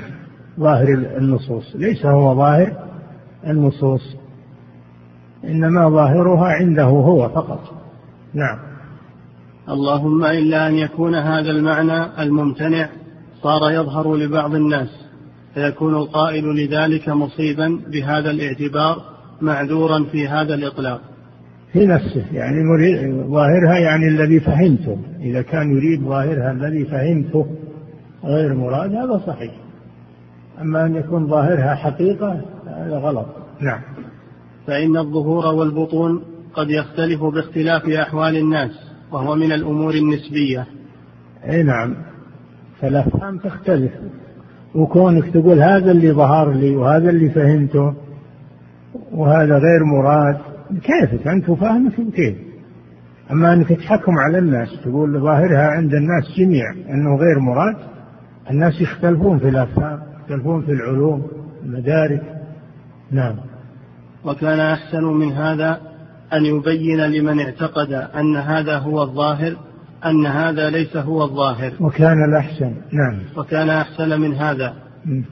ظاهر 0.60 0.88
النصوص 1.18 1.76
ليس 1.76 2.06
هو 2.06 2.34
ظاهر 2.34 2.72
النصوص. 3.46 4.16
إنما 5.44 5.88
ظاهرها 5.88 6.46
عنده 6.46 6.84
هو 6.84 7.28
فقط. 7.28 7.60
نعم. 8.34 8.58
اللهم 9.68 10.24
إلا 10.24 10.68
أن 10.68 10.74
يكون 10.74 11.14
هذا 11.14 11.50
المعنى 11.50 12.22
الممتنع 12.22 12.88
صار 13.42 13.70
يظهر 13.70 14.16
لبعض 14.16 14.54
الناس 14.54 14.88
فيكون 15.54 15.94
القائل 15.94 16.44
لذلك 16.44 17.08
مصيبا 17.08 17.80
بهذا 17.92 18.30
الاعتبار 18.30 18.96
معذورا 19.40 20.04
في 20.12 20.28
هذا 20.28 20.54
الإطلاق. 20.54 21.00
في 21.72 21.86
نفسه 21.86 22.24
يعني 22.32 22.64
مريد 22.64 23.26
ظاهرها 23.26 23.78
يعني 23.78 24.08
الذي 24.08 24.40
فهمته. 24.40 24.98
إذا 25.20 25.42
كان 25.42 25.76
يريد 25.76 26.00
ظاهرها 26.00 26.52
الذي 26.52 26.84
فهمته 26.84 27.46
غير 28.24 28.54
مراد 28.54 28.94
هذا 28.94 29.22
صحيح. 29.26 29.52
أما 30.60 30.86
أن 30.86 30.96
يكون 30.96 31.26
ظاهرها 31.26 31.74
حقيقة 31.74 32.40
هذا 32.66 32.98
غلط. 32.98 33.26
نعم. 33.60 33.80
فإن 34.66 34.96
الظهور 34.96 35.46
والبطون 35.46 36.22
قد 36.54 36.70
يختلف 36.70 37.24
باختلاف 37.24 37.88
أحوال 37.88 38.36
الناس 38.36 38.70
وهو 39.12 39.34
من 39.34 39.52
الأمور 39.52 39.94
النسبية. 39.94 40.66
أي 41.48 41.62
نعم. 41.62 41.94
فالأفهام 42.80 43.38
تختلف. 43.38 43.92
وكونك 44.74 45.30
تقول 45.30 45.62
هذا 45.62 45.90
اللي 45.90 46.12
ظهر 46.12 46.52
لي 46.52 46.76
وهذا 46.76 47.10
اللي 47.10 47.30
فهمته 47.30 47.94
وهذا 49.12 49.58
غير 49.58 49.84
مراد 49.84 50.38
كيفك؟ 50.82 51.26
أنت 51.26 51.48
وفاهمك 51.48 51.92
كيف 51.94 52.36
أما 53.30 53.52
أنك 53.52 53.68
تحكم 53.68 54.12
على 54.18 54.38
الناس 54.38 54.68
تقول 54.84 55.20
ظاهرها 55.20 55.66
عند 55.68 55.94
الناس 55.94 56.24
جميع 56.38 56.72
أنه 56.90 57.16
غير 57.16 57.38
مراد 57.38 57.76
الناس 58.50 58.80
يختلفون 58.80 59.38
في 59.38 59.48
الأفهام 59.48 60.00
يختلفون 60.20 60.62
في 60.62 60.72
العلوم 60.72 61.26
المدارك. 61.62 62.22
نعم. 63.10 63.36
وكان 64.26 64.60
أحسن 64.60 65.04
من 65.04 65.32
هذا 65.32 65.80
أن 66.32 66.44
يبين 66.44 67.00
لمن 67.00 67.40
اعتقد 67.40 67.92
أن 67.92 68.36
هذا 68.36 68.78
هو 68.78 69.02
الظاهر 69.02 69.56
أن 70.04 70.26
هذا 70.26 70.70
ليس 70.70 70.96
هو 70.96 71.24
الظاهر. 71.24 71.72
وكان 71.80 72.24
الأحسن 72.24 72.74
نعم. 72.92 73.20
وكان 73.36 73.70
أحسن 73.70 74.20
من 74.20 74.34
هذا 74.34 74.74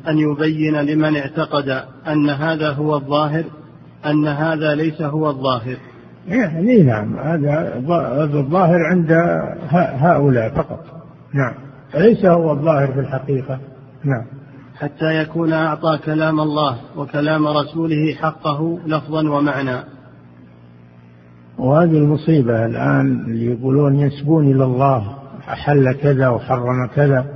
أن 0.09 0.18
يبين 0.18 0.76
لمن 0.76 1.16
اعتقد 1.16 1.68
أن 2.09 2.30
هذا 2.30 2.70
هو 2.70 2.97
الظاهر 2.97 3.45
أن 4.07 4.26
هذا 4.26 4.74
ليس 4.74 5.03
هو 5.03 5.30
الظاهر. 5.30 5.76
يعني 6.28 6.82
نعم 6.82 7.18
هذا 7.18 7.82
الظاهر 8.34 8.78
عند 8.86 9.12
هؤلاء 9.99 10.51
فقط. 10.55 10.84
نعم. 11.34 11.55
ليس 11.95 12.24
هو 12.24 12.53
الظاهر 12.53 12.92
في 12.92 13.01
الحقيقة؟ 13.01 13.59
نعم. 14.05 14.24
حتى 14.75 15.22
يكون 15.22 15.53
أعطى 15.53 15.99
كلام 16.05 16.41
الله 16.41 16.77
وكلام 16.97 17.47
رسوله 17.47 18.14
حقه 18.14 18.79
لفظا 18.87 19.29
ومعنى. 19.31 19.85
وهذه 21.59 21.99
المصيبة 21.99 22.66
الآن 22.66 23.25
اللي 23.27 23.47
يقولون 23.47 23.99
ينسبون 23.99 24.51
إلى 24.51 24.64
الله 24.64 25.18
أحل 25.49 25.93
كذا 25.93 26.29
وحرم 26.29 26.87
كذا. 26.95 27.27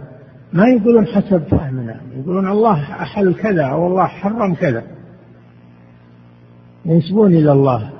ما 0.52 0.64
يقولون 0.68 1.06
حسب 1.06 1.42
فهمنا 1.42 2.00
يقولون 2.16 2.48
الله 2.48 2.92
أحل 2.92 3.34
كذا 3.34 3.64
أو 3.64 3.86
الله 3.86 4.06
حرم 4.06 4.54
كذا. 4.54 4.82
ينسبون 6.84 7.32
إلى 7.32 7.52
الله. 7.52 7.90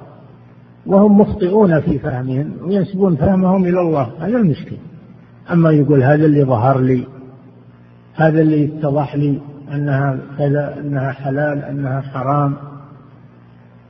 وهم 0.87 1.21
مخطئون 1.21 1.81
في 1.81 1.99
فهمهم 1.99 2.53
وينسبون 2.63 3.17
فهمهم 3.17 3.65
إلى 3.65 3.81
الله. 3.81 4.13
هذا 4.21 4.37
المشكل. 4.37 4.77
أما 5.53 5.71
يقول 5.71 6.03
هذا 6.03 6.25
اللي 6.25 6.45
ظهر 6.45 6.81
لي 6.81 7.07
هذا 8.19 8.41
اللي 8.41 8.65
اتضح 8.65 9.17
لي 9.17 9.41
أنها 9.73 10.19
كذا 10.39 10.79
أنها 10.81 11.13
حلال 11.13 11.65
أنها 11.65 12.01
حرام. 12.01 12.57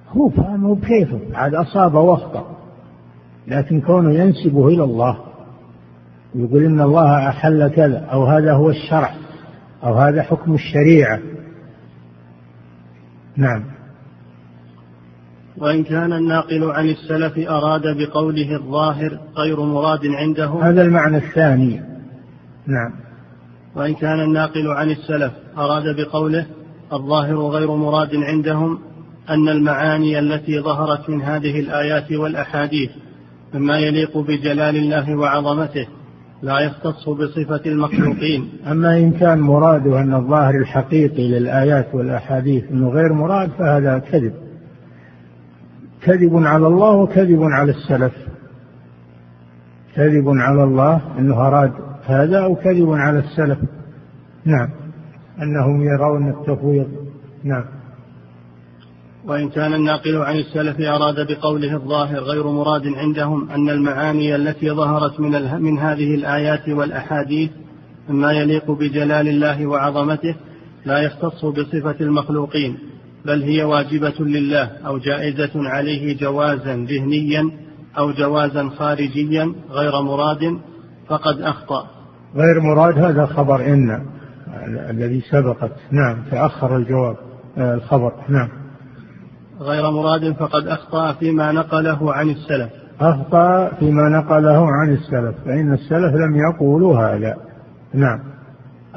هو 0.09 0.29
فهمه 0.29 0.75
بكيفه. 0.75 1.21
عاد 1.35 1.55
أصاب 1.55 1.95
واخطأ 1.95 2.57
لكن 3.49 3.81
كونه 3.81 4.13
ينسبه 4.13 4.69
إلى 4.69 4.85
الله. 4.85 5.19
يقول 6.35 6.65
إن 6.65 6.81
الله 6.81 7.29
أحل 7.29 7.69
كذا 7.69 7.99
أو 7.99 8.25
هذا 8.25 8.53
هو 8.53 8.71
الشرع 8.71 9.11
أو 9.85 9.95
هذا 9.95 10.23
حكم 10.23 10.55
الشريعة. 10.55 11.21
نعم. 13.37 13.65
وإن 15.57 15.85
كان 15.85 16.13
الناقل 16.13 16.71
عن 16.71 16.89
السلف 16.89 17.49
أراد 17.49 17.83
بقوله 17.83 18.57
الظاهر 18.57 19.19
غير 19.37 19.61
مراد 19.61 20.07
عندهم 20.07 20.63
هذا 20.63 20.83
المعنى 20.83 21.17
الثاني. 21.17 21.81
نعم. 22.67 23.08
وإن 23.79 23.95
كان 23.95 24.21
الناقل 24.21 24.69
عن 24.69 24.91
السلف 24.91 25.33
أراد 25.59 25.97
بقوله 25.97 26.47
الظاهر 26.93 27.37
غير 27.37 27.77
مراد 27.77 28.15
عندهم 28.15 28.79
أن 29.31 29.49
المعاني 29.49 30.19
التي 30.19 30.61
ظهرت 30.61 31.11
من 31.11 31.23
هذه 31.23 31.61
الآيات 31.61 32.13
والأحاديث 32.13 32.91
مما 33.55 33.79
يليق 33.79 34.19
بجلال 34.19 34.77
الله 34.77 35.17
وعظمته 35.17 35.87
لا 36.43 36.61
يختص 36.61 37.09
بصفة 37.09 37.61
المخلوقين. 37.67 38.49
أما 38.71 38.99
إن 38.99 39.13
كان 39.13 39.41
مراده 39.41 40.01
أن 40.01 40.15
الظاهر 40.15 40.55
الحقيقي 40.55 41.29
للآيات 41.29 41.95
والأحاديث 41.95 42.65
أنه 42.71 42.89
غير 42.89 43.13
مراد 43.13 43.51
فهذا 43.51 43.99
كذب. 43.99 44.33
كذب 46.03 46.47
على 46.47 46.67
الله 46.67 46.91
وكذب 46.91 47.43
على 47.43 47.73
السلف. 47.73 48.13
كذب 49.95 50.29
على 50.29 50.65
الله 50.65 51.01
أنه 51.19 51.35
أراد 51.35 51.88
هذا 52.09 52.45
أو 52.45 52.55
كذب 52.55 52.91
على 52.91 53.19
السلف. 53.19 53.59
نعم. 54.45 54.69
أنهم 55.43 55.83
يرون 55.83 56.29
التفويض. 56.31 56.89
نعم. 57.45 57.65
وإن 59.25 59.49
كان 59.49 59.75
الناقل 59.75 60.17
عن 60.17 60.37
السلف 60.37 60.81
أراد 60.81 61.27
بقوله 61.33 61.75
الظاهر 61.75 62.19
غير 62.19 62.47
مراد 62.47 62.87
عندهم 62.87 63.51
أن 63.51 63.71
المعاني 63.71 64.37
التي 64.37 64.71
ظهرت 64.71 65.21
من, 65.21 65.63
من 65.63 65.79
هذه 65.79 66.15
الآيات 66.15 66.69
والأحاديث 66.69 67.51
مما 68.09 68.33
يليق 68.33 68.71
بجلال 68.71 69.29
الله 69.29 69.67
وعظمته 69.67 70.35
لا 70.85 70.99
يختص 70.99 71.45
بصفة 71.45 71.97
المخلوقين 72.01 72.79
بل 73.25 73.43
هي 73.43 73.63
واجبة 73.63 74.15
لله 74.21 74.65
أو 74.87 74.99
جائزة 74.99 75.51
عليه 75.55 76.17
جوازا 76.17 76.87
ذهنيا 76.89 77.51
أو 77.99 78.13
جوازا 78.13 78.69
خارجيا 78.69 79.55
غير 79.71 80.03
مراد 80.03 80.59
فقد 81.09 81.41
أخطأ. 81.41 81.98
غير 82.37 82.61
مراد 82.61 82.99
هذا 82.99 83.27
خبر 83.27 83.67
إن 83.67 84.03
الذي 84.67 85.21
سبقت. 85.21 85.73
نعم 85.91 86.17
تأخر 86.31 86.77
الجواب 86.77 87.17
آه، 87.59 87.75
الخبر. 87.75 88.13
نعم. 88.29 88.49
غير 89.61 89.91
مراد 89.91 90.33
فقد 90.33 90.67
أخطأ 90.67 91.13
فيما 91.13 91.53
نقله 91.53 92.13
عن 92.13 92.31
السلف. 92.31 92.71
أخطأ 93.01 93.75
فيما 93.79 94.09
نقله 94.09 94.67
عن 94.67 94.93
السلف 94.93 95.35
فإن 95.45 95.73
السلف 95.73 96.15
لم 96.15 96.37
يقولوا 96.37 96.99
هذا. 96.99 97.37
نعم. 97.95 98.21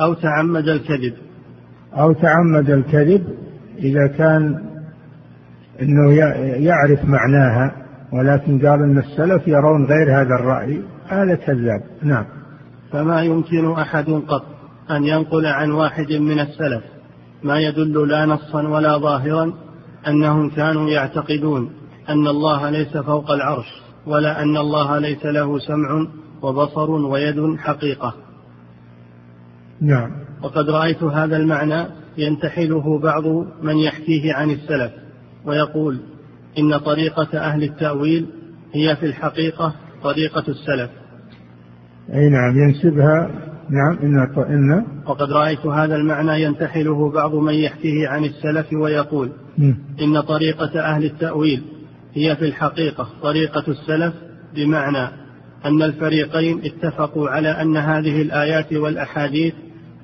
أو 0.02 0.14
تعمد 0.14 0.68
الكذب. 0.68 1.14
أو 1.94 2.14
تعمد 2.14 2.70
الكذب 2.70 3.24
إذا 3.78 4.08
كان 4.08 4.64
أنه 5.82 6.14
يعرف 6.66 7.06
معناها 7.06 7.72
ولكن 8.14 8.68
قال 8.68 8.84
أن 8.84 8.98
السلف 8.98 9.48
يرون 9.48 9.86
غير 9.86 10.22
هذا 10.22 10.36
الرأي 10.36 10.82
هذا 11.08 11.36
كذاب. 11.36 11.82
نعم. 12.04 12.26
فما 12.92 13.24
يمكن 13.24 13.72
أحد 13.72 14.10
قط 14.28 14.46
أن 14.92 15.06
ينقل 15.06 15.46
عن 15.46 15.72
واحد 15.72 16.14
من 16.14 16.40
السلف 16.40 16.84
ما 17.44 17.60
يدل 17.60 18.08
لا 18.08 18.26
نصا 18.26 18.68
ولا 18.68 18.98
ظاهرا 18.98 19.54
أنهم 20.08 20.50
كانوا 20.50 20.90
يعتقدون 20.90 21.72
أن 22.10 22.28
الله 22.28 22.70
ليس 22.70 22.98
فوق 22.98 23.32
العرش 23.32 23.82
ولا 24.08 24.44
أن 24.44 24.58
الله 24.58 25.00
ليس 25.00 25.26
له 25.26 25.60
سمع 25.60 26.08
وبصر 26.42 26.92
ويد 26.92 27.58
حقيقة. 27.58 28.14
نعم. 29.82 30.12
وقد 30.44 30.70
رأيت 30.70 31.04
هذا 31.04 31.38
المعنى 31.38 31.86
ينتحله 32.18 33.00
بعض 33.00 33.24
من 33.62 33.78
يحكيه 33.78 34.34
عن 34.34 34.52
السلف 34.52 34.92
ويقول 35.46 36.00
إن 36.60 36.78
طريقة 36.78 37.40
أهل 37.40 37.64
التأويل 37.64 38.26
هي 38.74 38.96
في 38.96 39.06
الحقيقة 39.06 39.74
طريقة 40.04 40.44
السلف. 40.48 40.90
أي 42.14 42.30
نعم 42.30 42.58
ينسبها. 42.58 43.30
نعم 43.70 43.98
إن 44.04 44.20
إن. 44.38 44.86
وقد 45.06 45.32
رأيت 45.32 45.66
هذا 45.66 45.96
المعنى 45.96 46.44
ينتحله 46.44 47.12
بعض 47.12 47.36
من 47.36 47.54
يحكيه 47.54 48.08
عن 48.08 48.26
السلف 48.26 48.74
ويقول 48.74 49.30
م. 49.58 49.74
إن 50.02 50.22
طريقة 50.22 50.80
أهل 50.80 51.06
التأويل 51.06 51.62
هي 52.14 52.36
في 52.36 52.46
الحقيقة 52.46 53.08
طريقة 53.24 53.64
السلف 53.68 54.14
بمعنى 54.56 55.08
أن 55.66 55.82
الفريقين 55.82 56.62
اتفقوا 56.66 57.30
على 57.30 57.50
أن 57.50 57.78
هذه 57.78 58.22
الآيات 58.22 58.74
والأحاديث 58.74 59.54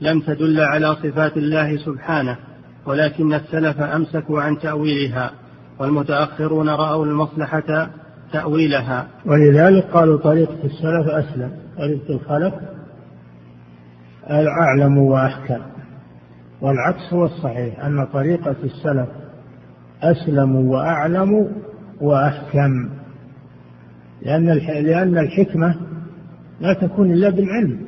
لم 0.02 0.20
تدل 0.20 0.60
على 0.60 0.95
صفات 0.95 1.38
الله 1.38 1.78
سبحانه 1.78 2.38
ولكن 2.86 3.34
السلف 3.34 3.82
أمسكوا 3.82 4.41
عن 4.41 4.60
تأويلها 4.60 5.32
والمتأخرون 5.80 6.70
رأوا 6.70 7.06
المصلحة 7.06 7.89
تأويلها. 8.34 9.08
ولذلك 9.26 9.84
قالوا 9.84 10.18
طريقة 10.18 10.58
السلف 10.64 11.08
أسلم. 11.08 11.66
طريقة 11.78 12.13
الخلف 12.13 12.53
أعلم 14.30 14.97
وأحكم. 14.97 15.61
والعكس 16.61 17.13
هو 17.13 17.25
الصحيح 17.25 17.86
أن 17.86 18.05
طريقة 18.05 18.55
السلف 18.63 19.07
أسلم 20.03 20.55
وأعلم 20.55 21.51
وأحكم. 22.01 22.89
لأن 24.21 24.45
لأن 24.84 25.17
الحكمة 25.17 25.75
لا 26.61 26.73
تكون 26.73 27.11
إلا 27.11 27.30
بالعلم. 27.30 27.88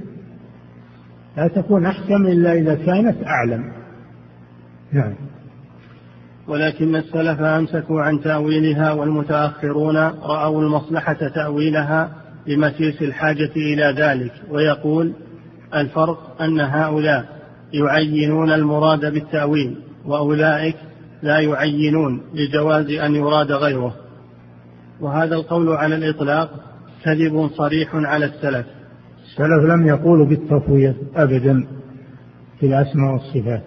لا 1.38 1.48
تكون 1.48 1.86
أحكم 1.86 2.26
إلا 2.26 2.54
إذا 2.54 2.76
كانت 2.76 3.18
أعلم. 3.28 3.72
نعم. 4.92 5.14
ولكن 6.48 6.96
السلف 6.96 7.42
أمسكوا 7.42 8.02
عن 8.02 8.22
تأويلها 8.22 8.92
والمتأخرون 8.92 9.98
رأوا 9.98 10.62
المصلحة 10.62 11.30
تأويلها 11.36 12.19
لمسيس 12.48 13.02
الحاجة 13.02 13.52
إلى 13.56 13.96
ذلك 13.98 14.32
ويقول 14.50 15.14
الفرق 15.76 16.42
أن 16.42 16.60
هؤلاء 16.60 17.26
يعينون 17.74 18.52
المراد 18.52 19.14
بالتأويل 19.14 19.78
وأولئك 20.06 20.76
لا 21.24 21.40
يعينون 21.40 22.22
لجواز 22.34 22.90
أن 22.90 23.16
يراد 23.16 23.52
غيره. 23.52 23.96
وهذا 25.02 25.36
القول 25.36 25.70
على 25.70 25.96
الإطلاق 25.96 26.50
كذب 27.04 27.50
صريح 27.54 27.96
على 27.96 28.26
السلف. 28.26 28.66
السلف 29.26 29.64
لم 29.72 29.88
يقولوا 29.88 30.26
بالتفويض 30.26 30.96
أبدا 31.16 31.68
في 32.60 32.66
الأسماء 32.66 33.14
والصفات 33.14 33.64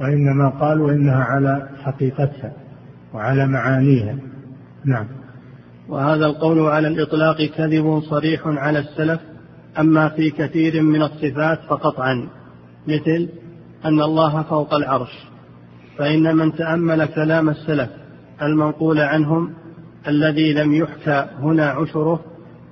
وإنما 0.00 0.48
قالوا 0.60 0.92
إنها 0.92 1.24
على 1.24 1.68
حقيقتها 1.82 2.52
وعلى 3.14 3.46
معانيها. 3.46 4.16
نعم. 4.84 5.21
وهذا 5.88 6.26
القول 6.26 6.60
على 6.60 6.88
الإطلاق 6.88 7.42
كذب 7.42 8.02
صريح 8.10 8.40
على 8.46 8.78
السلف 8.78 9.20
أما 9.78 10.08
في 10.08 10.30
كثير 10.30 10.82
من 10.82 11.02
الصفات 11.02 11.58
فقطعا 11.68 12.28
مثل 12.88 13.28
أن 13.84 14.02
الله 14.02 14.42
فوق 14.42 14.74
العرش 14.74 15.12
فإن 15.98 16.36
من 16.36 16.54
تأمل 16.54 17.06
كلام 17.06 17.48
السلف 17.48 17.90
المنقول 18.42 18.98
عنهم 18.98 19.54
الذي 20.08 20.52
لم 20.52 20.74
يحكى 20.74 21.26
هنا 21.38 21.66
عشره 21.66 22.20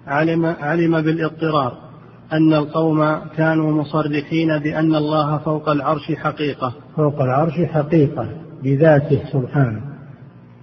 علم 0.07 0.47
علم 0.47 1.01
بالاضطرار 1.01 1.91
أن 2.33 2.55
القوم 2.55 3.19
كانوا 3.37 3.83
مصرحين 3.83 4.59
بأن 4.59 4.95
الله 4.95 5.39
فوق 5.39 5.69
العرش 5.69 6.13
حقيقة. 6.13 6.73
فوق 6.97 7.23
العرش 7.23 7.61
حقيقة 7.61 8.29
بذاته 8.63 9.23
سبحانه. 9.33 9.90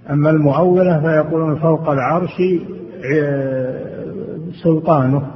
أما 0.09 0.29
المؤولة 0.29 0.99
فيقولون 0.99 1.59
فوق 1.59 1.89
العرش 1.89 2.41
آه، 3.15 3.87
سلطانه. 4.63 5.31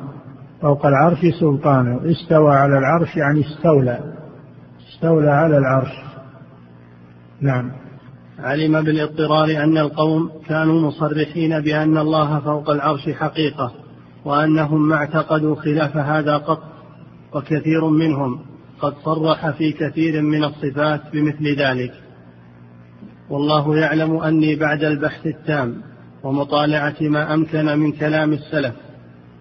فوق 0.61 0.85
العرش 0.85 1.19
سلطانه. 1.39 1.99
استوى 2.11 2.55
على 2.55 2.77
العرش 2.77 3.15
يعني 3.17 3.41
استولى. 3.41 3.99
استولى 4.89 5.31
على 5.31 5.57
العرش. 5.57 5.91
نعم. 7.41 7.71
علم 8.39 8.81
بالاضطرار 8.81 9.63
أن 9.63 9.77
القوم 9.77 10.29
كانوا 10.47 10.81
مصرحين 10.81 11.59
بأن 11.59 11.97
الله 11.97 12.39
فوق 12.39 12.69
العرش 12.69 13.09
حقيقة 13.09 13.71
وأنهم 14.25 14.87
ما 14.87 14.95
اعتقدوا 14.95 15.55
خلاف 15.55 15.97
هذا 15.97 16.37
قط 16.37 16.63
وكثير 17.33 17.87
منهم 17.87 18.39
قد 18.79 18.93
صرح 19.03 19.49
في 19.49 19.71
كثير 19.71 20.21
من 20.21 20.43
الصفات 20.43 21.01
بمثل 21.13 21.55
ذلك. 21.59 21.93
والله 23.31 23.77
يعلم 23.77 24.17
أني 24.17 24.55
بعد 24.55 24.83
البحث 24.83 25.27
التام 25.27 25.75
ومطالعة 26.23 26.95
ما 27.01 27.33
أمكن 27.33 27.65
من 27.65 27.91
كلام 27.91 28.33
السلف 28.33 28.75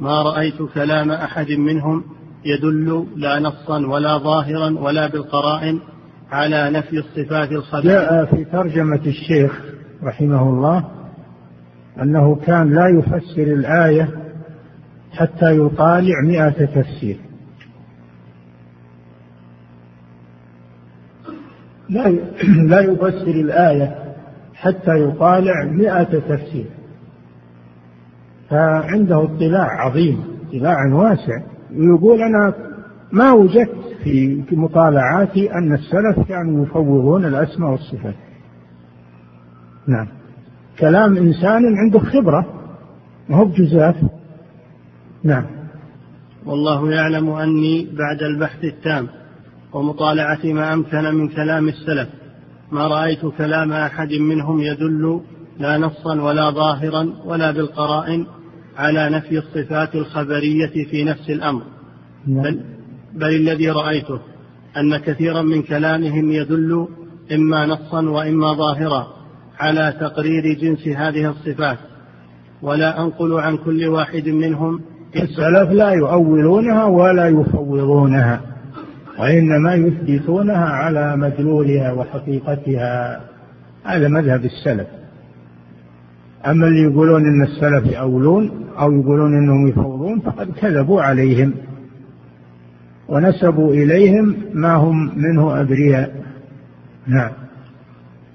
ما 0.00 0.22
رأيت 0.22 0.62
كلام 0.74 1.10
أحد 1.10 1.50
منهم 1.50 2.04
يدل 2.44 3.06
لا 3.16 3.38
نصا 3.38 3.86
ولا 3.86 4.18
ظاهرا 4.18 4.78
ولا 4.78 5.06
بالقرائن 5.06 5.80
على 6.30 6.70
نفي 6.70 6.98
الصفات 6.98 7.52
الخبيثة. 7.52 7.88
جاء 7.88 8.24
في 8.24 8.44
ترجمة 8.44 9.00
الشيخ 9.06 9.60
رحمه 10.02 10.42
الله 10.42 10.84
أنه 12.02 12.34
كان 12.34 12.74
لا 12.74 12.88
يفسر 12.88 13.42
الآية 13.42 14.08
حتى 15.12 15.58
يطالع 15.58 16.14
مئة 16.26 16.64
تفسير. 16.64 17.16
لا 21.90 22.08
لا 22.70 22.80
يفسر 22.80 23.30
الآية 23.30 24.14
حتى 24.54 25.04
يطالع 25.04 25.64
مئة 25.64 26.02
تفسير. 26.02 26.66
فعنده 28.50 29.24
اطلاع 29.24 29.86
عظيم 29.86 30.24
اطلاع 30.48 30.94
واسع. 30.94 31.42
ويقول 31.76 32.22
أنا 32.22 32.54
ما 33.12 33.32
وجدت 33.32 33.80
في 34.04 34.44
مطالعاتي 34.52 35.54
أن 35.54 35.72
السلف 35.72 36.28
كانوا 36.28 36.66
يفوضون 36.66 37.24
الأسماء 37.24 37.70
والصفات. 37.70 38.14
نعم. 39.86 40.08
كلام 40.78 41.16
إنسان 41.16 41.62
عنده 41.78 41.98
خبرة 41.98 42.46
ما 43.28 43.36
هو 43.36 43.44
بجزاف 43.44 43.96
نعم. 45.24 45.44
والله 46.46 46.90
يعلم 46.90 47.30
أني 47.30 47.88
بعد 47.98 48.22
البحث 48.22 48.64
التام. 48.64 49.06
ومطالعة 49.72 50.40
ما 50.44 50.72
أمكن 50.72 51.14
من 51.14 51.28
كلام 51.28 51.68
السلف. 51.68 52.08
ما 52.72 52.86
رأيت 52.86 53.26
كلام 53.26 53.72
أحد 53.72 54.12
منهم 54.12 54.60
يدل 54.60 55.20
لا 55.58 55.78
نصا 55.78 56.20
ولا 56.20 56.50
ظاهرا 56.50 57.12
ولا 57.24 57.50
بالقرائن 57.50 58.26
على 58.76 59.10
نفي 59.10 59.38
الصفات 59.38 59.94
الخبرية 59.94 60.84
في 60.90 61.04
نفس 61.04 61.30
الأمر. 61.30 61.62
نعم. 62.26 62.42
بل, 62.42 62.60
بل 63.14 63.28
الذي 63.28 63.70
رأيته 63.70 64.20
أن 64.76 64.96
كثيرا 64.96 65.42
من 65.42 65.62
كلامهم 65.62 66.32
يدل 66.32 66.88
إما 67.32 67.66
نصا 67.66 68.00
وإما 68.00 68.52
ظاهرا 68.52 69.06
على 69.58 69.94
تقرير 70.00 70.54
جنس 70.60 70.88
هذه 70.88 71.30
الصفات. 71.30 71.78
ولا 72.62 73.02
أنقل 73.02 73.32
عن 73.32 73.56
كل 73.56 73.86
واحد 73.86 74.28
منهم 74.28 74.80
السلف 75.16 75.70
لا 75.70 75.90
يؤولونها 75.90 76.84
ولا 76.84 77.28
يفوضونها. 77.28 78.49
وإنما 79.20 79.74
يثبتونها 79.74 80.64
على 80.64 81.16
مدلولها 81.16 81.92
وحقيقتها. 81.92 83.20
هذا 83.84 84.08
مذهب 84.08 84.44
السلف. 84.44 84.86
أما 86.46 86.66
اللي 86.66 86.82
يقولون 86.82 87.26
أن 87.26 87.42
السلف 87.42 87.92
يأولون 87.92 88.66
أو 88.78 88.92
يقولون 88.92 89.34
أنهم 89.34 89.68
يفوضون 89.68 90.20
فقد 90.20 90.50
كذبوا 90.50 91.02
عليهم 91.02 91.54
ونسبوا 93.08 93.74
إليهم 93.74 94.36
ما 94.54 94.74
هم 94.74 95.18
منه 95.18 95.60
أبرياء. 95.60 96.24
نعم. 97.06 97.30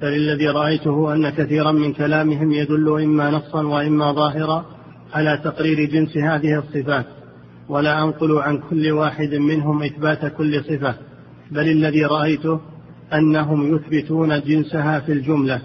بل 0.01 0.13
الذي 0.13 0.47
رأيته 0.47 1.13
أن 1.13 1.29
كثيرا 1.29 1.71
من 1.71 1.93
كلامهم 1.93 2.51
يدل 2.51 3.01
إما 3.03 3.31
نصا 3.31 3.63
وإما 3.63 4.11
ظاهرا 4.11 4.65
على 5.13 5.41
تقرير 5.43 5.89
جنس 5.89 6.17
هذه 6.17 6.59
الصفات. 6.59 7.05
ولا 7.69 8.03
أنقل 8.03 8.37
عن 8.39 8.57
كل 8.69 8.91
واحد 8.91 9.33
منهم 9.33 9.83
إثبات 9.83 10.33
كل 10.37 10.63
صفة 10.63 10.95
بل 11.51 11.71
الذي 11.71 12.05
رأيته 12.05 12.59
أنهم 13.13 13.75
يثبتون 13.75 14.41
جنسها 14.41 14.99
في 14.99 15.11
الجملة. 15.11 15.61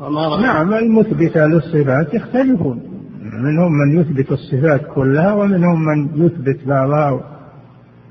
وما 0.00 0.40
نعم 0.40 0.74
المثبتة 0.74 1.46
للصفات 1.46 2.14
يختلفون. 2.14 2.82
منهم 3.22 3.72
من 3.72 4.00
يثبت 4.00 4.32
الصفات 4.32 4.80
كلها 4.94 5.32
ومنهم 5.32 5.84
من 5.84 6.26
يثبت 6.26 6.66
بعضها 6.66 7.20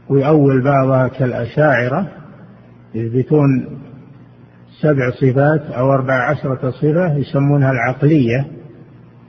ويؤول 0.10 0.64
بعضها 0.64 1.08
كالأشاعرة. 1.08 2.08
يثبتون 2.96 3.66
سبع 4.82 5.12
صفات 5.12 5.72
أو 5.72 5.94
أربع 5.94 6.30
عشرة 6.30 6.72
صفة 6.72 7.18
يسمونها 7.18 7.72
العقلية 7.72 8.48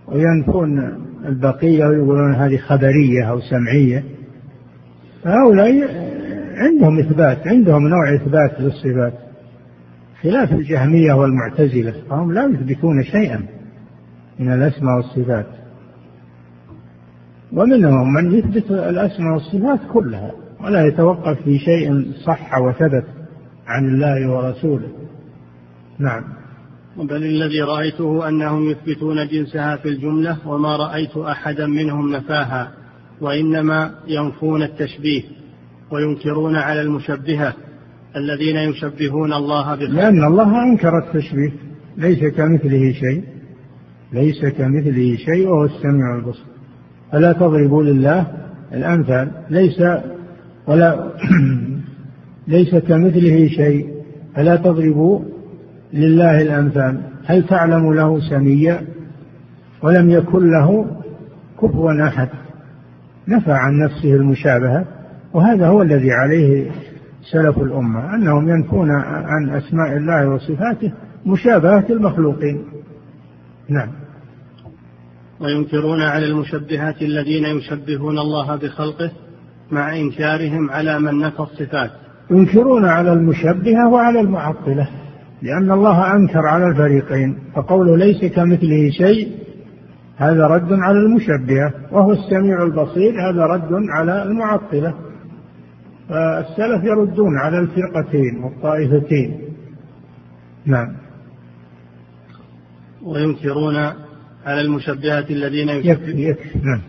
وينفون 0.09 1.04
البقية 1.29 1.87
ويقولون 1.87 2.35
هذه 2.35 2.57
خبرية 2.57 3.31
أو 3.31 3.41
سمعية. 3.41 4.05
هؤلاء 5.25 6.05
عندهم 6.57 6.99
إثبات 6.99 7.49
عندهم 7.49 7.89
نوع 7.89 8.15
إثبات 8.15 8.61
للصفات. 8.61 9.13
خلاف 10.23 10.53
الجهمية 10.53 11.13
والمعتزلة 11.13 11.95
فهم 12.11 12.33
لا 12.33 12.45
يثبتون 12.45 13.03
شيئا 13.03 13.41
من 14.39 14.53
الأسماء 14.53 14.97
والصفات. 14.97 15.47
ومنهم 17.53 18.13
من 18.13 18.33
يثبت 18.33 18.71
الأسماء 18.71 19.33
والصفات 19.33 19.81
كلها 19.93 20.33
ولا 20.65 20.87
يتوقف 20.87 21.43
في 21.43 21.59
شيء 21.59 22.13
صح 22.25 22.59
وثبت 22.59 23.05
عن 23.67 23.89
الله 23.89 24.31
ورسوله. 24.31 24.89
نعم. 25.99 26.44
بل 26.97 27.25
الذي 27.25 27.63
رأيته 27.63 28.29
أنهم 28.29 28.71
يثبتون 28.71 29.29
جنسها 29.29 29.77
في 29.77 29.89
الجملة 29.89 30.49
وما 30.49 30.77
رأيت 30.77 31.17
أحدا 31.17 31.67
منهم 31.67 32.13
نفاها 32.13 32.73
وإنما 33.21 33.91
ينفون 34.09 34.63
التشبيه 34.63 35.23
وينكرون 35.91 36.57
على 36.57 36.81
المشبهة 36.81 37.55
الذين 38.17 38.57
يشبهون 38.57 39.33
الله 39.33 39.75
بخلقه. 39.75 39.93
لأن 39.93 40.25
الله 40.25 40.63
أنكر 40.63 40.99
التشبيه 40.99 41.53
ليس 41.97 42.25
كمثله 42.25 42.93
شيء 42.93 43.23
ليس 44.13 44.45
كمثله 44.45 45.17
شيء 45.17 45.49
وهو 45.49 45.65
السميع 45.65 46.17
البصير. 46.17 46.45
فلا 47.13 47.33
تضربوا 47.33 47.83
لله 47.83 48.27
الأمثال؟ 48.73 49.31
ليس 49.51 49.83
ولا 50.67 51.13
ليس 52.49 52.75
كمثله 52.75 53.49
شيء. 53.49 53.95
فلا 54.37 54.57
تضربوا 54.57 55.34
لله 55.93 56.43
الأمثال. 56.43 57.01
هل 57.27 57.47
تعلم 57.47 57.93
له 57.93 58.21
سميا؟ 58.31 58.83
ولم 59.83 60.11
يكن 60.11 60.51
له 60.51 60.87
كفوا 61.63 62.09
أحد. 62.09 62.29
نفى 63.29 63.53
عن 63.53 63.79
نفسه 63.79 64.15
المشابهة 64.15 64.85
وهذا 65.33 65.67
هو 65.67 65.83
الذي 65.83 66.13
عليه 66.13 66.71
سلف 67.33 67.59
الأمة 67.59 68.15
أنهم 68.15 68.49
ينفون 68.49 68.91
عن 69.05 69.51
أسماء 69.51 69.97
الله 69.97 70.29
وصفاته 70.29 70.93
مشابهة 71.27 71.85
المخلوقين. 71.91 72.65
نعم. 73.69 73.89
وينكرون 75.41 76.03
على 76.03 76.27
المشبهات 76.27 77.03
الذين 77.03 77.45
يشبهون 77.45 78.19
الله 78.19 78.57
بخلقه 78.57 79.11
مع 79.71 79.97
إنكارهم 79.97 80.71
على 80.71 80.99
من 81.01 81.19
نفى 81.19 81.41
الصفات. 81.41 81.91
ينكرون 82.31 82.85
على 82.85 83.13
المشبهة 83.13 83.89
وعلى 83.89 84.21
المعطلة. 84.21 84.89
لأن 85.45 85.73
الله 85.73 86.17
أنكر 86.17 86.47
على 86.47 86.67
الفريقين 86.67 87.39
فقوله 87.55 87.97
ليس 87.97 88.33
كمثله 88.33 88.91
شيء 88.91 89.33
هذا 90.17 90.47
رد 90.47 90.73
على 90.73 90.99
المشبهة 90.99 91.73
وهو 91.93 92.13
السميع 92.13 92.63
البصير 92.63 93.31
هذا 93.31 93.47
رد 93.47 93.73
على 93.73 94.23
المعطلة. 94.23 94.95
فالسلف 96.09 96.85
يردون 96.85 97.39
على 97.39 97.59
الفرقتين 97.59 98.45
والطائفتين. 98.45 99.41
نعم. 100.67 100.97
وينكرون 103.03 103.77
على 104.47 104.61
المشبهة 104.61 105.27
الذين 105.31 105.69
يكفي 105.69 106.29
يكفي. 106.29 106.59
نعم. 106.59 106.81